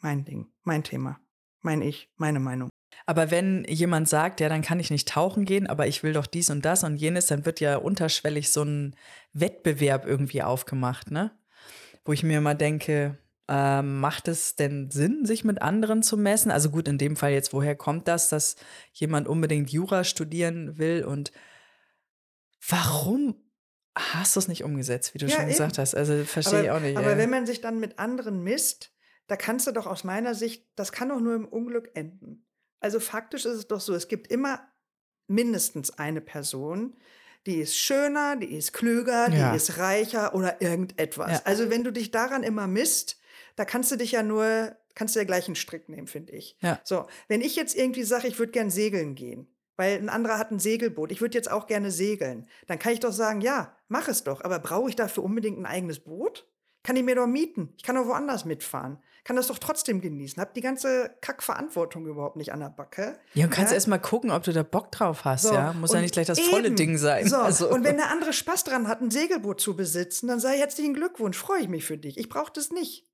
Mein 0.00 0.24
Ding, 0.24 0.50
mein 0.62 0.82
Thema, 0.82 1.20
mein 1.60 1.82
Ich, 1.82 2.10
meine 2.16 2.40
Meinung. 2.40 2.70
Aber 3.06 3.30
wenn 3.30 3.64
jemand 3.64 4.08
sagt, 4.08 4.40
ja, 4.40 4.48
dann 4.48 4.62
kann 4.62 4.80
ich 4.80 4.90
nicht 4.90 5.08
tauchen 5.08 5.44
gehen, 5.44 5.66
aber 5.66 5.86
ich 5.86 6.02
will 6.02 6.12
doch 6.12 6.26
dies 6.26 6.50
und 6.50 6.64
das 6.64 6.84
und 6.84 6.96
jenes, 6.96 7.26
dann 7.26 7.44
wird 7.44 7.60
ja 7.60 7.76
unterschwellig 7.76 8.52
so 8.52 8.62
ein 8.62 8.96
Wettbewerb 9.32 10.06
irgendwie 10.06 10.42
aufgemacht, 10.42 11.10
ne? 11.10 11.32
Wo 12.04 12.12
ich 12.12 12.22
mir 12.22 12.38
immer 12.38 12.54
denke, 12.54 13.18
äh, 13.48 13.82
macht 13.82 14.28
es 14.28 14.56
denn 14.56 14.90
Sinn, 14.90 15.24
sich 15.26 15.44
mit 15.44 15.60
anderen 15.62 16.02
zu 16.02 16.16
messen? 16.16 16.50
Also 16.50 16.70
gut, 16.70 16.88
in 16.88 16.98
dem 16.98 17.16
Fall 17.16 17.32
jetzt, 17.32 17.52
woher 17.52 17.74
kommt 17.76 18.08
das, 18.08 18.28
dass 18.28 18.56
jemand 18.92 19.28
unbedingt 19.28 19.70
Jura 19.70 20.04
studieren 20.04 20.78
will 20.78 21.04
und 21.04 21.32
warum 22.68 23.34
hast 23.96 24.36
du 24.36 24.40
es 24.40 24.48
nicht 24.48 24.64
umgesetzt, 24.64 25.14
wie 25.14 25.18
du 25.18 25.26
Ja, 25.26 25.36
schon 25.36 25.48
gesagt 25.48 25.72
eben. 25.74 25.82
hast? 25.82 25.94
Also 25.94 26.24
verstehe 26.24 26.64
ich 26.64 26.70
auch 26.70 26.80
nicht. 26.80 26.96
aber 26.96 27.12
ey. 27.12 27.18
wenn 27.18 27.30
man 27.30 27.46
sich 27.46 27.60
dann 27.60 27.78
mit 27.80 27.98
anderen 27.98 28.42
misst, 28.42 28.92
da 29.26 29.36
kannst 29.36 29.66
du 29.66 29.72
doch 29.72 29.86
aus 29.86 30.04
meiner 30.04 30.34
Sicht, 30.34 30.66
das 30.76 30.92
kann 30.92 31.08
doch 31.08 31.20
nur 31.20 31.34
im 31.34 31.46
Unglück 31.46 31.90
enden. 31.94 32.46
Also 32.80 33.00
faktisch 33.00 33.44
ist 33.44 33.54
es 33.54 33.68
doch 33.68 33.80
so, 33.80 33.94
es 33.94 34.08
gibt 34.08 34.28
immer 34.28 34.60
mindestens 35.28 35.90
eine 35.98 36.20
Person, 36.20 36.96
die 37.46 37.56
ist 37.56 37.76
schöner, 37.76 38.36
die 38.36 38.54
ist 38.54 38.72
klüger, 38.72 39.28
Ja. 39.30 39.50
die 39.50 39.56
ist 39.56 39.78
reicher 39.78 40.34
oder 40.34 40.60
irgendetwas. 40.62 41.30
Ja. 41.32 41.42
Also 41.44 41.70
wenn 41.70 41.84
du 41.84 41.92
dich 41.92 42.10
daran 42.10 42.42
immer 42.42 42.66
misst, 42.66 43.18
da 43.56 43.64
kannst 43.64 43.90
du 43.90 43.96
dich 43.96 44.12
ja 44.12 44.22
nur, 44.22 44.74
kannst 44.94 45.14
du 45.14 45.20
ja 45.20 45.24
gleich 45.24 45.46
einen 45.46 45.56
Strick 45.56 45.88
nehmen, 45.88 46.06
finde 46.06 46.32
ich. 46.32 46.56
Ja. 46.60 46.80
So, 46.84 47.06
wenn 47.28 47.40
ich 47.40 47.56
jetzt 47.56 47.76
irgendwie 47.76 48.04
sage, 48.04 48.28
ich 48.28 48.38
würde 48.38 48.52
gern 48.52 48.70
segeln 48.70 49.14
gehen, 49.14 49.46
weil 49.76 49.96
ein 49.98 50.08
anderer 50.08 50.38
hat 50.38 50.50
ein 50.50 50.58
Segelboot, 50.58 51.10
ich 51.12 51.20
würde 51.20 51.36
jetzt 51.36 51.50
auch 51.50 51.66
gerne 51.66 51.90
segeln, 51.90 52.46
dann 52.66 52.78
kann 52.78 52.92
ich 52.92 53.00
doch 53.00 53.12
sagen, 53.12 53.40
ja, 53.40 53.74
mach 53.88 54.08
es 54.08 54.22
doch, 54.24 54.42
aber 54.44 54.58
brauche 54.58 54.88
ich 54.88 54.96
dafür 54.96 55.24
unbedingt 55.24 55.58
ein 55.58 55.66
eigenes 55.66 56.00
Boot? 56.00 56.46
Kann 56.84 56.96
ich 56.96 57.04
mir 57.04 57.14
doch 57.14 57.28
mieten. 57.28 57.72
Ich 57.76 57.84
kann 57.84 57.94
doch 57.94 58.06
woanders 58.08 58.44
mitfahren. 58.44 58.98
Kann 59.22 59.36
das 59.36 59.46
doch 59.46 59.58
trotzdem 59.58 60.00
genießen. 60.00 60.40
Hab 60.42 60.52
die 60.52 60.60
ganze 60.60 61.14
Kackverantwortung 61.20 62.06
überhaupt 62.06 62.34
nicht 62.34 62.52
an 62.52 62.58
der 62.58 62.70
Backe. 62.70 63.20
Ja, 63.34 63.44
und 63.44 63.50
kannst 63.52 63.70
Ja? 63.70 63.76
erst 63.76 63.86
mal 63.86 63.98
gucken, 63.98 64.32
ob 64.32 64.42
du 64.42 64.52
da 64.52 64.64
Bock 64.64 64.90
drauf 64.90 65.24
hast, 65.24 65.42
So, 65.42 65.54
ja? 65.54 65.72
Muss 65.74 65.92
ja 65.92 66.00
nicht 66.00 66.12
gleich 66.12 66.26
das 66.26 66.40
volle 66.40 66.66
eben. 66.66 66.74
Ding 66.76 66.98
sein. 66.98 67.28
So, 67.28 67.36
Also- 67.36 67.70
und 67.70 67.84
wenn 67.84 67.98
der 67.98 68.10
andere 68.10 68.32
Spaß 68.32 68.64
dran 68.64 68.88
hat, 68.88 69.00
ein 69.00 69.12
Segelboot 69.12 69.60
zu 69.60 69.76
besitzen, 69.76 70.26
dann 70.26 70.40
sei 70.40 70.58
herzlichen 70.58 70.92
Glückwunsch, 70.92 71.36
freue 71.38 71.60
ich 71.60 71.68
mich 71.68 71.84
für 71.84 71.98
dich. 71.98 72.18
Ich 72.18 72.28
brauche 72.28 72.52
das 72.52 72.72
nicht. 72.72 73.06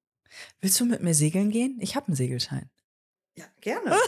Willst 0.60 0.78
du 0.80 0.84
mit 0.84 1.02
mir 1.02 1.14
segeln 1.14 1.50
gehen? 1.50 1.78
Ich 1.80 1.96
habe 1.96 2.08
einen 2.08 2.16
Segelschein. 2.16 2.70
Ja, 3.36 3.44
gerne. 3.60 3.96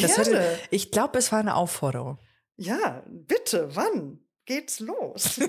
Das 0.00 0.14
gerne. 0.14 0.38
hatte, 0.40 0.58
ich 0.70 0.90
glaube, 0.92 1.18
es 1.18 1.32
war 1.32 1.40
eine 1.40 1.54
Aufforderung. 1.56 2.18
ja, 2.56 3.02
bitte, 3.06 3.74
wann 3.74 4.20
geht's 4.46 4.80
los? 4.80 5.40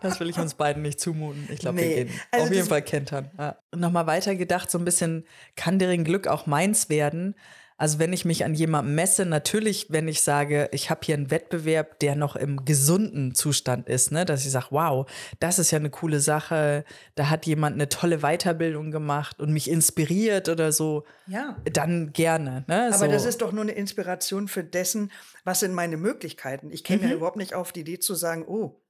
Das 0.00 0.20
will 0.20 0.30
ich 0.30 0.38
uns 0.38 0.54
beiden 0.54 0.82
nicht 0.82 1.00
zumuten. 1.00 1.48
Ich 1.52 1.58
glaube, 1.58 1.76
Nee, 1.76 1.88
wir 1.88 2.04
gehen 2.04 2.20
also 2.30 2.46
auf 2.46 2.52
jeden 2.52 2.68
Fall 2.68 2.82
kentern. 2.82 3.30
Ja. 3.36 3.56
Nochmal 3.74 4.06
weitergedacht, 4.06 4.70
so 4.70 4.78
ein 4.78 4.84
bisschen, 4.84 5.26
kann 5.56 5.80
deren 5.80 6.04
Glück 6.04 6.28
auch 6.28 6.46
meins 6.46 6.88
werden? 6.88 7.34
Also 7.78 8.00
wenn 8.00 8.12
ich 8.12 8.24
mich 8.24 8.44
an 8.44 8.54
jemandem 8.54 8.96
messe, 8.96 9.24
natürlich, 9.24 9.86
wenn 9.88 10.08
ich 10.08 10.22
sage, 10.22 10.68
ich 10.72 10.90
habe 10.90 11.00
hier 11.04 11.14
einen 11.14 11.30
Wettbewerb, 11.30 12.00
der 12.00 12.16
noch 12.16 12.34
im 12.34 12.64
gesunden 12.64 13.36
Zustand 13.36 13.88
ist, 13.88 14.10
ne? 14.10 14.24
dass 14.24 14.44
ich 14.44 14.50
sage, 14.50 14.66
wow, 14.70 15.08
das 15.38 15.60
ist 15.60 15.70
ja 15.70 15.78
eine 15.78 15.88
coole 15.88 16.18
Sache, 16.18 16.84
da 17.14 17.30
hat 17.30 17.46
jemand 17.46 17.74
eine 17.74 17.88
tolle 17.88 18.18
Weiterbildung 18.18 18.90
gemacht 18.90 19.38
und 19.38 19.52
mich 19.52 19.70
inspiriert 19.70 20.48
oder 20.48 20.72
so, 20.72 21.04
ja. 21.28 21.56
dann 21.72 22.12
gerne. 22.12 22.64
Ne? 22.66 22.88
Aber 22.88 23.06
so. 23.06 23.06
das 23.06 23.24
ist 23.24 23.42
doch 23.42 23.52
nur 23.52 23.62
eine 23.62 23.72
Inspiration 23.72 24.48
für 24.48 24.64
dessen, 24.64 25.12
was 25.44 25.60
sind 25.60 25.72
meine 25.72 25.96
Möglichkeiten. 25.96 26.72
Ich 26.72 26.82
käme 26.82 27.08
ja 27.08 27.14
überhaupt 27.14 27.36
nicht 27.36 27.54
auf 27.54 27.70
die 27.70 27.80
Idee 27.80 28.00
zu 28.00 28.16
sagen, 28.16 28.44
oh, 28.48 28.80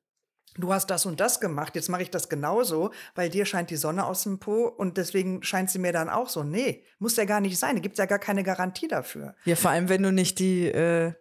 du 0.58 0.72
hast 0.72 0.88
das 0.90 1.06
und 1.06 1.20
das 1.20 1.40
gemacht, 1.40 1.74
jetzt 1.76 1.88
mache 1.88 2.02
ich 2.02 2.10
das 2.10 2.28
genauso, 2.28 2.90
weil 3.14 3.30
dir 3.30 3.46
scheint 3.46 3.70
die 3.70 3.76
Sonne 3.76 4.04
aus 4.04 4.24
dem 4.24 4.38
Po 4.38 4.66
und 4.66 4.96
deswegen 4.96 5.42
scheint 5.42 5.70
sie 5.70 5.78
mir 5.78 5.92
dann 5.92 6.08
auch 6.08 6.28
so. 6.28 6.42
Nee, 6.42 6.84
muss 6.98 7.16
ja 7.16 7.24
gar 7.24 7.40
nicht 7.40 7.58
sein. 7.58 7.76
Da 7.76 7.80
gibt 7.80 7.94
es 7.94 7.98
ja 7.98 8.06
gar 8.06 8.18
keine 8.18 8.42
Garantie 8.42 8.88
dafür. 8.88 9.34
Ja, 9.44 9.56
vor 9.56 9.70
allem, 9.70 9.88
wenn 9.88 10.02
du 10.02 10.12
nicht 10.12 10.38
die, 10.38 10.66
äh, 10.66 11.12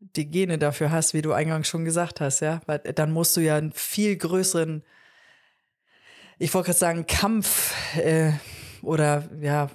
die 0.00 0.30
Gene 0.30 0.58
dafür 0.58 0.90
hast, 0.90 1.14
wie 1.14 1.22
du 1.22 1.32
eingangs 1.32 1.68
schon 1.68 1.84
gesagt 1.84 2.20
hast, 2.20 2.40
ja. 2.40 2.60
Weil 2.66 2.78
dann 2.78 3.12
musst 3.12 3.36
du 3.36 3.40
ja 3.40 3.56
einen 3.56 3.72
viel 3.72 4.16
größeren, 4.16 4.82
ich 6.38 6.52
wollte 6.54 6.66
gerade 6.66 6.78
sagen, 6.78 7.06
Kampf 7.06 7.74
äh, 7.96 8.32
oder 8.82 9.28
ja, 9.40 9.70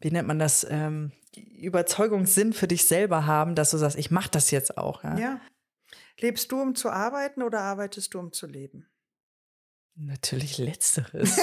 wie 0.00 0.10
nennt 0.10 0.26
man 0.26 0.38
das, 0.38 0.66
ähm, 0.68 1.12
Überzeugungssinn 1.36 2.52
für 2.52 2.66
dich 2.66 2.86
selber 2.86 3.26
haben, 3.26 3.54
dass 3.54 3.70
du 3.70 3.76
sagst, 3.76 3.96
ich 3.96 4.10
mache 4.10 4.30
das 4.30 4.50
jetzt 4.50 4.76
auch. 4.76 5.04
Ja? 5.04 5.16
Ja. 5.16 5.40
Lebst 6.18 6.50
du, 6.52 6.60
um 6.60 6.74
zu 6.74 6.90
arbeiten 6.90 7.42
oder 7.42 7.60
arbeitest 7.60 8.14
du, 8.14 8.18
um 8.18 8.32
zu 8.32 8.46
leben? 8.46 8.86
Natürlich 9.94 10.58
letzteres. 10.58 11.36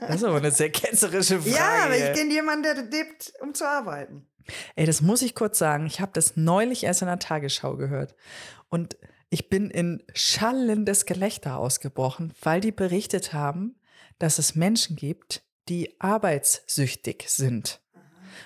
das 0.00 0.16
ist 0.16 0.24
aber 0.24 0.36
eine 0.36 0.50
sehr 0.50 0.70
ketzerische 0.70 1.40
Frage. 1.40 1.56
Ja, 1.56 1.84
aber 1.84 1.96
ich 1.96 2.12
kenne 2.14 2.32
jemanden, 2.32 2.62
der 2.62 2.74
lebt, 2.82 3.32
um 3.40 3.54
zu 3.54 3.66
arbeiten. 3.66 4.26
Ey, 4.76 4.86
das 4.86 5.02
muss 5.02 5.22
ich 5.22 5.34
kurz 5.34 5.58
sagen. 5.58 5.86
Ich 5.86 6.00
habe 6.00 6.12
das 6.14 6.36
neulich 6.36 6.84
erst 6.84 7.02
in 7.02 7.08
der 7.08 7.18
Tagesschau 7.18 7.76
gehört. 7.76 8.14
Und 8.68 8.96
ich 9.30 9.50
bin 9.50 9.70
in 9.70 10.02
schallendes 10.14 11.04
Gelächter 11.04 11.58
ausgebrochen, 11.58 12.32
weil 12.40 12.60
die 12.60 12.72
berichtet 12.72 13.32
haben, 13.32 13.78
dass 14.18 14.38
es 14.38 14.54
Menschen 14.54 14.96
gibt, 14.96 15.42
die 15.68 16.00
arbeitssüchtig 16.00 17.24
sind. 17.28 17.80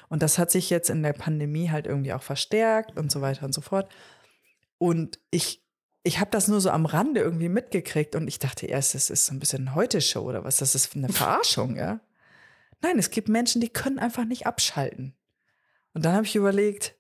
Und 0.09 0.23
das 0.23 0.39
hat 0.39 0.51
sich 0.51 0.71
jetzt 0.71 0.91
in 0.91 1.03
der 1.03 1.13
Pandemie 1.13 1.71
halt 1.71 1.87
irgendwie 1.87 2.13
auch 2.13 2.23
verstärkt 2.23 2.99
und 2.99 3.13
so 3.13 3.21
weiter 3.21 3.45
und 3.45 3.53
so 3.53 3.61
fort. 3.61 3.89
Und 4.83 5.21
ich, 5.31 5.63
ich 6.03 6.19
habe 6.19 6.33
das 6.33 6.49
nur 6.49 6.61
so 6.61 6.71
am 6.71 6.87
Rande 6.87 7.21
irgendwie 7.21 7.49
mitgekriegt 7.49 8.17
und 8.17 8.27
ich 8.27 8.41
dachte 8.41 8.67
erst, 8.67 8.97
das 8.97 9.11
ist 9.11 9.27
so 9.27 9.33
ein 9.33 9.39
bisschen 9.39 9.77
Heute-Show 9.77 10.23
oder 10.23 10.43
was, 10.43 10.57
das 10.57 10.75
ist 10.75 10.97
eine 10.97 11.09
Verarschung, 11.13 11.77
ja. 11.77 12.01
Nein, 12.81 12.99
es 12.99 13.11
gibt 13.11 13.29
Menschen, 13.29 13.61
die 13.61 13.69
können 13.69 14.01
einfach 14.01 14.25
nicht 14.25 14.45
abschalten. 14.45 15.15
Und 15.95 16.05
dann 16.05 16.15
habe 16.15 16.27
ich 16.27 16.35
überlegt, 16.35 16.97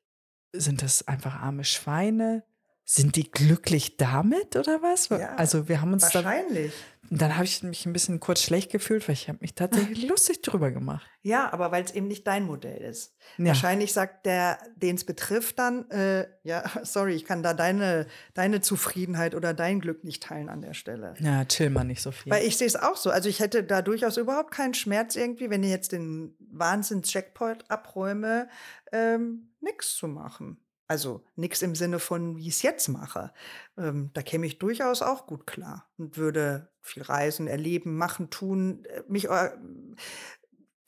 sind 0.53 0.81
das 0.81 1.09
einfach 1.09 1.40
arme 1.40 1.64
Schweine? 1.64 2.45
Sind 2.85 3.14
die 3.14 3.31
glücklich 3.31 3.97
damit 3.97 4.57
oder 4.57 4.83
was? 4.83 5.09
Ja, 5.09 5.37
also 5.37 5.68
wir 5.68 5.81
haben 5.81 5.92
uns 5.92 6.09
dann, 6.11 6.25
Wahrscheinlich. 6.25 6.73
dann 7.11 7.37
habe 7.37 7.45
ich 7.45 7.62
mich 7.62 7.87
ein 7.87 7.92
bisschen 7.92 8.18
kurz 8.18 8.42
schlecht 8.42 8.73
gefühlt, 8.73 9.07
weil 9.07 9.14
ich 9.14 9.29
habe 9.29 9.38
mich 9.40 9.55
tatsächlich 9.55 10.03
lustig 10.09 10.42
drüber 10.42 10.73
gemacht. 10.73 11.09
Ja, 11.23 11.53
aber 11.53 11.71
weil 11.71 11.85
es 11.85 11.92
eben 11.92 12.09
nicht 12.09 12.27
dein 12.27 12.45
Modell 12.45 12.83
ist. 12.83 13.15
Ja. 13.38 13.46
Wahrscheinlich 13.46 13.92
sagt 13.92 14.27
der, 14.27 14.59
den 14.75 14.96
es 14.96 15.04
betrifft, 15.04 15.61
dann, 15.61 15.88
äh, 15.90 16.27
ja, 16.42 16.65
sorry, 16.83 17.15
ich 17.15 17.25
kann 17.25 17.44
da 17.44 17.54
deine, 17.54 18.09
deine 18.35 18.61
Zufriedenheit 18.61 19.37
oder 19.37 19.54
dein 19.54 19.81
Glück 19.81 20.02
nicht 20.02 20.25
teilen 20.25 20.48
an 20.48 20.61
der 20.61 20.75
Stelle. 20.75 21.15
Ja, 21.21 21.44
chill 21.44 21.71
mal 21.71 21.85
nicht 21.85 22.02
so 22.02 22.11
viel. 22.11 22.33
Weil 22.33 22.44
ich 22.44 22.56
sehe 22.56 22.67
es 22.67 22.75
auch 22.75 22.96
so. 22.96 23.11
Also 23.11 23.29
ich 23.29 23.38
hätte 23.38 23.63
da 23.63 23.81
durchaus 23.81 24.17
überhaupt 24.17 24.50
keinen 24.50 24.75
Schmerz 24.75 25.15
irgendwie, 25.15 25.50
wenn 25.50 25.63
ich 25.63 25.71
jetzt 25.71 25.92
den 25.92 26.35
Wahnsinns-Jackpot 26.50 27.65
abräume, 27.69 28.48
ähm, 28.90 29.52
nichts 29.61 29.94
zu 29.94 30.09
machen. 30.09 30.59
Also 30.93 31.25
nichts 31.37 31.63
im 31.63 31.75
Sinne 31.75 31.99
von, 31.99 32.37
wie 32.37 32.49
ich 32.49 32.57
es 32.57 32.61
jetzt 32.61 32.88
mache. 32.88 33.33
Ähm, 33.79 34.11
da 34.13 34.21
käme 34.21 34.45
ich 34.45 34.59
durchaus 34.59 35.01
auch 35.01 35.27
gut 35.27 35.47
klar 35.47 35.88
und 35.97 36.19
würde 36.19 36.69
viel 36.83 37.03
reisen, 37.03 37.47
erleben, 37.47 37.97
machen, 37.97 38.29
tun, 38.29 38.85
äh, 38.85 39.03
mich, 39.09 39.31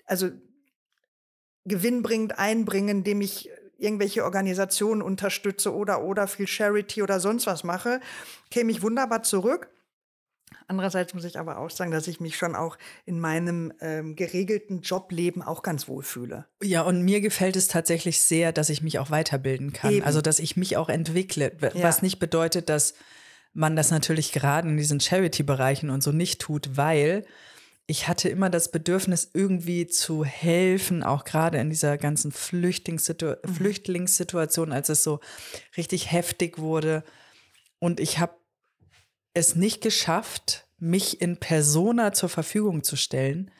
also 0.04 0.28
gewinnbringend 1.64 2.38
einbringen, 2.38 2.98
indem 2.98 3.22
ich 3.22 3.48
irgendwelche 3.78 4.24
Organisationen 4.24 5.00
unterstütze 5.00 5.74
oder 5.74 6.02
oder 6.02 6.26
viel 6.26 6.46
Charity 6.46 7.02
oder 7.02 7.18
sonst 7.18 7.46
was 7.46 7.64
mache, 7.64 8.00
käme 8.50 8.72
ich 8.72 8.82
wunderbar 8.82 9.22
zurück. 9.22 9.70
Andererseits 10.66 11.14
muss 11.14 11.24
ich 11.24 11.38
aber 11.38 11.58
auch 11.58 11.70
sagen, 11.70 11.90
dass 11.90 12.08
ich 12.08 12.20
mich 12.20 12.36
schon 12.36 12.54
auch 12.54 12.78
in 13.04 13.20
meinem 13.20 13.72
ähm, 13.80 14.16
geregelten 14.16 14.80
Jobleben 14.82 15.42
auch 15.42 15.62
ganz 15.62 15.88
wohl 15.88 16.02
fühle. 16.02 16.46
Ja, 16.62 16.82
und 16.82 17.02
mir 17.02 17.20
gefällt 17.20 17.56
es 17.56 17.68
tatsächlich 17.68 18.20
sehr, 18.22 18.52
dass 18.52 18.70
ich 18.70 18.82
mich 18.82 18.98
auch 18.98 19.10
weiterbilden 19.10 19.72
kann. 19.72 19.92
Eben. 19.92 20.04
Also, 20.04 20.20
dass 20.20 20.38
ich 20.38 20.56
mich 20.56 20.76
auch 20.76 20.88
entwickle. 20.88 21.52
Was 21.60 21.96
ja. 21.98 22.02
nicht 22.02 22.18
bedeutet, 22.18 22.68
dass 22.68 22.94
man 23.52 23.76
das 23.76 23.90
natürlich 23.90 24.32
gerade 24.32 24.68
in 24.68 24.76
diesen 24.76 25.00
Charity-Bereichen 25.00 25.90
und 25.90 26.02
so 26.02 26.12
nicht 26.12 26.40
tut, 26.40 26.76
weil 26.76 27.24
ich 27.86 28.08
hatte 28.08 28.28
immer 28.28 28.48
das 28.48 28.70
Bedürfnis, 28.70 29.30
irgendwie 29.34 29.86
zu 29.86 30.24
helfen, 30.24 31.02
auch 31.02 31.24
gerade 31.24 31.58
in 31.58 31.68
dieser 31.68 31.98
ganzen 31.98 32.32
Flüchtlingssitu 32.32 33.34
mhm. 33.44 33.54
Flüchtlingssituation, 33.54 34.72
als 34.72 34.88
es 34.88 35.04
so 35.04 35.20
richtig 35.76 36.10
heftig 36.10 36.58
wurde. 36.58 37.04
Und 37.78 38.00
ich 38.00 38.18
habe 38.18 38.34
es 39.34 39.56
nicht 39.56 39.80
geschafft, 39.80 40.66
mich 40.78 41.20
in 41.20 41.36
Persona 41.38 42.12
zur 42.12 42.28
Verfügung 42.28 42.82
zu 42.84 42.96
stellen, 42.96 43.50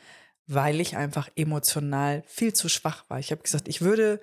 weil 0.47 0.81
ich 0.81 0.97
einfach 0.97 1.29
emotional 1.37 2.23
viel 2.27 2.53
zu 2.53 2.69
schwach 2.69 3.05
war. 3.09 3.19
Ich 3.19 3.31
habe 3.31 3.43
gesagt, 3.43 3.69
ich 3.69 3.81
würde 3.81 4.21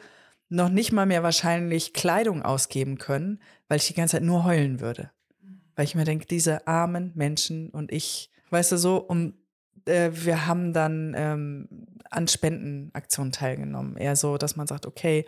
noch 0.50 0.70
nicht 0.70 0.92
mal 0.92 1.06
mehr 1.06 1.24
wahrscheinlich 1.24 1.94
Kleidung 1.94 2.44
ausgeben 2.44 2.98
können, 2.98 3.42
weil 3.68 3.78
ich 3.78 3.88
die 3.88 3.94
ganze 3.94 4.18
Zeit 4.18 4.24
nur 4.24 4.44
heulen 4.44 4.80
würde. 4.80 5.12
Weil 5.76 5.86
ich 5.86 5.96
mir 5.96 6.04
denke, 6.04 6.26
diese 6.26 6.68
armen 6.68 7.12
Menschen 7.16 7.70
und 7.70 7.92
ich, 7.92 8.30
weißt 8.50 8.74
du 8.74 8.78
so, 8.78 8.98
um 8.98 9.34
äh, 9.86 10.12
wir 10.14 10.46
haben 10.46 10.74
dann 10.74 11.14
ähm, 11.16 11.68
an 12.10 12.28
Spendenaktionen 12.28 13.32
teilgenommen. 13.32 13.98
Eher 13.98 14.16
so, 14.16 14.38
dass 14.38 14.56
man 14.56 14.68
sagt, 14.68 14.86
okay, 14.86 15.26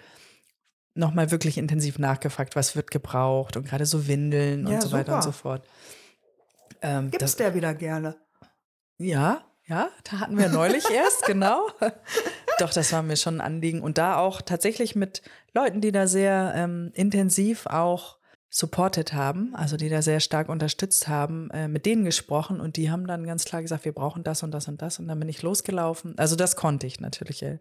nochmal 0.94 1.32
wirklich 1.32 1.58
intensiv 1.58 1.98
nachgefragt, 1.98 2.56
was 2.56 2.76
wird 2.76 2.92
gebraucht 2.92 3.58
und 3.58 3.66
gerade 3.66 3.86
so 3.86 4.08
Windeln 4.08 4.68
ja, 4.68 4.76
und 4.76 4.82
so 4.82 4.90
super. 4.90 5.00
weiter 5.00 5.16
und 5.16 5.24
so 5.24 5.32
fort. 5.32 5.66
Ähm, 6.84 7.10
Gibt 7.10 7.24
es 7.24 7.36
der 7.36 7.56
wieder 7.56 7.74
gerne? 7.74 8.18
Ja, 8.98 9.44
ja, 9.66 9.90
da 10.04 10.20
hatten 10.20 10.38
wir 10.38 10.50
neulich 10.50 10.90
erst, 10.94 11.26
genau. 11.26 11.68
Doch, 12.60 12.74
das 12.74 12.92
war 12.92 13.02
mir 13.02 13.16
schon 13.16 13.36
ein 13.36 13.42
Anliegen. 13.42 13.82
Und 13.82 13.98
da 13.98 14.18
auch 14.18 14.42
tatsächlich 14.42 14.96
mit 14.96 15.22
Leuten, 15.54 15.82
die 15.82 15.92
da 15.92 16.06
sehr 16.06 16.54
ähm, 16.56 16.92
intensiv 16.94 17.66
auch 17.66 18.20
supported 18.50 19.14
haben, 19.14 19.56
also 19.56 19.78
die 19.78 19.90
da 19.90 20.04
sehr 20.04 20.20
stark 20.20 20.48
unterstützt 20.48 21.08
haben, 21.08 21.50
äh, 21.50 21.68
mit 21.68 21.88
denen 21.88 22.06
gesprochen 22.06 22.62
und 22.62 22.78
die 22.78 22.92
haben 22.92 23.08
dann 23.08 23.26
ganz 23.26 23.46
klar 23.46 23.64
gesagt, 23.64 23.84
wir 23.84 23.94
brauchen 23.94 24.24
das 24.24 24.44
und 24.44 24.52
das 24.52 24.68
und 24.68 24.80
das 24.80 25.00
und 25.00 25.08
dann 25.08 25.20
bin 25.20 25.28
ich 25.28 25.42
losgelaufen. 25.42 26.16
Also 26.20 26.36
das 26.36 26.56
konnte 26.56 26.86
ich 26.86 27.00
natürlich 27.00 27.42
äh, 27.42 27.58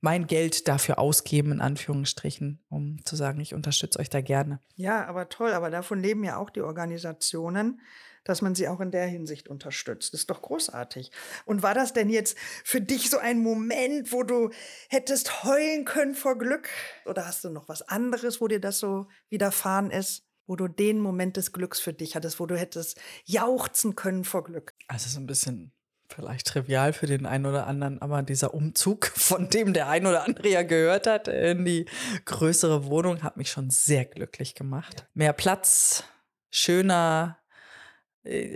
mein 0.00 0.28
Geld 0.28 0.68
dafür 0.68 1.00
ausgeben, 1.00 1.50
in 1.50 1.60
Anführungsstrichen, 1.60 2.60
um 2.68 3.04
zu 3.04 3.16
sagen, 3.16 3.40
ich 3.40 3.54
unterstütze 3.54 3.98
euch 3.98 4.08
da 4.08 4.20
gerne. 4.20 4.60
Ja, 4.76 5.04
aber 5.06 5.28
toll, 5.28 5.52
aber 5.52 5.68
davon 5.70 5.98
leben 5.98 6.22
ja 6.22 6.36
auch 6.36 6.50
die 6.50 6.62
Organisationen, 6.62 7.80
dass 8.26 8.42
man 8.42 8.54
sie 8.54 8.68
auch 8.68 8.80
in 8.80 8.90
der 8.90 9.06
Hinsicht 9.06 9.48
unterstützt. 9.48 10.12
Das 10.12 10.20
ist 10.20 10.30
doch 10.30 10.42
großartig. 10.42 11.10
Und 11.44 11.62
war 11.62 11.74
das 11.74 11.92
denn 11.92 12.10
jetzt 12.10 12.36
für 12.64 12.80
dich 12.80 13.08
so 13.08 13.18
ein 13.18 13.38
Moment, 13.38 14.12
wo 14.12 14.24
du 14.24 14.50
hättest 14.88 15.44
heulen 15.44 15.84
können 15.84 16.14
vor 16.14 16.36
Glück? 16.36 16.68
Oder 17.06 17.26
hast 17.26 17.44
du 17.44 17.50
noch 17.50 17.68
was 17.68 17.82
anderes, 17.82 18.40
wo 18.40 18.48
dir 18.48 18.60
das 18.60 18.78
so 18.78 19.06
widerfahren 19.30 19.90
ist? 19.90 20.24
wo 20.48 20.54
du 20.54 20.68
den 20.68 21.00
Moment 21.00 21.36
des 21.36 21.50
Glücks 21.50 21.80
für 21.80 21.92
dich 21.92 22.14
hattest, 22.14 22.38
wo 22.38 22.46
du 22.46 22.56
hättest 22.56 23.00
jauchzen 23.24 23.96
können 23.96 24.22
vor 24.22 24.44
Glück? 24.44 24.74
Also 24.86 25.08
so 25.08 25.18
ein 25.18 25.26
bisschen 25.26 25.72
vielleicht 26.08 26.46
trivial 26.46 26.92
für 26.92 27.06
den 27.06 27.26
einen 27.26 27.46
oder 27.46 27.66
anderen, 27.66 28.00
aber 28.00 28.22
dieser 28.22 28.54
Umzug, 28.54 29.06
von 29.14 29.48
dem 29.50 29.72
der 29.72 29.88
ein 29.88 30.06
oder 30.06 30.24
andere 30.24 30.48
ja 30.48 30.62
gehört 30.62 31.06
hat, 31.06 31.28
in 31.28 31.64
die 31.64 31.86
größere 32.24 32.86
Wohnung, 32.86 33.22
hat 33.22 33.36
mich 33.36 33.50
schon 33.50 33.70
sehr 33.70 34.04
glücklich 34.04 34.54
gemacht. 34.54 35.00
Ja. 35.00 35.06
Mehr 35.14 35.32
Platz, 35.32 36.04
schöner, 36.50 37.38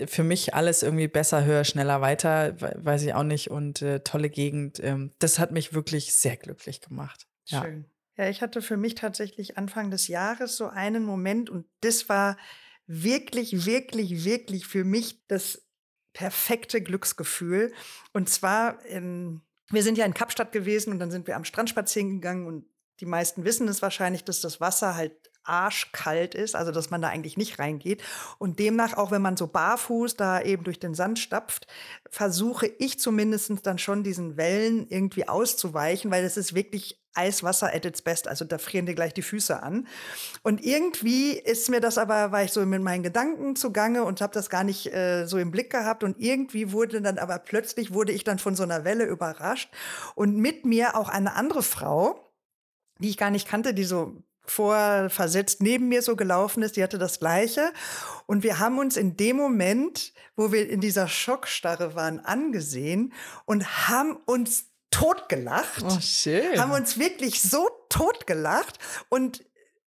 für 0.06 0.24
mich 0.24 0.54
alles 0.54 0.82
irgendwie 0.82 1.08
besser, 1.08 1.44
höher, 1.44 1.64
schneller, 1.64 2.00
weiter, 2.00 2.56
weiß 2.60 3.02
ich 3.02 3.14
auch 3.14 3.22
nicht. 3.22 3.50
Und 3.50 3.82
äh, 3.82 4.00
tolle 4.00 4.30
Gegend. 4.30 4.80
Ähm, 4.82 5.12
das 5.18 5.38
hat 5.38 5.52
mich 5.52 5.72
wirklich 5.72 6.14
sehr 6.14 6.36
glücklich 6.36 6.80
gemacht. 6.80 7.26
Schön. 7.44 7.86
Ja, 8.16 8.28
ich 8.28 8.42
hatte 8.42 8.62
für 8.62 8.76
mich 8.76 8.94
tatsächlich 8.96 9.56
Anfang 9.56 9.90
des 9.90 10.08
Jahres 10.08 10.56
so 10.56 10.68
einen 10.68 11.04
Moment 11.04 11.48
und 11.48 11.66
das 11.80 12.08
war 12.08 12.36
wirklich, 12.86 13.64
wirklich, 13.64 14.24
wirklich 14.24 14.66
für 14.66 14.84
mich 14.84 15.26
das 15.26 15.62
perfekte 16.12 16.82
Glücksgefühl. 16.82 17.72
Und 18.12 18.28
zwar, 18.28 18.84
in, 18.84 19.40
wir 19.70 19.82
sind 19.82 19.96
ja 19.96 20.04
in 20.04 20.14
Kapstadt 20.14 20.52
gewesen 20.52 20.92
und 20.92 20.98
dann 20.98 21.10
sind 21.10 21.26
wir 21.28 21.36
am 21.36 21.44
Strand 21.44 21.70
spazieren 21.70 22.10
gegangen 22.10 22.46
und 22.46 22.66
die 23.00 23.06
meisten 23.06 23.44
wissen 23.44 23.68
es 23.68 23.80
wahrscheinlich, 23.80 24.24
dass 24.24 24.40
das 24.40 24.60
Wasser 24.60 24.96
halt 24.96 25.29
arschkalt 25.50 26.34
ist, 26.34 26.54
also 26.54 26.70
dass 26.70 26.90
man 26.90 27.02
da 27.02 27.08
eigentlich 27.08 27.36
nicht 27.36 27.58
reingeht. 27.58 28.02
Und 28.38 28.58
demnach, 28.58 28.96
auch 28.96 29.10
wenn 29.10 29.22
man 29.22 29.36
so 29.36 29.48
barfuß 29.48 30.16
da 30.16 30.40
eben 30.40 30.64
durch 30.64 30.78
den 30.78 30.94
Sand 30.94 31.18
stapft, 31.18 31.66
versuche 32.08 32.66
ich 32.66 32.98
zumindest 32.98 33.66
dann 33.66 33.78
schon 33.78 34.04
diesen 34.04 34.36
Wellen 34.36 34.86
irgendwie 34.88 35.28
auszuweichen, 35.28 36.10
weil 36.10 36.24
es 36.24 36.36
ist 36.36 36.54
wirklich 36.54 37.00
Eiswasser 37.14 37.74
at 37.74 37.84
its 37.84 38.02
best, 38.02 38.28
also 38.28 38.44
da 38.44 38.58
frieren 38.58 38.86
dir 38.86 38.94
gleich 38.94 39.12
die 39.12 39.22
Füße 39.22 39.62
an. 39.62 39.88
Und 40.42 40.64
irgendwie 40.64 41.32
ist 41.32 41.68
mir 41.68 41.80
das 41.80 41.98
aber, 41.98 42.30
war 42.30 42.44
ich 42.44 42.52
so 42.52 42.64
mit 42.64 42.82
meinen 42.82 43.02
Gedanken 43.02 43.56
zugange 43.56 44.04
und 44.04 44.20
habe 44.20 44.32
das 44.32 44.48
gar 44.48 44.62
nicht 44.62 44.94
äh, 44.94 45.26
so 45.26 45.38
im 45.38 45.50
Blick 45.50 45.70
gehabt 45.70 46.04
und 46.04 46.20
irgendwie 46.20 46.72
wurde 46.72 47.02
dann 47.02 47.18
aber 47.18 47.38
plötzlich 47.40 47.92
wurde 47.92 48.12
ich 48.12 48.22
dann 48.22 48.38
von 48.38 48.54
so 48.54 48.62
einer 48.62 48.84
Welle 48.84 49.04
überrascht 49.04 49.70
und 50.14 50.36
mit 50.36 50.64
mir 50.64 50.96
auch 50.96 51.08
eine 51.08 51.34
andere 51.34 51.64
Frau, 51.64 52.32
die 53.00 53.08
ich 53.08 53.16
gar 53.16 53.30
nicht 53.30 53.48
kannte, 53.48 53.74
die 53.74 53.84
so 53.84 54.22
vorversetzt 54.42 55.62
neben 55.62 55.88
mir 55.88 56.02
so 56.02 56.16
gelaufen 56.16 56.62
ist, 56.62 56.76
die 56.76 56.82
hatte 56.82 56.98
das 56.98 57.20
gleiche. 57.20 57.72
Und 58.26 58.42
wir 58.42 58.58
haben 58.58 58.78
uns 58.78 58.96
in 58.96 59.16
dem 59.16 59.36
Moment, 59.36 60.12
wo 60.36 60.52
wir 60.52 60.68
in 60.68 60.80
dieser 60.80 61.08
Schockstarre 61.08 61.94
waren, 61.94 62.20
angesehen 62.20 63.12
und 63.44 63.88
haben 63.88 64.16
uns 64.26 64.66
totgelacht. 64.90 65.84
Oh, 65.84 66.00
schön. 66.00 66.60
Haben 66.60 66.72
uns 66.72 66.98
wirklich 66.98 67.42
so 67.42 67.68
totgelacht. 67.88 68.78
Und 69.08 69.44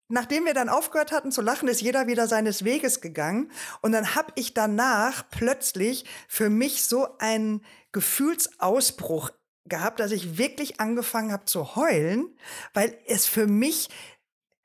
nachdem 0.08 0.44
wir 0.44 0.54
dann 0.54 0.68
aufgehört 0.68 1.12
hatten 1.12 1.32
zu 1.32 1.40
lachen, 1.40 1.68
ist 1.68 1.80
jeder 1.80 2.06
wieder 2.06 2.26
seines 2.26 2.64
Weges 2.64 3.00
gegangen. 3.00 3.50
Und 3.80 3.92
dann 3.92 4.14
habe 4.14 4.32
ich 4.34 4.52
danach 4.52 5.24
plötzlich 5.30 6.04
für 6.28 6.50
mich 6.50 6.84
so 6.84 7.16
einen 7.18 7.64
Gefühlsausbruch 7.92 9.30
gehabt, 9.66 10.00
dass 10.00 10.10
ich 10.10 10.36
wirklich 10.36 10.80
angefangen 10.80 11.32
habe 11.32 11.44
zu 11.44 11.76
heulen, 11.76 12.36
weil 12.74 12.98
es 13.06 13.26
für 13.26 13.46
mich 13.46 13.88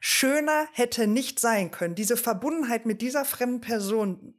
schöner 0.06 0.68
hätte 0.72 1.08
nicht 1.08 1.40
sein 1.40 1.72
können. 1.72 1.96
Diese 1.96 2.16
Verbundenheit 2.16 2.86
mit 2.86 3.02
dieser 3.02 3.26
fremden 3.26 3.60
Person, 3.60 4.36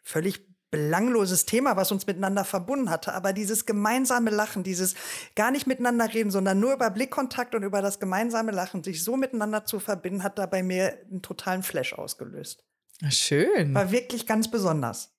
völlig 0.00 0.46
belangloses 0.70 1.44
Thema, 1.44 1.76
was 1.76 1.90
uns 1.90 2.06
miteinander 2.06 2.44
verbunden 2.44 2.88
hatte, 2.88 3.12
aber 3.12 3.32
dieses 3.32 3.66
gemeinsame 3.66 4.30
Lachen, 4.30 4.62
dieses 4.62 4.94
gar 5.34 5.50
nicht 5.50 5.66
miteinander 5.66 6.14
reden, 6.14 6.30
sondern 6.30 6.60
nur 6.60 6.72
über 6.72 6.88
Blickkontakt 6.88 7.56
und 7.56 7.64
über 7.64 7.82
das 7.82 7.98
gemeinsame 7.98 8.52
Lachen, 8.52 8.84
sich 8.84 9.02
so 9.02 9.16
miteinander 9.16 9.64
zu 9.64 9.80
verbinden, 9.80 10.22
hat 10.22 10.38
da 10.38 10.46
bei 10.46 10.62
mir 10.62 10.96
einen 11.10 11.20
totalen 11.20 11.64
Flash 11.64 11.94
ausgelöst. 11.94 12.62
Schön. 13.10 13.74
War 13.74 13.90
wirklich 13.90 14.28
ganz 14.28 14.48
besonders. 14.48 15.10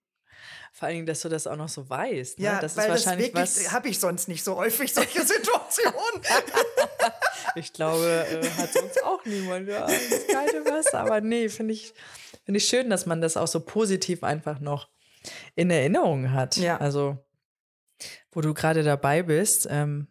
Vor 0.72 0.88
allen 0.88 0.96
Dingen, 0.96 1.08
dass 1.08 1.22
du 1.22 1.30
das 1.30 1.46
auch 1.46 1.58
noch 1.58 1.70
so 1.70 1.88
weißt. 1.90 2.40
Ne? 2.40 2.46
Ja, 2.46 2.60
das 2.60 2.78
weil 2.78 2.86
ist 2.86 3.06
wahrscheinlich 3.06 3.34
das 3.34 3.58
wirklich 3.58 3.72
habe 3.74 3.90
ich 3.90 4.00
sonst 4.00 4.28
nicht 4.30 4.44
so 4.44 4.56
häufig 4.56 4.94
solche 4.94 5.22
Situationen. 5.26 6.22
Ich 7.56 7.74
glaube, 7.74 8.26
äh, 8.30 8.50
hat 8.52 8.74
sonst 8.74 9.04
auch 9.04 9.24
niemand 9.26 9.68
ja, 9.68 9.86
ins 9.86 10.28
kalte 10.28 10.66
Wasser. 10.66 11.00
Aber 11.00 11.22
nee, 11.22 11.50
finde 11.50 11.74
ich, 11.74 11.94
find 12.46 12.58
ich 12.58 12.66
schön, 12.66 12.90
dass 12.90 13.06
man 13.06 13.22
das 13.22 13.38
auch 13.38 13.48
so 13.48 13.60
positiv 13.60 14.24
einfach 14.24 14.60
noch 14.60 14.90
in 15.56 15.70
Erinnerung 15.70 16.32
hat. 16.32 16.58
Ja. 16.58 16.78
Also, 16.78 17.18
wo 18.32 18.42
du 18.42 18.54
gerade 18.54 18.84
dabei 18.84 19.24
bist, 19.24 19.68
ähm, 19.70 20.08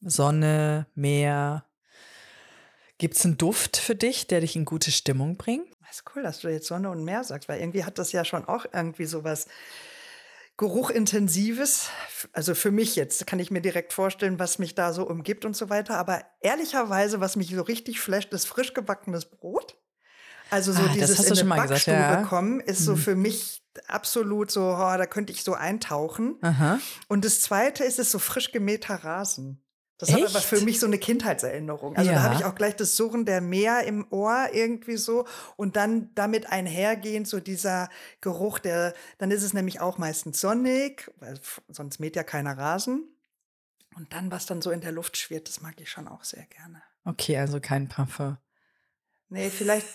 Sonne, 0.00 0.86
Meer. 0.94 1.64
Gibt 2.98 3.16
es 3.16 3.24
einen 3.24 3.38
Duft 3.38 3.76
für 3.76 3.96
dich, 3.96 4.28
der 4.28 4.40
dich 4.40 4.54
in 4.54 4.64
gute 4.64 4.92
Stimmung 4.92 5.36
bringt? 5.36 5.66
Das 5.80 5.96
ist 5.96 6.04
cool, 6.14 6.22
dass 6.22 6.40
du 6.40 6.48
jetzt 6.48 6.66
Sonne 6.66 6.90
und 6.90 7.04
Meer 7.04 7.24
sagst, 7.24 7.48
weil 7.48 7.60
irgendwie 7.60 7.84
hat 7.84 7.98
das 7.98 8.12
ja 8.12 8.24
schon 8.24 8.44
auch 8.44 8.66
irgendwie 8.72 9.06
so 9.06 9.24
was 9.24 9.46
Geruchintensives. 10.56 11.88
Also 12.32 12.54
für 12.54 12.70
mich 12.70 12.94
jetzt 12.96 13.26
kann 13.26 13.40
ich 13.40 13.50
mir 13.50 13.60
direkt 13.60 13.92
vorstellen, 13.92 14.38
was 14.38 14.58
mich 14.58 14.74
da 14.74 14.92
so 14.92 15.06
umgibt 15.06 15.44
und 15.44 15.56
so 15.56 15.68
weiter. 15.68 15.96
Aber 15.96 16.24
ehrlicherweise, 16.40 17.20
was 17.20 17.36
mich 17.36 17.50
so 17.50 17.62
richtig 17.62 18.00
flasht, 18.00 18.32
ist 18.32 18.46
frisch 18.46 18.72
gebackenes 18.72 19.26
Brot. 19.26 19.76
Also 20.50 20.72
so 20.72 20.82
ah, 20.82 20.90
dieses 20.94 21.18
in 21.18 21.32
eine 21.32 21.48
Backstube 21.48 21.96
gesagt, 21.96 22.22
ja. 22.22 22.22
kommen, 22.22 22.60
ist 22.60 22.80
mhm. 22.80 22.84
so 22.84 22.96
für 22.96 23.16
mich 23.16 23.62
absolut 23.88 24.50
so, 24.50 24.62
oh, 24.62 24.96
da 24.96 25.06
könnte 25.06 25.32
ich 25.32 25.42
so 25.42 25.54
eintauchen. 25.54 26.36
Aha. 26.42 26.78
Und 27.08 27.24
das 27.24 27.40
Zweite 27.40 27.82
ist 27.82 27.98
es 27.98 28.12
so 28.12 28.18
frisch 28.20 28.52
gemähter 28.52 28.94
Rasen. 28.96 29.63
Das 30.06 30.14
Echt? 30.16 30.24
hat 30.28 30.30
aber 30.34 30.40
für 30.40 30.60
mich 30.60 30.80
so 30.80 30.86
eine 30.86 30.98
Kindheitserinnerung. 30.98 31.96
Also 31.96 32.10
ja. 32.10 32.16
da 32.16 32.22
habe 32.24 32.34
ich 32.34 32.44
auch 32.44 32.54
gleich 32.54 32.76
das 32.76 32.96
Surren 32.96 33.24
der 33.24 33.40
Meer 33.40 33.84
im 33.84 34.06
Ohr 34.10 34.48
irgendwie 34.52 34.96
so 34.96 35.26
und 35.56 35.76
dann 35.76 36.10
damit 36.14 36.50
einhergehend 36.52 37.26
so 37.26 37.40
dieser 37.40 37.88
Geruch, 38.20 38.58
der, 38.58 38.92
dann 39.18 39.30
ist 39.30 39.42
es 39.42 39.52
nämlich 39.54 39.80
auch 39.80 39.98
meistens 39.98 40.40
sonnig, 40.40 41.10
weil 41.20 41.38
sonst 41.68 42.00
mäht 42.00 42.16
ja 42.16 42.22
keiner 42.22 42.56
Rasen. 42.58 43.08
Und 43.96 44.12
dann, 44.12 44.30
was 44.30 44.46
dann 44.46 44.60
so 44.60 44.70
in 44.72 44.80
der 44.80 44.92
Luft 44.92 45.16
schwirrt, 45.16 45.48
das 45.48 45.60
mag 45.60 45.74
ich 45.80 45.88
schon 45.90 46.08
auch 46.08 46.24
sehr 46.24 46.44
gerne. 46.46 46.82
Okay, 47.04 47.36
also 47.38 47.60
kein 47.60 47.88
Parfum. 47.88 48.36
Nee, 49.28 49.50
vielleicht 49.50 49.86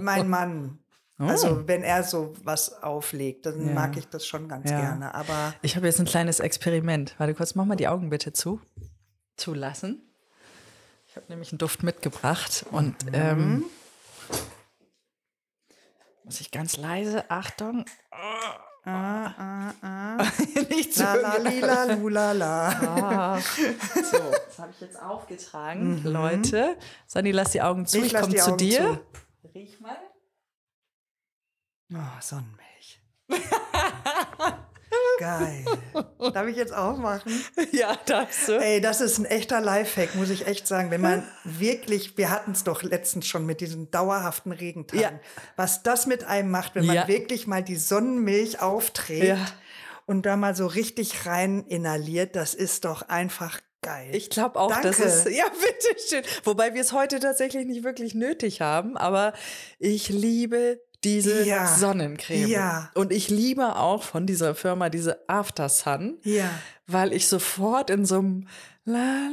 mein 0.00 0.28
Mann. 0.28 0.78
Oh. 1.18 1.24
Also 1.24 1.66
wenn 1.66 1.82
er 1.82 2.02
so 2.02 2.34
was 2.44 2.82
auflegt, 2.82 3.46
dann 3.46 3.68
Ja. 3.68 3.72
mag 3.74 3.96
ich 3.96 4.06
das 4.08 4.26
schon 4.26 4.48
ganz 4.48 4.70
Ja. 4.70 4.80
gerne. 4.80 5.14
Aber 5.14 5.54
Ich 5.62 5.76
habe 5.76 5.86
jetzt 5.86 5.98
ein 6.00 6.04
kleines 6.06 6.40
Experiment. 6.40 7.14
Warte 7.18 7.34
kurz, 7.34 7.54
mach 7.54 7.64
mal 7.64 7.76
die 7.76 7.88
Augen 7.88 8.10
bitte 8.10 8.32
zu. 8.32 8.60
Zulassen. 9.36 10.02
Ich 11.08 11.16
habe 11.16 11.26
nämlich 11.28 11.50
einen 11.52 11.58
Duft 11.58 11.82
mitgebracht 11.82 12.66
und 12.70 12.94
ähm, 13.12 13.64
muss 16.24 16.40
ich 16.40 16.50
ganz 16.50 16.76
leise, 16.76 17.30
Achtung, 17.30 17.84
ah, 18.10 18.60
ah, 18.84 19.72
ah. 19.82 20.16
nicht 20.68 20.92
zu 20.94 21.02
La 21.02 21.14
la 21.14 21.38
la 21.38 21.84
la 21.94 22.32
la. 22.32 22.68
Ah. 22.68 23.40
So, 23.94 24.18
das 24.46 24.58
habe 24.58 24.72
ich 24.72 24.80
jetzt 24.80 25.00
aufgetragen, 25.00 26.02
Leute. 26.04 26.76
Sonny, 27.06 27.30
lass 27.32 27.52
die 27.52 27.62
Augen 27.62 27.86
zu. 27.86 27.98
Ich 27.98 28.06
Ich, 28.06 28.14
komme 28.14 28.34
zu 28.34 28.48
Augen 28.50 28.58
dir. 28.58 29.00
Riech 29.54 29.80
mal. 29.80 29.96
Oh, 31.92 32.20
Sonnenmilch. 32.20 33.00
Geil. 35.18 35.64
Darf 36.32 36.46
ich 36.46 36.56
jetzt 36.56 36.74
auch 36.74 36.96
machen? 36.98 37.32
Ja, 37.72 37.96
darfst 38.06 38.48
du. 38.48 38.52
Ey, 38.60 38.80
das 38.80 39.00
ist 39.00 39.18
ein 39.18 39.24
echter 39.24 39.60
Lifehack, 39.60 40.14
muss 40.14 40.30
ich 40.30 40.46
echt 40.46 40.66
sagen. 40.66 40.90
Wenn 40.90 41.00
man 41.00 41.26
wirklich, 41.44 42.16
wir 42.18 42.30
hatten 42.30 42.52
es 42.52 42.64
doch 42.64 42.82
letztens 42.82 43.26
schon 43.26 43.44
mit 43.46 43.60
diesen 43.60 43.90
dauerhaften 43.90 44.52
Regentagen, 44.52 45.00
Ja. 45.02 45.20
was 45.56 45.82
das 45.82 46.06
mit 46.06 46.24
einem 46.24 46.50
macht, 46.50 46.74
wenn 46.74 46.86
man 46.86 46.96
Ja. 46.96 47.08
wirklich 47.08 47.46
mal 47.46 47.62
die 47.62 47.76
Sonnenmilch 47.76 48.60
aufträgt 48.60 49.24
Ja. 49.24 49.46
und 50.06 50.26
da 50.26 50.36
mal 50.36 50.54
so 50.54 50.66
richtig 50.66 51.26
rein 51.26 51.64
inhaliert, 51.66 52.36
das 52.36 52.54
ist 52.54 52.84
doch 52.84 53.02
einfach 53.08 53.60
geil. 53.82 54.10
Ich 54.12 54.30
glaube 54.30 54.58
auch, 54.58 54.68
das 54.80 54.96
Danke. 54.98 55.02
ist. 55.04 55.28
Ja, 55.30 55.44
bitteschön. 55.80 56.24
Wobei 56.44 56.74
wir 56.74 56.80
es 56.80 56.92
heute 56.92 57.20
tatsächlich 57.20 57.66
nicht 57.66 57.84
wirklich 57.84 58.14
nötig 58.14 58.60
haben, 58.60 58.96
aber 58.96 59.32
ich 59.78 60.08
liebe 60.08 60.80
diese 61.06 61.44
Ja. 61.44 61.66
Sonnencreme. 61.66 62.48
Ja. 62.48 62.90
Und 62.94 63.12
ich 63.12 63.28
liebe 63.30 63.76
auch 63.76 64.02
von 64.02 64.26
dieser 64.26 64.54
Firma 64.54 64.88
diese 64.90 65.28
After 65.28 65.68
Sun, 65.68 66.18
ja. 66.24 66.50
weil 66.86 67.12
ich 67.12 67.28
sofort 67.28 67.88
in 67.90 68.04
so 68.04 68.18
einem. 68.18 68.48
La, 68.84 69.28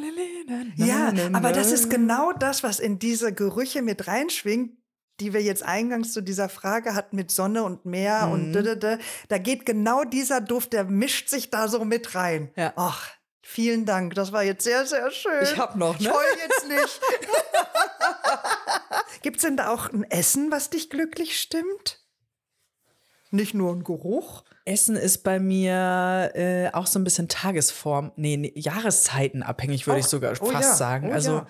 Ja, 0.78 1.14
aber 1.34 1.52
das 1.52 1.72
ist 1.72 1.90
genau 1.90 2.32
das, 2.34 2.64
was 2.64 2.80
in 2.80 2.98
diese 3.00 3.34
Gerüche 3.34 3.82
mit 3.84 4.08
reinschwingt, 4.08 4.78
die 5.20 5.32
wir 5.34 5.42
jetzt 5.44 5.62
eingangs 5.64 6.12
zu 6.12 6.22
dieser 6.22 6.50
Frage 6.50 6.96
hatten 6.96 7.16
mit 7.16 7.30
Sonne 7.30 7.64
und 7.64 7.86
Meer 7.86 8.30
und 8.32 8.48
Mhm. 8.50 8.54
dödödö. 8.54 8.98
da 9.30 9.38
geht 9.38 9.66
genau 9.66 10.04
dieser 10.06 10.42
Duft, 10.42 10.74
der 10.74 10.86
mischt 10.86 11.30
sich 11.30 11.52
da 11.52 11.68
so 11.68 11.86
mit 11.86 12.16
rein. 12.16 12.50
Ja. 12.56 12.74
Ach, 12.78 13.10
vielen 13.44 13.86
Dank, 13.86 14.16
das 14.16 14.32
war 14.32 14.42
jetzt 14.44 14.64
sehr, 14.64 14.88
sehr 14.88 15.12
schön. 15.12 15.44
Ich 15.44 15.56
hab 15.58 15.76
noch, 15.76 16.00
Ich 16.00 16.08
ne? 16.08 16.14
heul 16.14 16.38
jetzt 16.48 16.68
nicht. 16.68 17.02
Gibt 19.24 19.38
es 19.38 19.44
denn 19.44 19.58
da 19.58 19.74
auch 19.74 19.92
ein 19.92 20.04
Essen, 20.04 20.52
was 20.52 20.70
dich 20.70 20.90
glücklich 20.90 21.40
stimmt? 21.40 22.02
Nicht 23.32 23.56
nur 23.56 23.74
ein 23.74 23.84
Geruch? 23.84 24.44
Essen 24.66 24.96
ist 24.96 25.24
bei 25.24 25.40
mir 25.40 26.32
äh, 26.36 26.70
auch 26.72 26.86
so 26.86 27.00
ein 27.00 27.04
bisschen 27.04 27.30
Tagesform, 27.30 28.12
nee, 28.16 28.38
nee 28.38 28.54
Jahreszeiten 28.56 29.42
abhängig, 29.42 29.88
würde 29.88 30.02
ich 30.02 30.06
sogar 30.06 30.34
Oh 30.40 30.46
fast 30.46 30.70
ja, 30.70 30.76
sagen. 30.76 31.10
oh 31.10 31.14
also 31.14 31.32
ja. 31.32 31.48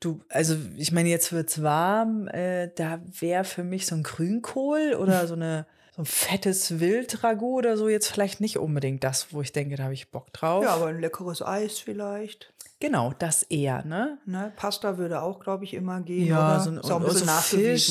du, 0.00 0.20
also 0.30 0.56
ich 0.76 0.92
meine, 0.92 1.10
jetzt 1.10 1.32
wird's 1.32 1.62
warm, 1.62 2.26
äh, 2.28 2.70
da 2.74 3.02
wäre 3.20 3.44
für 3.44 3.64
mich 3.64 3.86
so 3.86 3.96
ein 3.96 4.02
Grünkohl 4.02 4.94
oder 4.98 5.26
so 5.26 5.34
eine 5.34 5.66
so 5.94 6.02
ein 6.02 6.06
fettes 6.06 6.78
Wildragout 6.78 7.58
oder 7.58 7.76
so 7.76 7.88
jetzt 7.88 8.08
vielleicht 8.08 8.40
nicht 8.40 8.58
unbedingt 8.58 9.02
das, 9.02 9.32
wo 9.32 9.40
ich 9.40 9.52
denke, 9.52 9.76
da 9.76 9.84
habe 9.84 9.94
ich 9.94 10.10
Bock 10.10 10.32
drauf. 10.32 10.62
Ja, 10.62 10.74
aber 10.74 10.86
ein 10.86 11.00
leckeres 11.00 11.42
Eis 11.42 11.78
vielleicht. 11.78 12.52
Genau, 12.78 13.14
das 13.18 13.42
eher, 13.44 13.84
ne? 13.84 14.18
Ne? 14.26 14.52
Pasta 14.56 14.98
würde 14.98 15.22
auch, 15.22 15.40
glaube 15.40 15.64
ich, 15.64 15.72
immer 15.72 16.00
gehen. 16.02 16.26
Ja, 16.26 16.56
oder? 16.56 16.60
so 16.60 16.70
ein, 16.70 16.78
auch 16.78 17.00
ein 17.00 17.04
bisschen 17.04 17.26
so. 17.28 17.56
Fisch. 17.56 17.88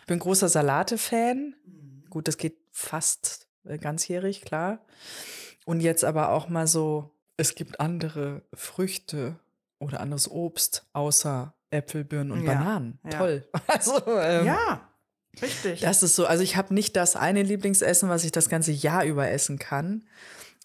Ich 0.00 0.06
bin 0.06 0.18
großer 0.18 0.48
Salate-Fan. 0.48 1.54
Mhm. 1.66 2.04
Gut, 2.08 2.28
das 2.28 2.38
geht 2.38 2.56
fast 2.70 3.48
äh, 3.64 3.76
ganzjährig, 3.78 4.40
klar. 4.42 4.78
Und 5.66 5.80
jetzt 5.80 6.04
aber 6.04 6.30
auch 6.30 6.48
mal 6.48 6.66
so, 6.66 7.10
es 7.36 7.54
gibt 7.54 7.78
andere 7.78 8.42
Früchte 8.54 9.38
oder 9.78 10.00
anderes 10.00 10.30
Obst 10.30 10.86
außer 10.94 11.54
Äpfel, 11.70 12.04
Birnen 12.04 12.32
und 12.32 12.44
Ja, 12.44 12.54
Bananen. 12.54 12.98
ja. 13.04 13.18
Toll. 13.18 13.48
Also, 13.66 14.00
ähm, 14.18 14.46
Ja, 14.46 14.88
richtig. 15.42 15.80
das 15.80 16.02
ist 16.02 16.16
so, 16.16 16.26
also 16.26 16.42
ich 16.42 16.56
habe 16.56 16.72
nicht 16.74 16.96
das 16.96 17.16
eine 17.16 17.42
Lieblingsessen, 17.42 18.08
was 18.08 18.24
ich 18.24 18.32
das 18.32 18.48
ganze 18.48 18.72
Jahr 18.72 19.04
über 19.04 19.28
essen 19.30 19.58
kann. 19.58 20.04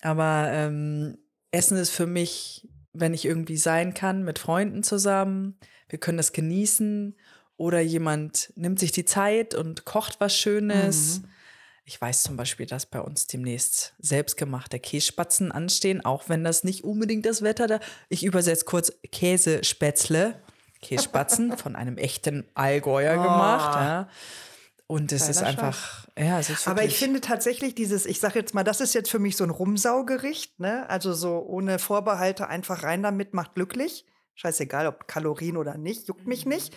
Aber 0.02 0.48
ähm, 0.52 1.18
Essen 1.52 1.78
ist 1.78 1.90
für 1.92 2.06
mich, 2.08 2.68
wenn 3.00 3.14
ich 3.14 3.26
irgendwie 3.26 3.58
sein 3.58 3.94
kann, 3.94 4.24
mit 4.24 4.40
Freunden 4.40 4.84
zusammen. 4.84 5.58
Wir 5.90 6.00
können 6.00 6.18
das 6.18 6.34
genießen. 6.34 7.16
Oder 7.58 7.80
jemand 7.80 8.54
nimmt 8.56 8.80
sich 8.80 8.92
die 8.92 9.06
Zeit 9.06 9.56
und 9.56 9.84
kocht 9.86 10.20
was 10.20 10.36
Schönes. 10.36 11.22
Ich 11.86 12.00
weiß 12.00 12.24
zum 12.24 12.36
Beispiel, 12.38 12.66
dass 12.66 12.86
bei 12.86 13.00
uns 13.00 13.28
demnächst 13.28 13.96
selbstgemachte 13.98 14.78
Kässpatzen 14.78 15.52
anstehen, 15.52 16.04
auch 16.04 16.28
wenn 16.28 16.44
das 16.44 16.64
nicht 16.64 16.84
unbedingt 16.84 17.26
das 17.26 17.42
Wetter 17.42 17.66
da. 17.66 17.80
Ich 18.10 18.24
übersetze 18.26 18.66
kurz 18.66 18.92
Käsespätzle, 19.12 20.40
Kässpatzen 20.82 21.58
von 21.58 21.76
einem 21.76 21.98
echten 21.98 22.46
Allgäuer 22.54 23.14
gemacht. 23.16 23.76
Ja. 23.76 24.10
Und 24.88 25.12
es 25.12 25.28
ist 25.28 25.44
einfach, 25.44 26.08
ja, 26.18 26.40
es 26.40 26.50
ist 26.50 26.66
Aber 26.66 26.84
ich 26.84 26.98
finde 26.98 27.20
tatsächlich 27.20 27.76
dieses, 27.76 28.06
ich 28.06 28.22
sage 28.22 28.40
jetzt 28.40 28.54
mal, 28.54 28.64
das 28.64 28.80
ist 28.80 28.94
jetzt 28.94 29.12
für 29.12 29.20
mich 29.20 29.36
so 29.36 29.44
ein 29.44 29.50
Rumsaugericht, 29.50 30.62
ne? 30.62 30.90
Also 30.90 31.14
so 31.14 31.40
ohne 31.46 31.78
Vorbehalte 31.78 32.48
einfach 32.48 32.84
rein 32.84 33.04
damit, 33.04 33.34
macht 33.34 33.56
glücklich. 33.56 34.06
Scheißegal, 34.36 34.88
ob 34.88 35.08
Kalorien 35.08 35.58
oder 35.58 35.78
nicht, 35.78 36.08
juckt 36.08 36.26
mich 36.26 36.46
nicht. 36.46 36.74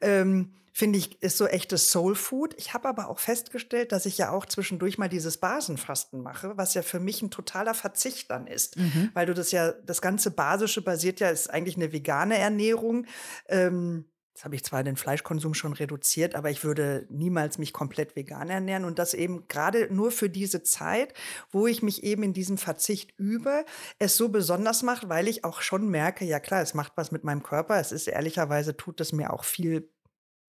Ähm, 0.00 0.54
finde 0.72 0.98
ich, 0.98 1.20
ist 1.22 1.36
so 1.36 1.46
echtes 1.46 1.90
Soul 1.90 2.14
Food. 2.14 2.54
Ich 2.56 2.72
habe 2.72 2.88
aber 2.88 3.08
auch 3.08 3.18
festgestellt, 3.18 3.92
dass 3.92 4.06
ich 4.06 4.16
ja 4.16 4.30
auch 4.30 4.46
zwischendurch 4.46 4.96
mal 4.96 5.08
dieses 5.08 5.36
Basenfasten 5.36 6.22
mache, 6.22 6.56
was 6.56 6.72
ja 6.72 6.82
für 6.82 7.00
mich 7.00 7.20
ein 7.20 7.30
totaler 7.30 7.74
Verzicht 7.74 8.30
dann 8.30 8.46
ist. 8.46 8.76
Weil 9.12 9.26
du 9.26 9.34
das 9.34 9.50
ja, 9.50 9.72
das 9.72 10.00
ganze 10.00 10.30
Basische 10.30 10.80
basiert 10.80 11.20
ja, 11.20 11.28
ist 11.28 11.50
eigentlich 11.50 11.76
eine 11.76 11.92
vegane 11.92 12.38
Ernährung. 12.38 13.06
Ähm, 13.48 14.06
Jetzt 14.40 14.46
habe 14.46 14.54
ich 14.54 14.64
zwar 14.64 14.82
den 14.82 14.96
Fleischkonsum 14.96 15.52
schon 15.52 15.74
reduziert, 15.74 16.34
aber 16.34 16.48
ich 16.48 16.64
würde 16.64 17.06
niemals 17.10 17.58
mich 17.58 17.74
komplett 17.74 18.16
vegan 18.16 18.48
ernähren 18.48 18.86
und 18.86 18.98
das 18.98 19.12
eben 19.12 19.46
gerade 19.48 19.94
nur 19.94 20.10
für 20.10 20.30
diese 20.30 20.62
Zeit, 20.62 21.12
wo 21.50 21.66
ich 21.66 21.82
mich 21.82 22.04
eben 22.04 22.22
in 22.22 22.32
diesem 22.32 22.56
Verzicht 22.56 23.12
übe, 23.18 23.66
es 23.98 24.16
so 24.16 24.30
besonders 24.30 24.82
macht, 24.82 25.10
weil 25.10 25.28
ich 25.28 25.44
auch 25.44 25.60
schon 25.60 25.90
merke, 25.90 26.24
ja 26.24 26.40
klar, 26.40 26.62
es 26.62 26.72
macht 26.72 26.92
was 26.96 27.12
mit 27.12 27.22
meinem 27.22 27.42
Körper. 27.42 27.78
Es 27.78 27.92
ist 27.92 28.08
ehrlicherweise 28.08 28.74
tut 28.74 29.02
es 29.02 29.12
mir 29.12 29.30
auch 29.34 29.44
viel 29.44 29.92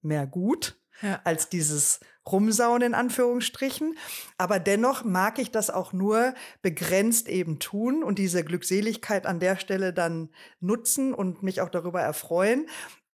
mehr 0.01 0.25
gut 0.25 0.79
Ja. 1.01 1.19
als 1.25 1.49
dieses 1.49 1.99
Rumsauen 2.25 2.83
in 2.83 2.93
Anführungsstrichen. 2.93 3.97
Aber 4.37 4.59
dennoch 4.59 5.03
mag 5.03 5.37
ich 5.37 5.51
das 5.51 5.69
auch 5.69 5.91
nur 5.91 6.33
begrenzt 6.61 7.27
eben 7.27 7.59
tun 7.59 8.03
und 8.03 8.19
diese 8.19 8.45
Glückseligkeit 8.45 9.25
an 9.25 9.41
der 9.41 9.57
Stelle 9.57 9.91
dann 9.91 10.29
nutzen 10.61 11.13
und 11.13 11.43
mich 11.43 11.59
auch 11.59 11.69
darüber 11.69 11.99
erfreuen. 11.99 12.67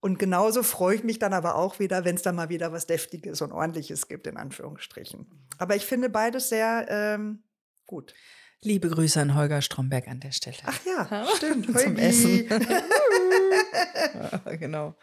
Und 0.05 0.19
genauso 0.19 0.61
freue 0.61 0.97
ich 0.97 1.03
mich 1.03 1.17
dann 1.17 1.33
aber 1.33 1.55
auch 1.55 1.79
wieder, 1.79 2.05
wenn 2.05 2.15
es 2.15 2.21
dann 2.21 2.35
mal 2.35 2.49
wieder 2.49 2.71
was 2.71 2.85
Deftiges 2.85 3.41
und 3.41 3.51
Ordentliches 3.51 4.07
gibt, 4.07 4.27
in 4.27 4.37
Anführungsstrichen. 4.37 5.25
Aber 5.57 5.75
ich 5.75 5.83
finde 5.83 6.11
beides 6.11 6.49
sehr 6.49 6.85
ähm, 6.89 7.41
gut. 7.87 8.13
Liebe 8.61 8.87
Grüße 8.87 9.19
an 9.19 9.33
Holger 9.33 9.63
Stromberg 9.63 10.07
an 10.07 10.19
der 10.19 10.31
Stelle. 10.31 10.57
Ach 10.63 10.79
ja, 10.85 11.25
stimmt. 11.35 11.65
Zum 11.75 11.75
Holgi. 11.97 12.01
Essen. 12.01 12.47
genau. 14.59 14.93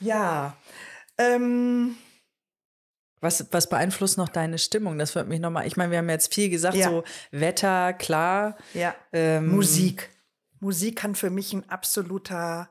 Ja. 0.00 0.56
Ähm, 1.18 1.94
Was, 3.20 3.46
was 3.52 3.68
beeinflusst 3.68 4.18
noch 4.18 4.28
deine 4.28 4.58
Stimmung? 4.58 4.98
Das 4.98 5.14
wird 5.14 5.28
mich 5.28 5.38
nochmal. 5.38 5.68
Ich 5.68 5.76
meine, 5.76 5.92
wir 5.92 5.98
haben 5.98 6.10
jetzt 6.10 6.34
viel 6.34 6.50
gesagt, 6.50 6.74
Ja. 6.74 6.90
so 6.90 7.04
Wetter, 7.30 7.92
klar. 7.92 8.56
ja. 8.74 8.92
Ähm, 9.12 9.54
Musik. 9.54 10.10
Musik 10.58 10.96
kann 10.96 11.14
für 11.14 11.30
mich 11.30 11.52
ein 11.52 11.70
absoluter 11.70 12.70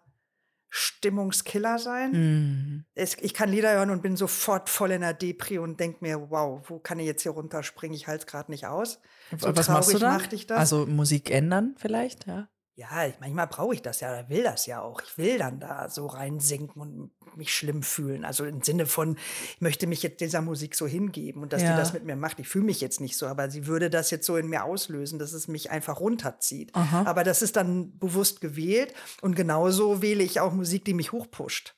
Stimmungskiller 0.77 1.79
sein. 1.79 2.11
Mhm. 2.11 2.85
Es, 2.95 3.15
ich 3.21 3.33
kann 3.33 3.49
Lieder 3.49 3.71
hören 3.73 3.91
und 3.91 4.01
bin 4.01 4.17
sofort 4.17 4.69
voll 4.69 4.91
in 4.91 5.01
der 5.01 5.13
Depri 5.13 5.57
und 5.57 5.79
denke 5.79 5.99
mir, 6.01 6.29
wow, 6.29 6.61
wo 6.67 6.79
kann 6.79 6.99
ich 6.99 7.05
jetzt 7.05 7.23
hier 7.23 7.31
runterspringen? 7.31 7.95
Ich 7.95 8.07
halte 8.07 8.25
es 8.25 8.27
gerade 8.27 8.51
nicht 8.51 8.65
aus. 8.67 8.99
So 9.37 9.55
was 9.55 9.69
machst 9.69 9.93
du 9.93 9.99
da? 9.99 10.17
das. 10.17 10.51
Also 10.51 10.85
Musik 10.85 11.31
ändern 11.31 11.75
vielleicht, 11.77 12.27
ja. 12.27 12.49
Ja, 12.77 13.07
manchmal 13.21 13.47
brauche 13.47 13.73
ich 13.73 13.81
das 13.81 14.01
ja, 14.01 14.11
oder 14.11 14.27
will 14.27 14.43
das 14.43 14.65
ja 14.65 14.81
auch. 14.81 15.01
Ich 15.01 15.17
will 15.17 15.37
dann 15.37 15.61
da 15.61 15.87
so 15.89 16.07
reinsinken 16.07 16.81
und 16.81 17.11
mich 17.37 17.53
schlimm 17.53 17.83
fühlen. 17.83 18.25
Also 18.25 18.43
im 18.43 18.61
Sinne 18.63 18.85
von, 18.85 19.17
ich 19.53 19.61
möchte 19.61 19.87
mich 19.87 20.03
jetzt 20.03 20.19
dieser 20.19 20.41
Musik 20.41 20.75
so 20.75 20.85
hingeben 20.85 21.41
und 21.41 21.53
dass 21.53 21.61
Ja. 21.61 21.71
die 21.71 21.77
das 21.77 21.93
mit 21.93 22.03
mir 22.03 22.17
macht. 22.17 22.37
Ich 22.39 22.49
fühle 22.49 22.65
mich 22.65 22.81
jetzt 22.81 22.99
nicht 22.99 23.15
so, 23.17 23.27
aber 23.27 23.49
sie 23.49 23.65
würde 23.65 23.89
das 23.89 24.11
jetzt 24.11 24.25
so 24.25 24.35
in 24.35 24.47
mir 24.47 24.65
auslösen, 24.65 25.19
dass 25.19 25.31
es 25.31 25.47
mich 25.47 25.71
einfach 25.71 26.01
runterzieht. 26.01 26.75
Aha. 26.75 27.03
Aber 27.05 27.23
das 27.23 27.41
ist 27.41 27.55
dann 27.55 27.97
bewusst 27.97 28.41
gewählt 28.41 28.93
und 29.21 29.35
genauso 29.35 30.01
wähle 30.01 30.23
ich 30.23 30.41
auch 30.41 30.51
Musik, 30.51 30.83
die 30.83 30.93
mich 30.93 31.13
hochpusht. 31.13 31.75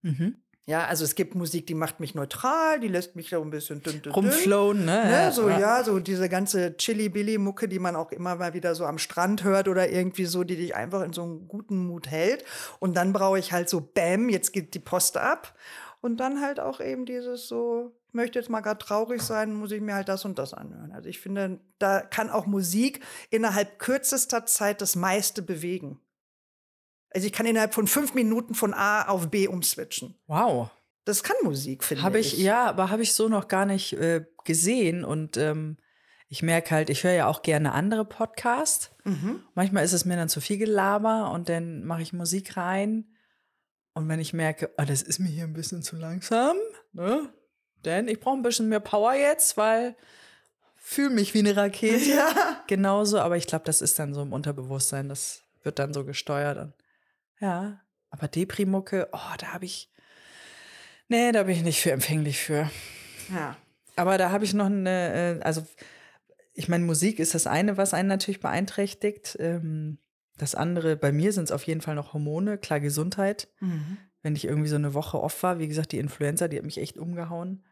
Mhm. 0.00 0.36
Ja, 0.66 0.84
also 0.86 1.04
es 1.04 1.14
gibt 1.14 1.34
Musik, 1.34 1.66
die 1.66 1.74
macht 1.74 2.00
mich 2.00 2.14
neutral, 2.14 2.78
die 2.80 2.88
lässt 2.88 3.16
mich 3.16 3.30
so 3.30 3.40
ein 3.40 3.50
bisschen 3.50 3.82
dünn, 3.82 4.02
dünn. 4.02 4.12
Rumflowen, 4.12 4.84
ne? 4.84 5.04
Ne, 5.04 5.32
so, 5.32 5.48
ja, 5.48 5.82
so 5.82 5.98
diese 5.98 6.28
ganze 6.28 6.76
Chili-Billy-Mucke, 6.76 7.66
die 7.66 7.78
man 7.78 7.96
auch 7.96 8.12
immer 8.12 8.36
mal 8.36 8.54
wieder 8.54 8.74
so 8.74 8.84
am 8.84 8.98
Strand 8.98 9.42
hört 9.42 9.68
oder 9.68 9.90
irgendwie 9.90 10.26
so, 10.26 10.44
die 10.44 10.56
dich 10.56 10.76
einfach 10.76 11.02
in 11.02 11.12
so 11.12 11.22
einen 11.22 11.48
guten 11.48 11.86
Mut 11.86 12.08
hält. 12.08 12.44
Und 12.78 12.96
dann 12.96 13.12
brauche 13.12 13.38
ich 13.38 13.52
halt 13.52 13.68
so, 13.68 13.80
bam, 13.80 14.28
jetzt 14.28 14.52
geht 14.52 14.74
die 14.74 14.78
Post 14.78 15.16
ab. 15.16 15.54
Und 16.02 16.18
dann 16.18 16.40
halt 16.40 16.60
auch 16.60 16.80
eben 16.80 17.04
dieses 17.04 17.48
so, 17.48 17.92
ich 18.08 18.14
möchte 18.14 18.38
jetzt 18.38 18.48
mal 18.48 18.60
gerade 18.60 18.78
traurig 18.78 19.22
sein, 19.22 19.54
muss 19.54 19.72
ich 19.72 19.80
mir 19.80 19.94
halt 19.94 20.08
das 20.08 20.24
und 20.24 20.38
das 20.38 20.54
anhören. 20.54 20.92
Also 20.92 21.08
ich 21.08 21.20
finde, 21.20 21.60
da 21.78 22.00
kann 22.00 22.30
auch 22.30 22.46
Musik 22.46 23.00
innerhalb 23.30 23.78
kürzester 23.78 24.46
Zeit 24.46 24.80
das 24.80 24.96
meiste 24.96 25.42
bewegen. 25.42 26.00
Also 27.10 27.26
ich 27.26 27.32
kann 27.32 27.46
innerhalb 27.46 27.74
von 27.74 27.86
fünf 27.86 28.14
Minuten 28.14 28.54
von 28.54 28.72
A 28.72 29.08
auf 29.08 29.30
B 29.30 29.48
umswitchen. 29.48 30.14
Wow. 30.26 30.70
Das 31.04 31.22
kann 31.22 31.36
Musik, 31.42 31.82
finde 31.82 32.04
Habe 32.04 32.18
ich. 32.18 32.34
ich, 32.34 32.40
ja, 32.40 32.66
aber 32.66 32.90
habe 32.90 33.02
ich 33.02 33.14
so 33.14 33.28
noch 33.28 33.48
gar 33.48 33.66
nicht 33.66 33.94
äh, 33.94 34.24
gesehen. 34.44 35.04
Und 35.04 35.36
ähm, 35.36 35.76
ich 36.28 36.42
merke 36.42 36.70
halt, 36.70 36.90
ich 36.90 37.02
höre 37.02 37.12
ja 37.12 37.26
auch 37.26 37.42
gerne 37.42 37.72
andere 37.72 38.04
Podcasts. 38.04 38.90
Mhm. 39.04 39.40
Manchmal 39.54 39.84
ist 39.84 39.92
es 39.92 40.04
mir 40.04 40.16
dann 40.16 40.28
zu 40.28 40.40
viel 40.40 40.58
Gelaber 40.58 41.32
und 41.32 41.48
dann 41.48 41.84
mache 41.84 42.02
ich 42.02 42.12
Musik 42.12 42.56
rein. 42.56 43.16
Und 43.94 44.08
wenn 44.08 44.20
ich 44.20 44.32
merke, 44.32 44.70
oh, 44.78 44.84
das 44.86 45.02
ist 45.02 45.18
mir 45.18 45.28
hier 45.28 45.44
ein 45.44 45.52
bisschen 45.52 45.82
zu 45.82 45.96
langsam, 45.96 46.56
ne? 46.92 47.32
Denn 47.84 48.08
ich 48.08 48.20
brauche 48.20 48.36
ein 48.36 48.42
bisschen 48.42 48.68
mehr 48.68 48.80
Power 48.80 49.14
jetzt, 49.14 49.56
weil 49.56 49.96
fühle 50.76 51.10
mich 51.10 51.34
wie 51.34 51.40
eine 51.40 51.56
Rakete. 51.56 52.04
Ja. 52.10 52.62
Genauso, 52.66 53.18
aber 53.18 53.36
ich 53.36 53.46
glaube, 53.46 53.64
das 53.64 53.80
ist 53.82 53.98
dann 53.98 54.14
so 54.14 54.22
im 54.22 54.32
Unterbewusstsein, 54.32 55.08
das 55.08 55.42
wird 55.62 55.78
dann 55.78 55.92
so 55.92 56.04
gesteuert. 56.04 56.72
Ja, 57.40 57.80
aber 58.10 58.28
Deprimucke, 58.28 59.08
oh, 59.12 59.34
da 59.38 59.52
habe 59.52 59.64
ich, 59.64 59.90
nee, 61.08 61.32
da 61.32 61.44
bin 61.44 61.56
ich 61.56 61.62
nicht 61.62 61.80
für 61.80 61.92
empfänglich 61.92 62.38
für. 62.38 62.70
Ja. 63.32 63.56
Aber 63.96 64.18
da 64.18 64.30
habe 64.30 64.44
ich 64.44 64.54
noch 64.54 64.66
eine, 64.66 65.38
äh, 65.38 65.42
also 65.42 65.66
ich 66.54 66.68
meine, 66.68 66.84
Musik 66.84 67.18
ist 67.18 67.34
das 67.34 67.46
eine, 67.46 67.76
was 67.76 67.94
einen 67.94 68.08
natürlich 68.08 68.40
beeinträchtigt. 68.40 69.36
Ähm, 69.40 69.98
das 70.36 70.54
andere, 70.54 70.96
bei 70.96 71.12
mir 71.12 71.32
sind 71.32 71.44
es 71.44 71.52
auf 71.52 71.64
jeden 71.64 71.80
Fall 71.80 71.94
noch 71.94 72.12
Hormone, 72.12 72.58
klar 72.58 72.80
Gesundheit. 72.80 73.48
Mhm. 73.60 73.98
Wenn 74.22 74.36
ich 74.36 74.44
irgendwie 74.44 74.68
so 74.68 74.76
eine 74.76 74.94
Woche 74.94 75.20
off 75.22 75.42
war, 75.42 75.58
wie 75.58 75.68
gesagt, 75.68 75.92
die 75.92 75.98
Influenza, 75.98 76.48
die 76.48 76.58
hat 76.58 76.64
mich 76.64 76.78
echt 76.78 76.98
umgehauen. 76.98 77.64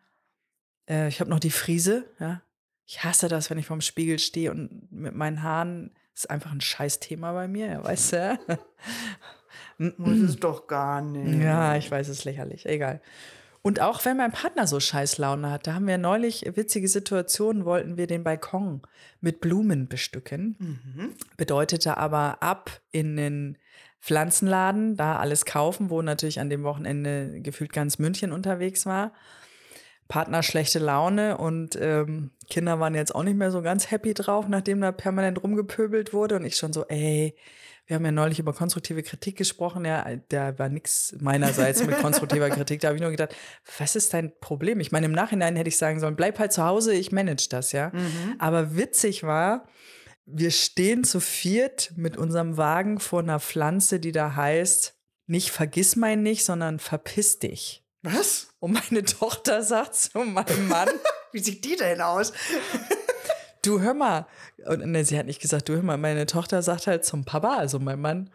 Äh, 0.88 1.08
ich 1.08 1.20
habe 1.20 1.30
noch 1.30 1.40
die 1.40 1.50
Friese, 1.50 2.04
ja. 2.18 2.42
Ich 2.86 3.04
hasse 3.04 3.28
das, 3.28 3.50
wenn 3.50 3.58
ich 3.58 3.66
vorm 3.66 3.82
Spiegel 3.82 4.18
stehe 4.18 4.50
und 4.50 4.90
mit 4.90 5.14
meinen 5.14 5.42
Haaren 5.42 5.94
ist 6.14 6.30
einfach 6.30 6.52
ein 6.52 6.62
Scheißthema 6.62 7.32
bei 7.34 7.46
mir, 7.46 7.66
ja, 7.66 7.84
weißt 7.84 8.12
du? 8.14 8.38
Muss 9.78 10.18
es 10.18 10.36
doch 10.36 10.66
gar 10.66 11.00
nicht. 11.00 11.42
Ja, 11.42 11.76
ich 11.76 11.90
weiß, 11.90 12.08
es 12.08 12.18
ist 12.18 12.24
lächerlich. 12.24 12.66
Egal. 12.66 13.00
Und 13.62 13.80
auch 13.80 14.04
wenn 14.04 14.16
mein 14.16 14.32
Partner 14.32 14.66
so 14.66 14.80
Scheißlaune 14.80 15.50
hat, 15.50 15.66
da 15.66 15.74
haben 15.74 15.86
wir 15.86 15.98
neulich 15.98 16.44
witzige 16.54 16.88
Situationen, 16.88 17.64
wollten 17.64 17.96
wir 17.96 18.06
den 18.06 18.24
Balkon 18.24 18.82
mit 19.20 19.40
Blumen 19.40 19.88
bestücken. 19.88 20.56
Mhm. 20.58 21.14
Bedeutete 21.36 21.96
aber 21.96 22.42
ab 22.42 22.80
in 22.92 23.16
den 23.16 23.58
Pflanzenladen, 24.00 24.96
da 24.96 25.16
alles 25.16 25.44
kaufen, 25.44 25.90
wo 25.90 26.02
natürlich 26.02 26.40
an 26.40 26.50
dem 26.50 26.62
Wochenende 26.62 27.40
gefühlt 27.42 27.72
ganz 27.72 27.98
München 27.98 28.32
unterwegs 28.32 28.86
war. 28.86 29.12
Partner 30.06 30.42
schlechte 30.42 30.78
Laune 30.78 31.36
und 31.36 31.76
ähm, 31.80 32.30
Kinder 32.48 32.80
waren 32.80 32.94
jetzt 32.94 33.14
auch 33.14 33.24
nicht 33.24 33.36
mehr 33.36 33.50
so 33.50 33.60
ganz 33.60 33.90
happy 33.90 34.14
drauf, 34.14 34.46
nachdem 34.48 34.80
da 34.80 34.92
permanent 34.92 35.42
rumgepöbelt 35.42 36.14
wurde 36.14 36.36
und 36.36 36.46
ich 36.46 36.56
schon 36.56 36.72
so, 36.72 36.86
ey, 36.86 37.34
wir 37.88 37.96
haben 37.96 38.04
ja 38.04 38.12
neulich 38.12 38.38
über 38.38 38.52
konstruktive 38.52 39.02
Kritik 39.02 39.36
gesprochen, 39.36 39.84
ja, 39.84 40.04
da 40.28 40.58
war 40.58 40.68
nichts 40.68 41.16
meinerseits 41.20 41.84
mit 41.84 41.98
konstruktiver 41.98 42.50
Kritik. 42.50 42.80
Da 42.80 42.88
habe 42.88 42.96
ich 42.96 43.02
nur 43.02 43.10
gedacht, 43.10 43.34
was 43.78 43.96
ist 43.96 44.14
dein 44.14 44.30
Problem? 44.40 44.78
Ich 44.78 44.92
meine, 44.92 45.06
im 45.06 45.12
Nachhinein 45.12 45.56
hätte 45.56 45.68
ich 45.68 45.78
sagen 45.78 45.98
sollen, 45.98 46.14
bleib 46.14 46.38
halt 46.38 46.52
zu 46.52 46.64
Hause, 46.64 46.92
ich 46.92 47.12
manage 47.12 47.48
das, 47.48 47.72
ja. 47.72 47.90
Mhm. 47.92 48.36
Aber 48.38 48.76
witzig 48.76 49.24
war, 49.24 49.66
wir 50.26 50.50
stehen 50.50 51.02
zu 51.02 51.18
viert 51.18 51.92
mit 51.96 52.18
unserem 52.18 52.58
Wagen 52.58 53.00
vor 53.00 53.20
einer 53.20 53.40
Pflanze, 53.40 53.98
die 53.98 54.12
da 54.12 54.36
heißt, 54.36 54.94
nicht 55.26 55.50
vergiss 55.50 55.96
mein 55.96 56.22
nicht, 56.22 56.44
sondern 56.44 56.78
verpiss 56.78 57.38
dich. 57.38 57.82
Was? 58.02 58.48
Und 58.60 58.72
meine 58.72 59.02
Tochter 59.02 59.62
sagt 59.62 59.94
zu 59.94 60.18
meinem 60.18 60.68
Mann, 60.68 60.88
Wie 61.32 61.40
sieht 61.40 61.64
die 61.64 61.76
denn 61.76 62.00
aus? 62.00 62.32
Du 63.68 63.80
hör 63.80 63.94
mal. 63.94 64.26
Und 64.66 64.84
ne, 64.86 65.04
sie 65.04 65.18
hat 65.18 65.26
nicht 65.26 65.40
gesagt, 65.40 65.68
du 65.68 65.74
hör 65.74 65.82
mal, 65.82 65.98
meine 65.98 66.26
Tochter 66.26 66.62
sagt 66.62 66.86
halt 66.86 67.04
zum 67.04 67.24
Papa, 67.24 67.56
also 67.56 67.78
mein 67.78 68.00
Mann, 68.00 68.30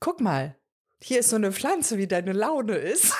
guck 0.00 0.20
mal, 0.20 0.56
hier 1.02 1.20
ist 1.20 1.30
so 1.30 1.36
eine 1.36 1.52
Pflanze, 1.52 1.96
wie 1.96 2.06
deine 2.06 2.32
Laune 2.32 2.74
ist. 2.74 3.14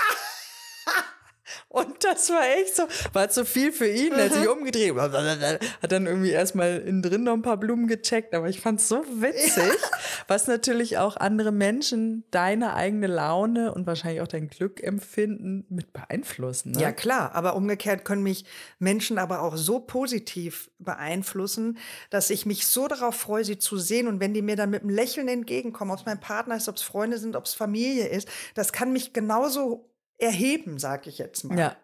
Und 1.72 2.02
das 2.02 2.28
war 2.30 2.42
echt 2.58 2.74
so, 2.74 2.82
war 3.12 3.30
zu 3.30 3.44
viel 3.44 3.70
für 3.70 3.88
ihn, 3.88 4.12
er 4.14 4.24
hat 4.24 4.32
sich 4.32 4.48
umgedreht, 4.48 4.92
hat 4.96 5.92
dann 5.92 6.06
irgendwie 6.06 6.30
erstmal 6.30 6.78
innen 6.78 7.00
drin 7.00 7.22
noch 7.22 7.32
ein 7.32 7.42
paar 7.42 7.58
Blumen 7.58 7.86
gecheckt, 7.86 8.34
aber 8.34 8.48
ich 8.48 8.60
fand 8.60 8.80
es 8.80 8.88
so 8.88 9.04
witzig, 9.20 9.78
was 10.26 10.48
natürlich 10.48 10.98
auch 10.98 11.16
andere 11.16 11.52
Menschen 11.52 12.24
deine 12.32 12.74
eigene 12.74 13.06
Laune 13.06 13.72
und 13.72 13.86
wahrscheinlich 13.86 14.20
auch 14.20 14.26
dein 14.26 14.48
Glück 14.48 14.82
empfinden 14.82 15.64
mit 15.68 15.92
beeinflussen. 15.92 16.72
Ne? 16.72 16.80
Ja, 16.80 16.90
klar, 16.90 17.36
aber 17.36 17.54
umgekehrt 17.54 18.04
können 18.04 18.24
mich 18.24 18.44
Menschen 18.80 19.16
aber 19.16 19.40
auch 19.40 19.56
so 19.56 19.78
positiv 19.78 20.72
beeinflussen, 20.80 21.78
dass 22.10 22.30
ich 22.30 22.46
mich 22.46 22.66
so 22.66 22.88
darauf 22.88 23.14
freue, 23.14 23.44
sie 23.44 23.58
zu 23.58 23.78
sehen. 23.78 24.08
Und 24.08 24.18
wenn 24.18 24.34
die 24.34 24.42
mir 24.42 24.56
dann 24.56 24.70
mit 24.70 24.82
einem 24.82 24.90
Lächeln 24.90 25.28
entgegenkommen, 25.28 25.92
ob 25.92 26.00
es 26.00 26.06
mein 26.06 26.18
Partner 26.18 26.56
ist, 26.56 26.68
ob 26.68 26.74
es 26.74 26.82
Freunde 26.82 27.18
sind, 27.18 27.36
ob 27.36 27.44
es 27.44 27.54
Familie 27.54 28.08
ist, 28.08 28.28
das 28.56 28.72
kann 28.72 28.92
mich 28.92 29.12
genauso 29.12 29.89
erheben, 30.20 30.78
sag 30.78 31.06
ich 31.06 31.18
jetzt 31.18 31.44
mal. 31.44 31.58
Ja. 31.58 31.76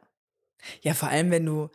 Ja, 0.80 0.95
vor 0.95 1.09
allem, 1.09 1.30
wenn 1.30 1.47
du 1.47 1.70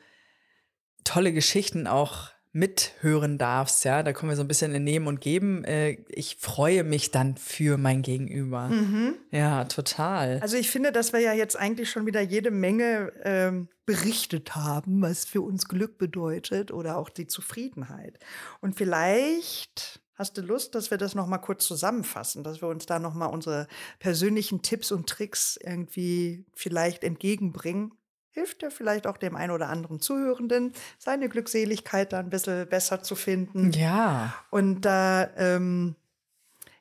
tolle 1.04 1.34
Geschichten 1.34 1.88
auch 1.88 2.30
mithören 2.54 3.38
darfst, 3.38 3.86
ja, 3.86 4.04
da 4.04 4.12
kommen 4.12 4.32
wir 4.32 4.36
so 4.36 4.44
ein 4.44 4.48
bisschen 4.48 4.76
in 4.76 4.84
Nehmen 4.84 5.08
und 5.08 5.22
Geben. 5.22 5.64
Äh, 5.64 6.04
ich 6.10 6.36
freue 6.38 6.84
mich 6.84 7.12
dann 7.12 7.38
für 7.38 7.78
mein 7.78 8.02
Gegenüber. 8.02 8.68
Mhm. 8.68 9.16
Ja, 9.32 9.64
total. 9.66 10.40
Also 10.42 10.58
ich 10.58 10.70
finde, 10.70 10.92
dass 10.92 11.14
wir 11.14 11.22
ja 11.22 11.32
jetzt 11.32 11.56
eigentlich 11.56 11.90
schon 11.90 12.06
wieder 12.06 12.20
jede 12.20 12.52
Menge 12.52 13.14
ähm, 13.24 13.70
berichtet 13.86 14.56
haben, 14.56 15.02
was 15.02 15.24
für 15.24 15.42
uns 15.42 15.70
Glück 15.70 15.98
bedeutet 15.98 16.72
oder 16.72 16.98
auch 16.98 17.10
die 17.10 17.28
Zufriedenheit. 17.28 18.20
Und 18.60 18.76
vielleicht 18.76 20.01
hast 20.16 20.38
du 20.38 20.42
Lust, 20.42 20.76
dass 20.76 20.92
wir 20.92 20.98
das 20.98 21.16
noch 21.16 21.28
mal 21.28 21.38
kurz 21.40 21.66
zusammenfassen, 21.66 22.44
dass 22.44 22.62
wir 22.62 22.68
uns 22.68 22.86
da 22.86 23.00
noch 23.00 23.14
mal 23.14 23.28
unsere 23.28 23.68
persönlichen 24.00 24.62
Tipps 24.62 24.92
und 24.92 25.08
Tricks 25.10 25.58
irgendwie 25.62 26.46
vielleicht 26.54 27.04
entgegenbringen. 27.04 27.94
Hilft 28.34 28.62
ja 28.64 28.70
vielleicht 28.70 29.08
auch 29.08 29.18
dem 29.18 29.36
einen 29.36 29.52
oder 29.52 29.68
anderen 29.70 30.00
Zuhörenden, 30.00 30.74
seine 30.98 31.28
Glückseligkeit 31.28 32.14
da 32.14 32.20
ein 32.20 32.30
bisschen 32.30 32.68
besser 32.70 33.04
zu 33.04 33.16
finden. 33.16 33.72
ja. 33.72 34.34
Und 34.52 34.82
da 34.82 35.30
ähm, 35.36 35.96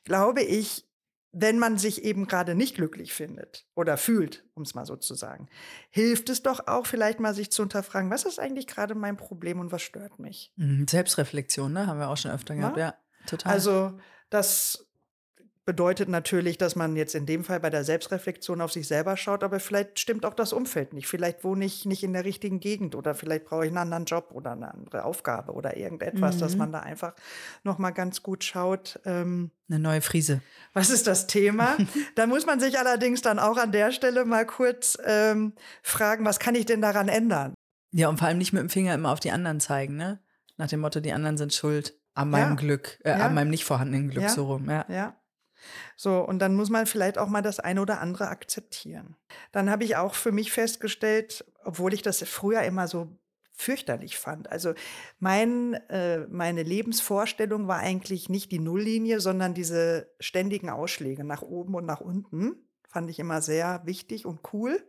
glaube 0.05 0.43
ich, 0.43 0.87
wenn 1.33 1.59
man 1.59 1.79
sich 1.79 2.05
eben 2.05 2.27
gerade 2.27 2.55
nicht 2.57 2.75
glücklich 2.75 3.13
findet 3.13 3.67
oder 3.77 3.97
fühlt, 3.97 4.45
um 4.55 4.65
es 4.65 4.75
mal 4.75 4.85
so 4.85 4.97
zu 4.97 5.15
sagen, 5.15 5.49
hilft 5.91 6.29
es 6.29 6.43
doch 6.43 6.67
auch 6.67 6.87
vielleicht 6.87 7.21
mal 7.21 7.35
sich 7.35 7.53
zu 7.53 7.63
hinterfragen, 7.63 8.11
was 8.11 8.25
ist 8.25 8.41
eigentlich 8.41 8.67
gerade 8.67 8.95
mein 8.97 9.17
Problem 9.17 9.61
und 9.61 9.71
was 9.71 9.83
stört 9.83 10.19
mich? 10.19 10.53
Mhm, 10.57 10.89
Selbstreflexion, 10.89 11.73
ne? 11.73 11.87
Haben 11.87 12.01
wir 12.01 12.09
auch 12.09 12.17
schon 12.17 12.33
öfter 12.33 12.57
gehabt, 12.57 12.77
Ja. 12.77 12.89
ja. 12.89 12.95
Total. 13.27 13.53
Also 13.53 13.99
das 14.31 14.87
bedeutet 15.67 16.09
natürlich, 16.09 16.59
dass 16.59 16.75
man 16.75 16.97
jetzt 16.97 17.15
in 17.15 17.27
dem 17.27 17.45
Fall 17.45 17.61
bei 17.61 17.71
der 17.71 17.85
Selbstreflexion 17.85 18.61
auf 18.61 18.73
sich 18.73 18.89
selber 18.89 19.17
schaut, 19.17 19.45
aber 19.45 19.61
vielleicht 19.61 20.01
stimmt 20.01 20.25
auch 20.27 20.35
das 20.35 20.53
Umfeld 20.53 20.95
nicht. 20.95 21.07
Vielleicht 21.07 21.45
wohne 21.45 21.65
ich 21.65 21.85
nicht 21.85 22.03
in 22.03 22.13
der 22.13 22.25
richtigen 22.25 22.59
Gegend 22.59 22.97
oder 22.97 23.15
vielleicht 23.15 23.45
brauche 23.45 23.65
ich 23.65 23.69
einen 23.69 23.79
anderen 23.79 24.05
Job 24.07 24.31
oder 24.33 24.53
eine 24.53 24.73
andere 24.73 25.05
Aufgabe 25.05 25.53
oder 25.53 25.77
irgendetwas, 25.77 26.39
dass 26.39 26.53
Mhm. 26.55 26.59
man 26.59 26.73
da 26.73 26.81
einfach 26.81 27.15
noch 27.63 27.79
mal 27.79 27.91
ganz 27.91 28.23
gut 28.25 28.43
schaut. 28.43 28.99
Ähm, 29.05 29.53
Eine 29.69 29.79
neue 29.79 30.01
Frise. 30.01 30.41
Was 30.73 30.91
ist 30.91 31.07
das 31.07 31.29
Thema? 31.29 31.77
da 32.17 32.27
muss 32.27 32.47
man 32.47 32.59
sich 32.59 32.79
allerdings 32.79 33.23
dann 33.23 33.39
auch 33.39 33.59
an 33.59 33.71
der 33.71 33.93
Stelle 33.93 34.25
mal 34.25 34.47
kurz 34.47 34.99
ähm, 35.05 35.53
fragen, 35.85 36.25
was 36.25 36.41
kann 36.41 36.57
ich 36.57 36.67
denn 36.67 36.81
daran 36.81 37.09
ändern? 37.09 37.55
Ja, 37.93 38.09
und 38.09 38.19
vor 38.19 38.27
allem 38.27 38.39
nicht 38.39 38.53
mit 38.53 38.63
dem 38.63 38.71
Finger 38.71 38.95
immer 38.95 39.13
auf 39.13 39.21
die 39.21 39.31
anderen 39.31 39.61
zeigen, 39.61 39.97
ne? 39.97 40.21
Nach 40.57 40.69
dem 40.69 40.81
Motto, 40.81 40.99
die 41.01 41.13
anderen 41.13 41.37
sind 41.37 41.55
schuld 41.55 42.00
an 42.15 42.31
meinem 42.31 42.51
Ja. 42.51 42.55
Glück, 42.57 42.99
äh, 43.05 43.11
Ja. 43.11 43.27
an 43.27 43.35
meinem 43.35 43.51
nicht 43.51 43.65
vorhandenen 43.65 44.11
Glück, 44.11 44.25
Ja. 44.25 44.29
so 44.29 44.47
rum, 44.47 44.69
ja. 44.69 44.85
Ja. 44.89 45.17
So, 45.97 46.21
und 46.27 46.39
dann 46.39 46.55
muss 46.55 46.71
man 46.71 46.87
vielleicht 46.87 47.19
auch 47.19 47.29
mal 47.29 47.43
das 47.43 47.61
eine 47.61 47.83
oder 47.83 48.01
andere 48.01 48.29
akzeptieren. 48.29 49.17
Dann 49.53 49.71
habe 49.71 49.85
ich 49.85 49.97
auch 49.97 50.15
für 50.15 50.33
mich 50.33 50.53
festgestellt, 50.53 51.45
obwohl 51.65 51.93
ich 51.93 52.01
das 52.03 52.23
früher 52.23 52.63
immer 52.63 52.89
so 52.89 53.19
fürchterlich 53.53 54.19
fand. 54.19 54.51
Also 54.51 54.73
mein, 55.19 55.75
äh, 55.91 56.21
meine 56.29 56.63
Lebensvorstellung 56.63 57.69
war 57.69 57.79
eigentlich 57.81 58.31
nicht 58.31 58.51
die 58.53 58.59
Nulllinie, 58.59 59.21
sondern 59.21 59.53
diese 59.53 60.11
ständigen 60.19 60.71
Ausschläge 60.71 61.25
nach 61.25 61.43
oben 61.43 61.75
und 61.75 61.85
nach 61.85 62.01
unten. 62.01 62.55
Fand 62.89 63.11
ich 63.11 63.19
immer 63.19 63.43
sehr 63.43 63.83
wichtig 63.85 64.25
und 64.25 64.41
cool. 64.55 64.83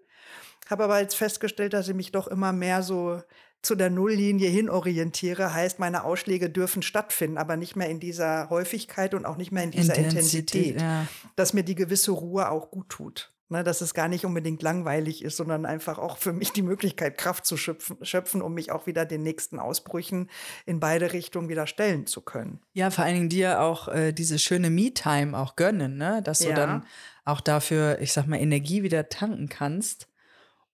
Habe 0.69 0.86
aber 0.86 1.01
jetzt 1.01 1.15
festgestellt, 1.15 1.74
dass 1.74 1.89
ich 1.89 1.95
mich 1.95 2.13
doch 2.13 2.28
immer 2.28 2.53
mehr 2.53 2.82
so 2.82 3.22
zu 3.62 3.76
der 3.76 3.89
Nulllinie 3.89 4.49
hin 4.49 4.70
orientiere. 4.70 5.53
Heißt, 5.53 5.80
meine 5.80 6.03
Ausschläge 6.03 6.49
dürfen 6.49 6.82
stattfinden, 6.82 7.38
aber 7.38 7.57
nicht 7.57 7.76
mehr 7.76 7.89
in 7.89 7.99
dieser 7.99 8.49
Häufigkeit 8.49 9.14
und 9.14 9.26
auch 9.26 9.38
nicht 9.38 9.51
mehr 9.51 9.64
in 9.64 9.72
dieser 9.72 9.95
Intensität. 9.95 10.82
Ja. 10.82 11.07
Dass 11.36 11.53
mir 11.53 11.64
die 11.64 11.76
gewisse 11.76 12.12
Ruhe 12.12 12.49
auch 12.49 12.72
gut 12.72 12.89
tut. 12.89 13.32
Ne, 13.49 13.66
dass 13.66 13.82
es 13.82 13.93
gar 13.93 14.07
nicht 14.07 14.24
unbedingt 14.26 14.62
langweilig 14.64 15.22
ist, 15.26 15.36
sondern 15.36 15.66
einfach 15.66 15.97
auch 15.97 16.18
für 16.18 16.32
mich 16.32 16.53
die 16.53 16.62
Möglichkeit, 16.62 17.18
Kraft 17.18 17.45
zu 17.45 17.57
schöpfen, 17.57 17.97
schöpfen, 18.01 18.41
um 18.41 18.53
mich 18.53 18.72
auch 18.72 18.88
wieder 18.88 19.05
den 19.05 19.24
nächsten 19.24 19.59
Ausbrüchen 19.59 20.30
in 20.66 20.80
beide 20.80 21.12
Richtungen 21.12 21.49
wieder 21.49 21.68
stellen 21.68 22.05
zu 22.05 22.22
können. 22.22 22.62
Ja, 22.72 22.91
vor 22.91 23.03
allen 23.03 23.16
Dingen 23.16 23.30
dir 23.30 23.59
auch 23.59 23.89
äh, 23.89 24.14
diese 24.14 24.39
schöne 24.39 24.70
Me-Time 24.70 25.38
auch 25.38 25.57
gönnen, 25.57 25.97
ne? 25.97 26.22
dass 26.24 26.39
du 26.39 26.47
Ja. 26.47 26.55
dann 26.55 26.86
auch 27.26 27.41
dafür, 27.41 27.99
ich 27.99 28.14
sag 28.14 28.26
mal, 28.26 28.38
Energie 28.39 28.84
wieder 28.84 29.09
tanken 29.09 29.49
kannst 29.49 30.07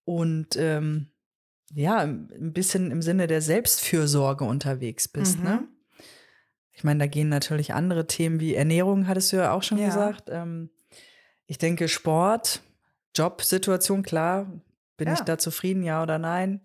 und 0.06 0.56
ähm, 0.56 1.08
ja, 1.74 1.98
ein 2.00 2.54
bisschen 2.54 2.92
im 2.92 3.02
Sinne 3.02 3.28
der 3.28 3.42
Selbstfürsorge 3.42 4.46
unterwegs 4.46 5.08
bist. 5.08 5.40
Mhm. 5.40 5.44
Ne? 5.44 5.68
Ich 6.72 6.84
meine, 6.84 7.00
da 7.00 7.08
gehen 7.08 7.30
natürlich 7.30 7.74
andere 7.74 8.08
Themen 8.08 8.40
wie 8.40 8.56
Ernährung, 8.56 9.08
hattest 9.08 9.32
du 9.34 9.38
ja 9.38 9.52
auch 9.52 9.64
schon 9.64 9.78
Ja. 9.80 9.88
gesagt. 9.88 10.30
Ähm, 10.32 10.70
ich 11.46 11.58
denke, 11.58 11.88
Sport, 11.88 12.62
Jobsituation, 13.16 14.04
klar, 14.04 14.46
bin 14.96 15.12
ich 15.12 15.20
Ja. 15.20 15.26
da 15.26 15.38
zufrieden, 15.38 15.84
ja 15.84 16.04
oder 16.04 16.20
nein? 16.20 16.62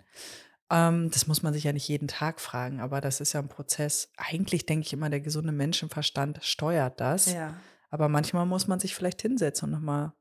Ähm, 0.70 1.11
das 1.11 1.26
muss 1.26 1.42
man 1.42 1.53
sich 1.53 1.64
ja 1.64 1.72
nicht 1.72 1.88
jeden 1.88 2.09
Tag 2.09 2.40
fragen, 2.40 2.80
aber 2.80 3.00
das 3.00 3.20
ist 3.20 3.32
ja 3.32 3.40
ein 3.40 3.48
Prozess. 3.48 4.11
Eigentlich 4.16 4.66
denke 4.66 4.86
ich 4.86 4.92
immer, 4.92 5.11
der 5.11 5.20
gesunde 5.20 5.53
Menschenverstand 5.53 6.38
steuert 6.42 7.00
das. 7.00 7.32
Ja. 7.32 7.55
Aber 7.90 8.09
manchmal 8.09 8.46
muss 8.46 8.68
man 8.68 8.80
sich 8.80 8.94
vielleicht 8.94 9.20
hinsetzen 9.22 9.66
und 9.66 9.72
nochmal 9.72 10.12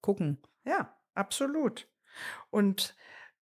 gucken. 0.00 0.38
Ja, 0.64 0.96
absolut. 1.14 1.88
Und 2.50 2.96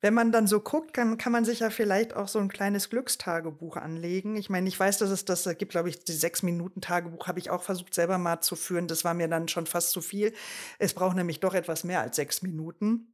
wenn 0.04 0.14
man 0.14 0.34
dann 0.34 0.48
so 0.48 0.60
guckt, 0.60 0.94
kann, 0.94 1.18
kann 1.18 1.32
man 1.32 1.46
sich 1.46 1.62
ja 1.62 1.70
vielleicht 1.70 2.14
auch 2.14 2.28
so 2.28 2.38
ein 2.38 2.50
kleines 2.50 2.90
Glückstagebuch 2.90 3.78
anlegen. 3.78 4.36
Ich 4.36 4.50
meine, 4.50 4.68
ich 4.68 4.78
weiß, 4.78 4.98
dass 4.98 5.10
es 5.10 5.24
das 5.24 5.48
gibt, 5.58 5.72
glaube 5.72 5.88
ich, 5.88 6.04
die 6.04 6.12
sechs 6.12 6.44
Minuten 6.44 6.82
Tagebuch 6.82 7.26
habe 7.28 7.40
ich 7.40 7.50
auch 7.50 7.64
versucht 7.64 7.94
selber 7.94 8.18
mal 8.18 8.42
zu 8.42 8.58
führen. 8.58 8.90
Das 8.90 9.06
war 9.06 9.14
mir 9.14 9.30
dann 9.30 9.48
schon 9.48 9.66
fast 9.66 9.92
zu 9.92 10.02
viel. 10.02 10.34
Es 10.78 10.94
braucht 10.94 11.16
nämlich 11.16 11.40
doch 11.40 11.54
etwas 11.54 11.86
mehr 11.86 12.02
als 12.02 12.18
sechs 12.18 12.42
Minuten. 12.42 13.14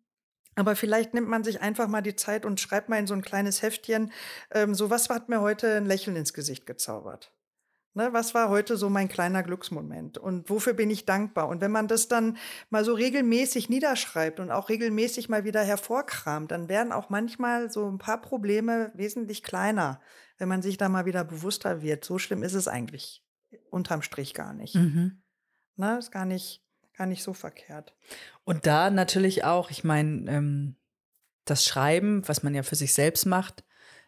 Aber 0.56 0.76
vielleicht 0.76 1.14
nimmt 1.14 1.30
man 1.30 1.44
sich 1.44 1.62
einfach 1.62 1.88
mal 1.88 2.02
die 2.02 2.16
Zeit 2.16 2.44
und 2.44 2.60
schreibt 2.60 2.90
mal 2.90 2.98
in 2.98 3.06
so 3.06 3.14
ein 3.14 3.22
kleines 3.22 3.62
Heftchen, 3.62 4.12
ähm, 4.50 4.74
so 4.74 4.90
was 4.90 5.10
hat 5.10 5.30
mir 5.30 5.42
heute 5.42 5.78
ein 5.78 5.86
Lächeln 5.86 6.16
ins 6.16 6.34
Gesicht 6.34 6.66
gezaubert. 6.66 7.32
Ne, 7.96 8.14
was 8.14 8.36
war 8.36 8.50
heute 8.50 8.78
so 8.78 8.88
mein 8.88 9.10
kleiner 9.10 9.42
Glücksmoment 9.42 10.20
und 10.20 10.50
wofür 10.50 10.74
bin 10.74 10.92
ich 10.92 11.06
dankbar? 11.06 11.48
Und 11.48 11.60
wenn 11.60 11.72
man 11.72 11.88
das 11.88 12.08
dann 12.08 12.38
mal 12.70 12.86
so 12.86 12.94
regelmäßig 12.94 13.68
niederschreibt 13.68 14.40
und 14.40 14.52
auch 14.52 14.70
regelmäßig 14.70 15.28
mal 15.28 15.44
wieder 15.44 15.64
hervorkramt, 15.64 16.52
dann 16.52 16.70
werden 16.70 16.92
auch 16.92 17.10
manchmal 17.10 17.72
so 17.72 17.90
ein 17.90 17.98
paar 17.98 18.22
Probleme 18.22 18.92
wesentlich 18.94 19.42
kleiner, 19.42 20.02
wenn 20.38 20.48
man 20.48 20.62
sich 20.62 20.78
da 20.78 20.88
mal 20.88 21.06
wieder 21.06 21.24
bewusster 21.24 21.82
wird. 21.82 22.06
So 22.06 22.20
schlimm 22.20 22.44
ist 22.44 22.54
es 22.54 22.68
eigentlich 22.68 23.26
unterm 23.72 24.04
Strich 24.04 24.36
gar 24.36 24.54
nicht. 24.54 24.76
Mhm. 24.76 25.24
Ne, 25.76 25.98
ist 25.98 26.12
gar 26.12 26.26
nicht, 26.26 26.64
gar 26.96 27.08
nicht 27.08 27.24
so 27.24 27.34
verkehrt. 27.34 27.96
Und 28.44 28.68
da 28.68 28.92
natürlich 28.92 29.46
auch, 29.46 29.72
ich 29.72 29.84
meine, 29.84 30.30
ähm, 30.30 30.76
das 31.46 31.66
Schreiben, 31.66 32.28
was 32.28 32.44
man 32.44 32.54
ja 32.54 32.62
für 32.62 32.76
sich 32.76 32.94
selbst 32.94 33.26
macht, 33.26 33.64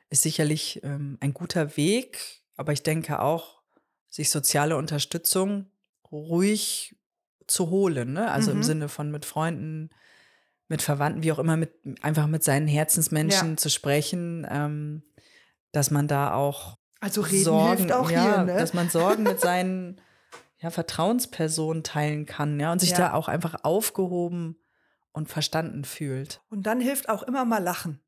ist 0.10 0.22
sicherlich 0.22 0.84
ähm, 0.84 1.18
ein 1.20 1.34
guter 1.34 1.78
Weg. 1.78 2.44
Aber 2.56 2.74
ich 2.74 2.84
denke 2.84 3.20
auch, 3.22 3.61
sich 4.12 4.30
soziale 4.30 4.78
Unterstützung 4.78 5.72
ruhig 6.12 6.96
zu 7.48 7.70
holen. 7.72 8.14
Ne? 8.14 8.30
Also 8.30 8.52
im 8.52 8.60
Mhm. 8.60 8.64
Sinne 8.64 8.90
von 8.90 9.10
mit 9.10 9.26
Freunden, 9.26 9.90
mit 10.68 10.82
Verwandten, 10.84 11.24
wie 11.24 11.32
auch 11.32 11.40
immer, 11.40 11.58
mit, 11.58 11.74
einfach 12.04 12.28
mit 12.28 12.44
seinen 12.44 12.68
Herzensmenschen 12.68 13.52
Ja. 13.52 13.58
zu 13.58 13.70
sprechen, 13.70 14.46
ähm, 14.50 15.04
dass 15.72 15.90
man 15.90 16.08
da 16.08 16.34
auch 16.34 16.78
Also 17.00 17.22
reden 17.22 17.44
Sorgen, 17.46 17.78
hilft 17.78 17.92
auch 17.94 18.12
ja, 18.12 18.22
hier, 18.24 18.44
ne? 18.44 18.58
dass 18.60 18.74
man 18.74 18.90
Sorgen 18.90 19.24
mit 19.24 19.40
seinen 19.42 20.00
ja, 20.60 20.70
Vertrauenspersonen 20.70 21.84
teilen 21.84 22.26
kann, 22.28 22.60
ja, 22.60 22.72
und 22.72 22.80
sich 22.80 22.92
Ja. 22.92 22.98
da 22.98 23.14
auch 23.14 23.28
einfach 23.28 23.64
aufgehoben 23.64 24.58
und 25.12 25.28
verstanden 25.28 25.84
fühlt. 25.86 26.42
Und 26.50 26.64
dann 26.68 26.80
hilft 26.80 27.10
auch 27.10 27.24
immer 27.24 27.44
mal 27.46 27.58
Lachen. 27.64 28.00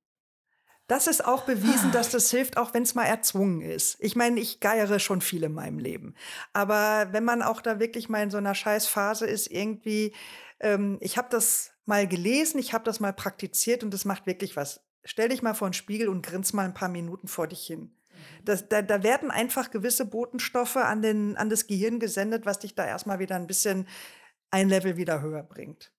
Das 0.87 1.07
ist 1.07 1.23
auch 1.25 1.43
bewiesen, 1.43 1.91
dass 1.91 2.09
das 2.09 2.29
hilft, 2.29 2.57
auch 2.57 2.73
wenn 2.73 2.83
es 2.83 2.93
mal 2.93 3.05
erzwungen 3.05 3.61
ist. 3.61 3.95
Ich 3.99 4.15
meine, 4.15 4.39
ich 4.39 4.59
geiere 4.59 4.99
schon 4.99 5.21
viel 5.21 5.43
in 5.43 5.53
meinem 5.53 5.79
Leben. 5.79 6.13
Aber 6.51 7.07
wenn 7.11 7.23
man 7.23 7.41
auch 7.41 7.61
da 7.61 7.79
wirklich 7.79 8.09
mal 8.09 8.23
in 8.23 8.31
so 8.31 8.37
einer 8.37 8.55
Scheißphase 8.55 9.25
ist, 9.25 9.47
irgendwie, 9.47 10.13
ähm, 10.59 10.97
ich 10.99 11.17
habe 11.17 11.29
das 11.29 11.71
mal 11.85 12.07
gelesen, 12.07 12.59
ich 12.59 12.73
habe 12.73 12.83
das 12.83 12.99
mal 12.99 13.13
praktiziert 13.13 13.83
und 13.83 13.93
das 13.93 14.03
macht 14.03 14.25
wirklich 14.25 14.55
was. 14.55 14.81
Stell 15.05 15.29
dich 15.29 15.41
mal 15.41 15.53
vor 15.53 15.69
den 15.69 15.73
Spiegel 15.73 16.09
und 16.09 16.25
grins 16.25 16.53
mal 16.53 16.65
ein 16.65 16.73
paar 16.73 16.89
Minuten 16.89 17.27
vor 17.27 17.47
dich 17.47 17.65
hin. 17.65 17.95
Das, 18.43 18.67
da, 18.69 18.81
da 18.81 19.03
werden 19.03 19.31
einfach 19.31 19.71
gewisse 19.71 20.05
Botenstoffe 20.05 20.77
an, 20.77 21.01
den, 21.01 21.37
an 21.37 21.49
das 21.49 21.67
Gehirn 21.67 21.99
gesendet, 21.99 22.45
was 22.45 22.59
dich 22.59 22.75
da 22.75 22.85
erstmal 22.85 23.19
wieder 23.19 23.35
ein 23.35 23.47
bisschen 23.47 23.87
ein 24.51 24.69
Level 24.69 24.97
wieder 24.97 25.21
höher 25.21 25.43
bringt. 25.43 25.91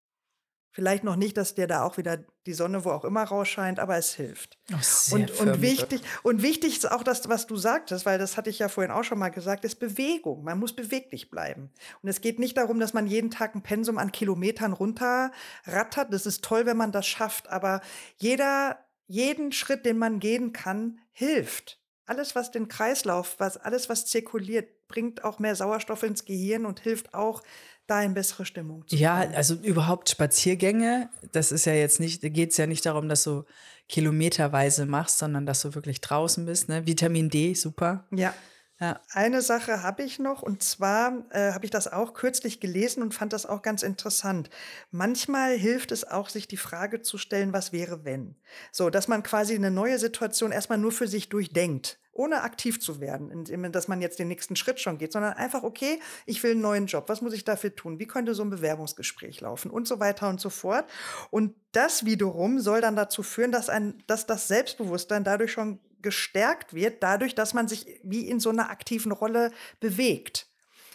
Vielleicht 0.74 1.04
noch 1.04 1.14
nicht, 1.14 1.36
dass 1.36 1.54
dir 1.54 1.68
da 1.68 1.84
auch 1.84 1.98
wieder 1.98 2.18
die 2.46 2.52
Sonne 2.52 2.84
wo 2.84 2.90
auch 2.90 3.04
immer 3.04 3.22
rausscheint, 3.22 3.78
aber 3.78 3.96
es 3.96 4.12
hilft. 4.12 4.58
Oh, 4.72 5.14
Und, 5.14 5.30
und, 5.38 5.62
wichtig, 5.62 6.02
und 6.24 6.42
wichtig 6.42 6.78
ist 6.78 6.90
auch 6.90 7.04
das, 7.04 7.28
was 7.28 7.46
du 7.46 7.54
sagtest, 7.54 8.04
weil 8.06 8.18
das 8.18 8.36
hatte 8.36 8.50
ich 8.50 8.58
ja 8.58 8.68
vorhin 8.68 8.90
auch 8.90 9.04
schon 9.04 9.20
mal 9.20 9.28
gesagt, 9.28 9.64
ist 9.64 9.76
Bewegung. 9.76 10.42
Man 10.42 10.58
muss 10.58 10.74
beweglich 10.74 11.30
bleiben. 11.30 11.70
Und 12.02 12.08
es 12.08 12.20
geht 12.20 12.40
nicht 12.40 12.56
darum, 12.56 12.80
dass 12.80 12.92
man 12.92 13.06
jeden 13.06 13.30
Tag 13.30 13.54
ein 13.54 13.62
Pensum 13.62 13.98
an 13.98 14.10
Kilometern 14.10 14.72
runterrattert. 14.72 16.12
Das 16.12 16.26
ist 16.26 16.42
toll, 16.42 16.66
wenn 16.66 16.76
man 16.76 16.90
das 16.90 17.06
schafft, 17.06 17.48
aber 17.50 17.80
jeder, 18.16 18.80
jeden 19.06 19.52
Schritt, 19.52 19.86
den 19.86 19.98
man 19.98 20.18
gehen 20.18 20.52
kann, 20.52 20.98
hilft. 21.12 21.78
Alles, 22.04 22.34
was 22.34 22.50
den 22.50 22.66
Kreislauf, 22.66 23.36
was, 23.38 23.56
alles, 23.58 23.88
was 23.88 24.06
zirkuliert, 24.06 24.88
bringt 24.88 25.22
auch 25.22 25.38
mehr 25.38 25.54
Sauerstoff 25.54 26.02
ins 26.02 26.24
Gehirn 26.24 26.66
und 26.66 26.80
hilft 26.80 27.14
auch, 27.14 27.42
da 27.86 28.02
in 28.02 28.14
bessere 28.14 28.44
Stimmung 28.44 28.86
zu 28.86 28.96
Ja, 28.96 29.22
kommen. 29.22 29.34
also 29.34 29.54
überhaupt 29.54 30.08
Spaziergänge, 30.08 31.08
das 31.32 31.52
ist 31.52 31.64
ja 31.66 31.74
jetzt 31.74 32.00
nicht, 32.00 32.22
da 32.24 32.28
geht 32.28 32.50
es 32.52 32.56
ja 32.56 32.66
nicht 32.66 32.84
darum, 32.86 33.08
dass 33.08 33.24
du 33.24 33.44
kilometerweise 33.88 34.86
machst, 34.86 35.18
sondern 35.18 35.46
dass 35.46 35.62
du 35.62 35.74
wirklich 35.74 36.00
draußen 36.00 36.46
bist. 36.46 36.68
Ne? 36.68 36.86
Vitamin 36.86 37.28
D, 37.30 37.54
super. 37.54 38.04
Ja. 38.10 38.32
Ja. 38.80 39.00
Eine 39.12 39.40
Sache 39.40 39.84
habe 39.84 40.02
ich 40.02 40.18
noch 40.18 40.42
und 40.42 40.62
zwar 40.64 41.24
äh, 41.30 41.52
habe 41.52 41.64
ich 41.64 41.70
das 41.70 41.86
auch 41.86 42.12
kürzlich 42.12 42.58
gelesen 42.58 43.04
und 43.04 43.14
fand 43.14 43.32
das 43.32 43.46
auch 43.46 43.62
ganz 43.62 43.84
interessant. 43.84 44.50
Manchmal 44.90 45.56
hilft 45.56 45.92
es 45.92 46.04
auch, 46.04 46.28
sich 46.28 46.48
die 46.48 46.56
Frage 46.56 47.00
zu 47.00 47.16
stellen, 47.16 47.52
was 47.52 47.72
wäre 47.72 48.04
wenn? 48.04 48.34
So, 48.72 48.90
dass 48.90 49.06
man 49.06 49.22
quasi 49.22 49.54
eine 49.54 49.70
neue 49.70 50.00
Situation 50.00 50.50
erstmal 50.50 50.78
nur 50.78 50.90
für 50.90 51.06
sich 51.06 51.28
durchdenkt, 51.28 52.00
ohne 52.10 52.42
aktiv 52.42 52.80
zu 52.80 53.00
werden, 53.00 53.30
indem 53.30 53.70
dass 53.70 53.86
man 53.86 54.00
jetzt 54.00 54.18
den 54.18 54.26
nächsten 54.26 54.56
Schritt 54.56 54.80
schon 54.80 54.98
geht, 54.98 55.12
sondern 55.12 55.34
einfach, 55.34 55.62
okay, 55.62 56.00
ich 56.26 56.42
will 56.42 56.52
einen 56.52 56.60
neuen 56.60 56.86
Job, 56.86 57.08
was 57.08 57.22
muss 57.22 57.32
ich 57.32 57.44
dafür 57.44 57.76
tun? 57.76 58.00
Wie 58.00 58.06
könnte 58.06 58.34
so 58.34 58.42
ein 58.42 58.50
Bewerbungsgespräch 58.50 59.40
laufen 59.40 59.70
und 59.70 59.86
so 59.86 60.00
weiter 60.00 60.28
und 60.28 60.40
so 60.40 60.50
fort. 60.50 60.84
Und 61.30 61.54
das 61.70 62.06
wiederum 62.06 62.58
soll 62.58 62.80
dann 62.80 62.96
dazu 62.96 63.22
führen, 63.22 63.52
dass, 63.52 63.68
ein, 63.68 64.02
dass 64.08 64.26
das 64.26 64.48
Selbstbewusstsein 64.48 65.22
dadurch 65.22 65.52
schon 65.52 65.78
gestärkt 66.04 66.72
wird, 66.74 67.02
dadurch, 67.02 67.34
dass 67.34 67.52
man 67.52 67.66
sich 67.66 67.98
wie 68.04 68.28
in 68.28 68.38
so 68.38 68.50
einer 68.50 68.70
aktiven 68.70 69.10
Rolle 69.10 69.50
bewegt. 69.80 70.46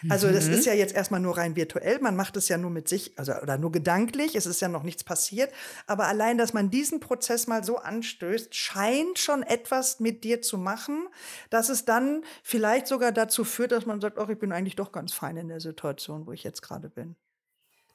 Also 0.07 0.32
das 0.32 0.47
ist 0.47 0.66
ja 0.66 0.74
jetzt 0.74 0.95
erstmal 0.95 1.20
nur 1.20 1.38
rein 1.38 1.57
virtuell, 1.57 1.99
man 1.99 2.16
macht 2.16 2.38
es 2.38 2.47
ja 2.47 2.57
nur 2.57 2.70
mit 2.70 2.88
sich, 2.88 3.20
also 3.20 3.34
oder 3.34 3.57
nur 3.57 3.72
gedanklich, 3.72 4.36
es 4.36 4.45
ist 4.45 4.62
ja 4.62 4.70
noch 4.70 4.84
nichts 4.84 5.03
passiert, 5.03 5.51
aber 5.88 6.07
allein, 6.07 6.38
dass 6.38 6.53
man 6.53 6.70
diesen 6.70 7.01
Prozess 7.01 7.47
mal 7.47 7.66
so 7.66 7.78
anstößt, 7.80 8.55
scheint 8.55 9.20
schon 9.20 9.43
etwas 9.43 9.99
mit 9.99 10.24
dir 10.24 10.41
zu 10.41 10.57
machen, 10.57 11.07
dass 11.49 11.68
es 11.68 11.84
dann 11.84 12.24
vielleicht 12.43 12.88
sogar 12.88 13.12
dazu 13.12 13.43
führt, 13.43 13.74
dass 13.74 13.86
man 13.86 13.99
sagt, 13.99 14.18
ach, 14.18 14.30
ich 14.30 14.39
bin 14.39 14.53
eigentlich 14.53 14.78
doch 14.78 14.93
ganz 14.93 15.12
fein 15.12 15.36
in 15.36 15.49
der 15.49 15.60
Situation, 15.60 16.26
wo 16.26 16.32
ich 16.32 16.43
jetzt 16.43 16.62
gerade 16.62 16.89
bin. 16.89 17.18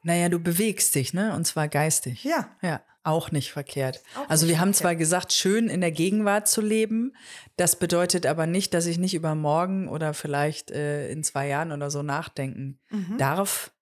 Naja, 0.03 0.29
du 0.29 0.39
bewegst 0.39 0.95
dich, 0.95 1.15
ne? 1.15 1.35
Und 1.35 1.47
zwar 1.47 1.69
geistig. 1.69 2.25
Ja. 2.25 2.55
Ja, 2.61 2.83
auch 3.05 3.31
nicht 3.31 3.53
verkehrt. 3.53 4.03
Auch 4.17 4.29
also 4.29 4.47
nicht 4.47 4.55
wir 4.55 4.61
haben 4.61 4.69
verkehrt. 4.75 4.77
zwar 4.83 4.97
gesagt, 4.97 5.33
schön 5.33 5.69
in 5.69 5.81
der 5.81 5.93
Gegenwart 5.93 6.49
zu 6.49 6.61
leben. 6.61 7.15
Das 7.57 7.77
bedeutet 7.77 8.27
aber 8.27 8.47
nicht, 8.47 8.75
dass 8.75 8.87
ich 8.87 8.99
nicht 8.99 9.15
über 9.15 9.35
morgen 9.35 9.89
oder 9.89 10.15
vielleicht 10.15 10.71
äh, 10.73 11.09
in 11.11 11.23
zwei 11.23 11.47
Jahren 11.49 11.71
oder 11.73 11.91
so 11.91 12.03
nachdenken 12.03 12.81
Mhm. 12.91 13.19
darf, 13.19 13.73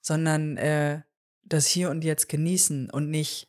sondern 0.00 0.56
äh, 0.56 1.00
das 1.44 1.66
Hier 1.66 1.90
und 1.90 2.04
Jetzt 2.04 2.28
genießen 2.28 2.90
und 2.90 3.08
nicht 3.10 3.48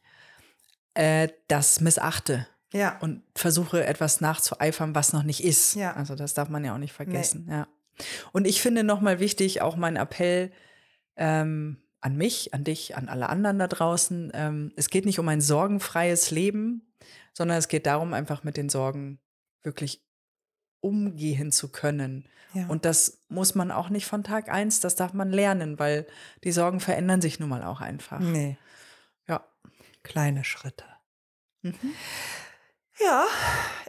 äh, 0.94 1.30
das 1.48 1.82
missachte 1.82 2.48
Ja. 2.72 2.98
und 3.00 3.24
versuche 3.36 3.86
etwas 3.86 4.22
nachzueifern, 4.22 4.94
was 4.96 5.14
noch 5.14 5.24
nicht 5.24 5.44
ist. 5.44 5.76
Ja. 5.76 5.94
Also 5.96 6.16
das 6.16 6.34
darf 6.36 6.50
man 6.50 6.64
ja 6.64 6.74
auch 6.76 6.80
nicht 6.80 6.94
vergessen. 6.94 7.48
Ja. 7.50 7.68
Und 8.32 8.46
ich 8.48 8.62
finde 8.62 8.84
nochmal 8.84 9.20
wichtig, 9.20 9.62
auch 9.62 9.76
mein 9.76 9.96
Appell 9.96 10.52
ähm, 11.16 11.78
an 12.04 12.16
mich, 12.18 12.54
an 12.54 12.64
dich, 12.64 12.96
an 12.98 13.08
alle 13.10 13.30
anderen 13.30 13.60
da 13.60 13.68
draußen. 13.68 14.32
Ähm, 14.34 14.74
es 14.76 14.90
geht 14.90 15.06
nicht 15.06 15.20
um 15.20 15.28
ein 15.30 15.42
sorgenfreies 15.42 16.32
Leben, 16.32 16.94
sondern 17.34 17.58
es 17.58 17.68
geht 17.68 17.86
darum, 17.86 18.14
einfach 18.14 18.44
mit 18.44 18.58
den 18.58 18.70
Sorgen 18.70 19.20
wirklich 19.64 20.04
umgehen 20.82 21.52
zu 21.52 21.72
können. 21.72 22.28
ja. 22.54 22.68
Und 22.68 22.84
das 22.86 23.24
muss 23.30 23.56
man 23.56 23.72
auch 23.72 23.90
nicht 23.90 24.06
von 24.06 24.24
Tag 24.24 24.50
eins, 24.50 24.82
das 24.82 24.96
darf 24.96 25.14
man 25.14 25.32
lernen, 25.32 25.80
weil 25.80 26.06
die 26.44 26.52
Sorgen 26.52 26.80
verändern 26.82 27.22
sich 27.22 27.40
nun 27.40 27.50
mal 27.50 27.64
auch 27.64 27.80
einfach. 27.82 28.20
nee, 28.20 28.58
Ja. 29.28 29.46
kleine 30.04 30.44
Schritte. 30.44 30.84
Mhm. 31.62 31.94
Ja, 33.00 33.26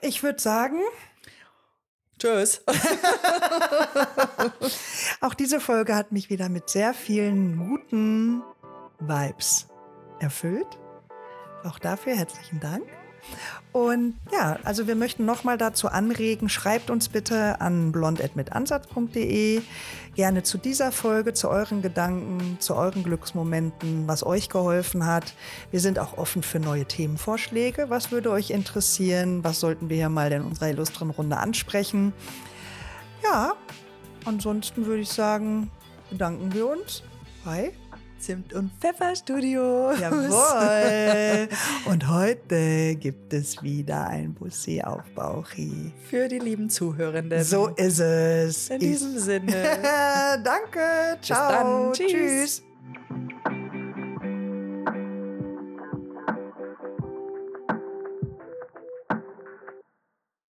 ich 0.03 0.23
würde 0.23 0.41
sagen, 0.41 0.79
Tschüss. 2.25 2.63
auch 5.21 5.35
diese 5.35 5.61
Folge 5.61 5.95
hat 5.95 6.11
mich 6.11 6.31
wieder 6.31 6.49
mit 6.49 6.71
sehr 6.71 6.95
vielen 6.95 7.59
guten 7.59 8.43
Vibes 8.99 9.69
erfüllt. 10.21 10.79
Auch 11.65 11.79
dafür 11.79 12.17
herzlichen 12.17 12.61
Dank. 12.61 12.85
Und 13.73 14.15
ja, 14.33 14.57
also 14.63 14.87
wir 14.87 14.95
möchten 14.95 15.25
nochmal 15.25 15.59
dazu 15.59 15.89
anregen, 15.89 16.49
schreibt 16.49 16.91
uns 16.91 17.09
bitte 17.09 17.61
an 17.61 17.91
blond.mitansatz.de 17.91 19.63
gerne 20.15 20.43
zu 20.45 20.59
dieser 20.59 20.93
Folge, 20.93 21.33
zu 21.33 21.49
euren 21.49 21.83
Gedanken, 21.83 22.59
zu 22.61 22.77
euren 22.77 23.03
Glücksmomenten, 23.03 24.07
was 24.07 24.25
euch 24.25 24.49
geholfen 24.49 25.07
hat. 25.07 25.35
Wir 25.73 25.81
sind 25.81 25.99
auch 25.99 26.17
offen 26.19 26.45
für 26.45 26.61
neue 26.61 26.85
Themenvorschläge. 26.85 27.91
Was 27.91 28.13
würde 28.13 28.31
euch 28.31 28.51
interessieren? 28.51 29.43
Was 29.43 29.59
sollten 29.59 29.89
wir 29.89 29.97
hier 29.97 30.09
mal 30.09 30.31
in 30.31 30.43
unserer 30.43 30.69
illustren 30.69 31.11
Runde 31.11 31.39
ansprechen? 31.39 32.13
Ja, 33.25 33.55
ansonsten 34.25 34.87
würde 34.87 35.03
ich 35.03 35.11
sagen, 35.11 35.71
bedanken 36.11 36.55
wir 36.55 36.69
uns 36.69 37.03
bei 37.45 37.73
Zimt 38.25 38.55
und 38.55 38.71
Pfefferstudio. 38.81 39.93
Jawohl. 40.01 41.47
Und 41.85 42.09
heute 42.09 42.97
gibt 42.97 43.35
es 43.35 43.63
wieder 43.63 44.07
ein 44.07 44.33
Bussi 44.33 44.81
auf 44.81 45.03
Bauchi. 45.15 45.93
Für 46.09 46.27
die 46.27 46.39
lieben 46.39 46.71
Zuhörenden. 46.71 47.45
So 47.45 47.69
ist 47.69 47.99
es. 47.99 48.71
In 48.71 48.79
diesem 48.79 49.19
Sinne. 49.19 49.53
Danke. 50.43 51.19
Ciao. 51.21 51.93
Tschüss. 51.93 52.63
Tschüss. 52.63 53.64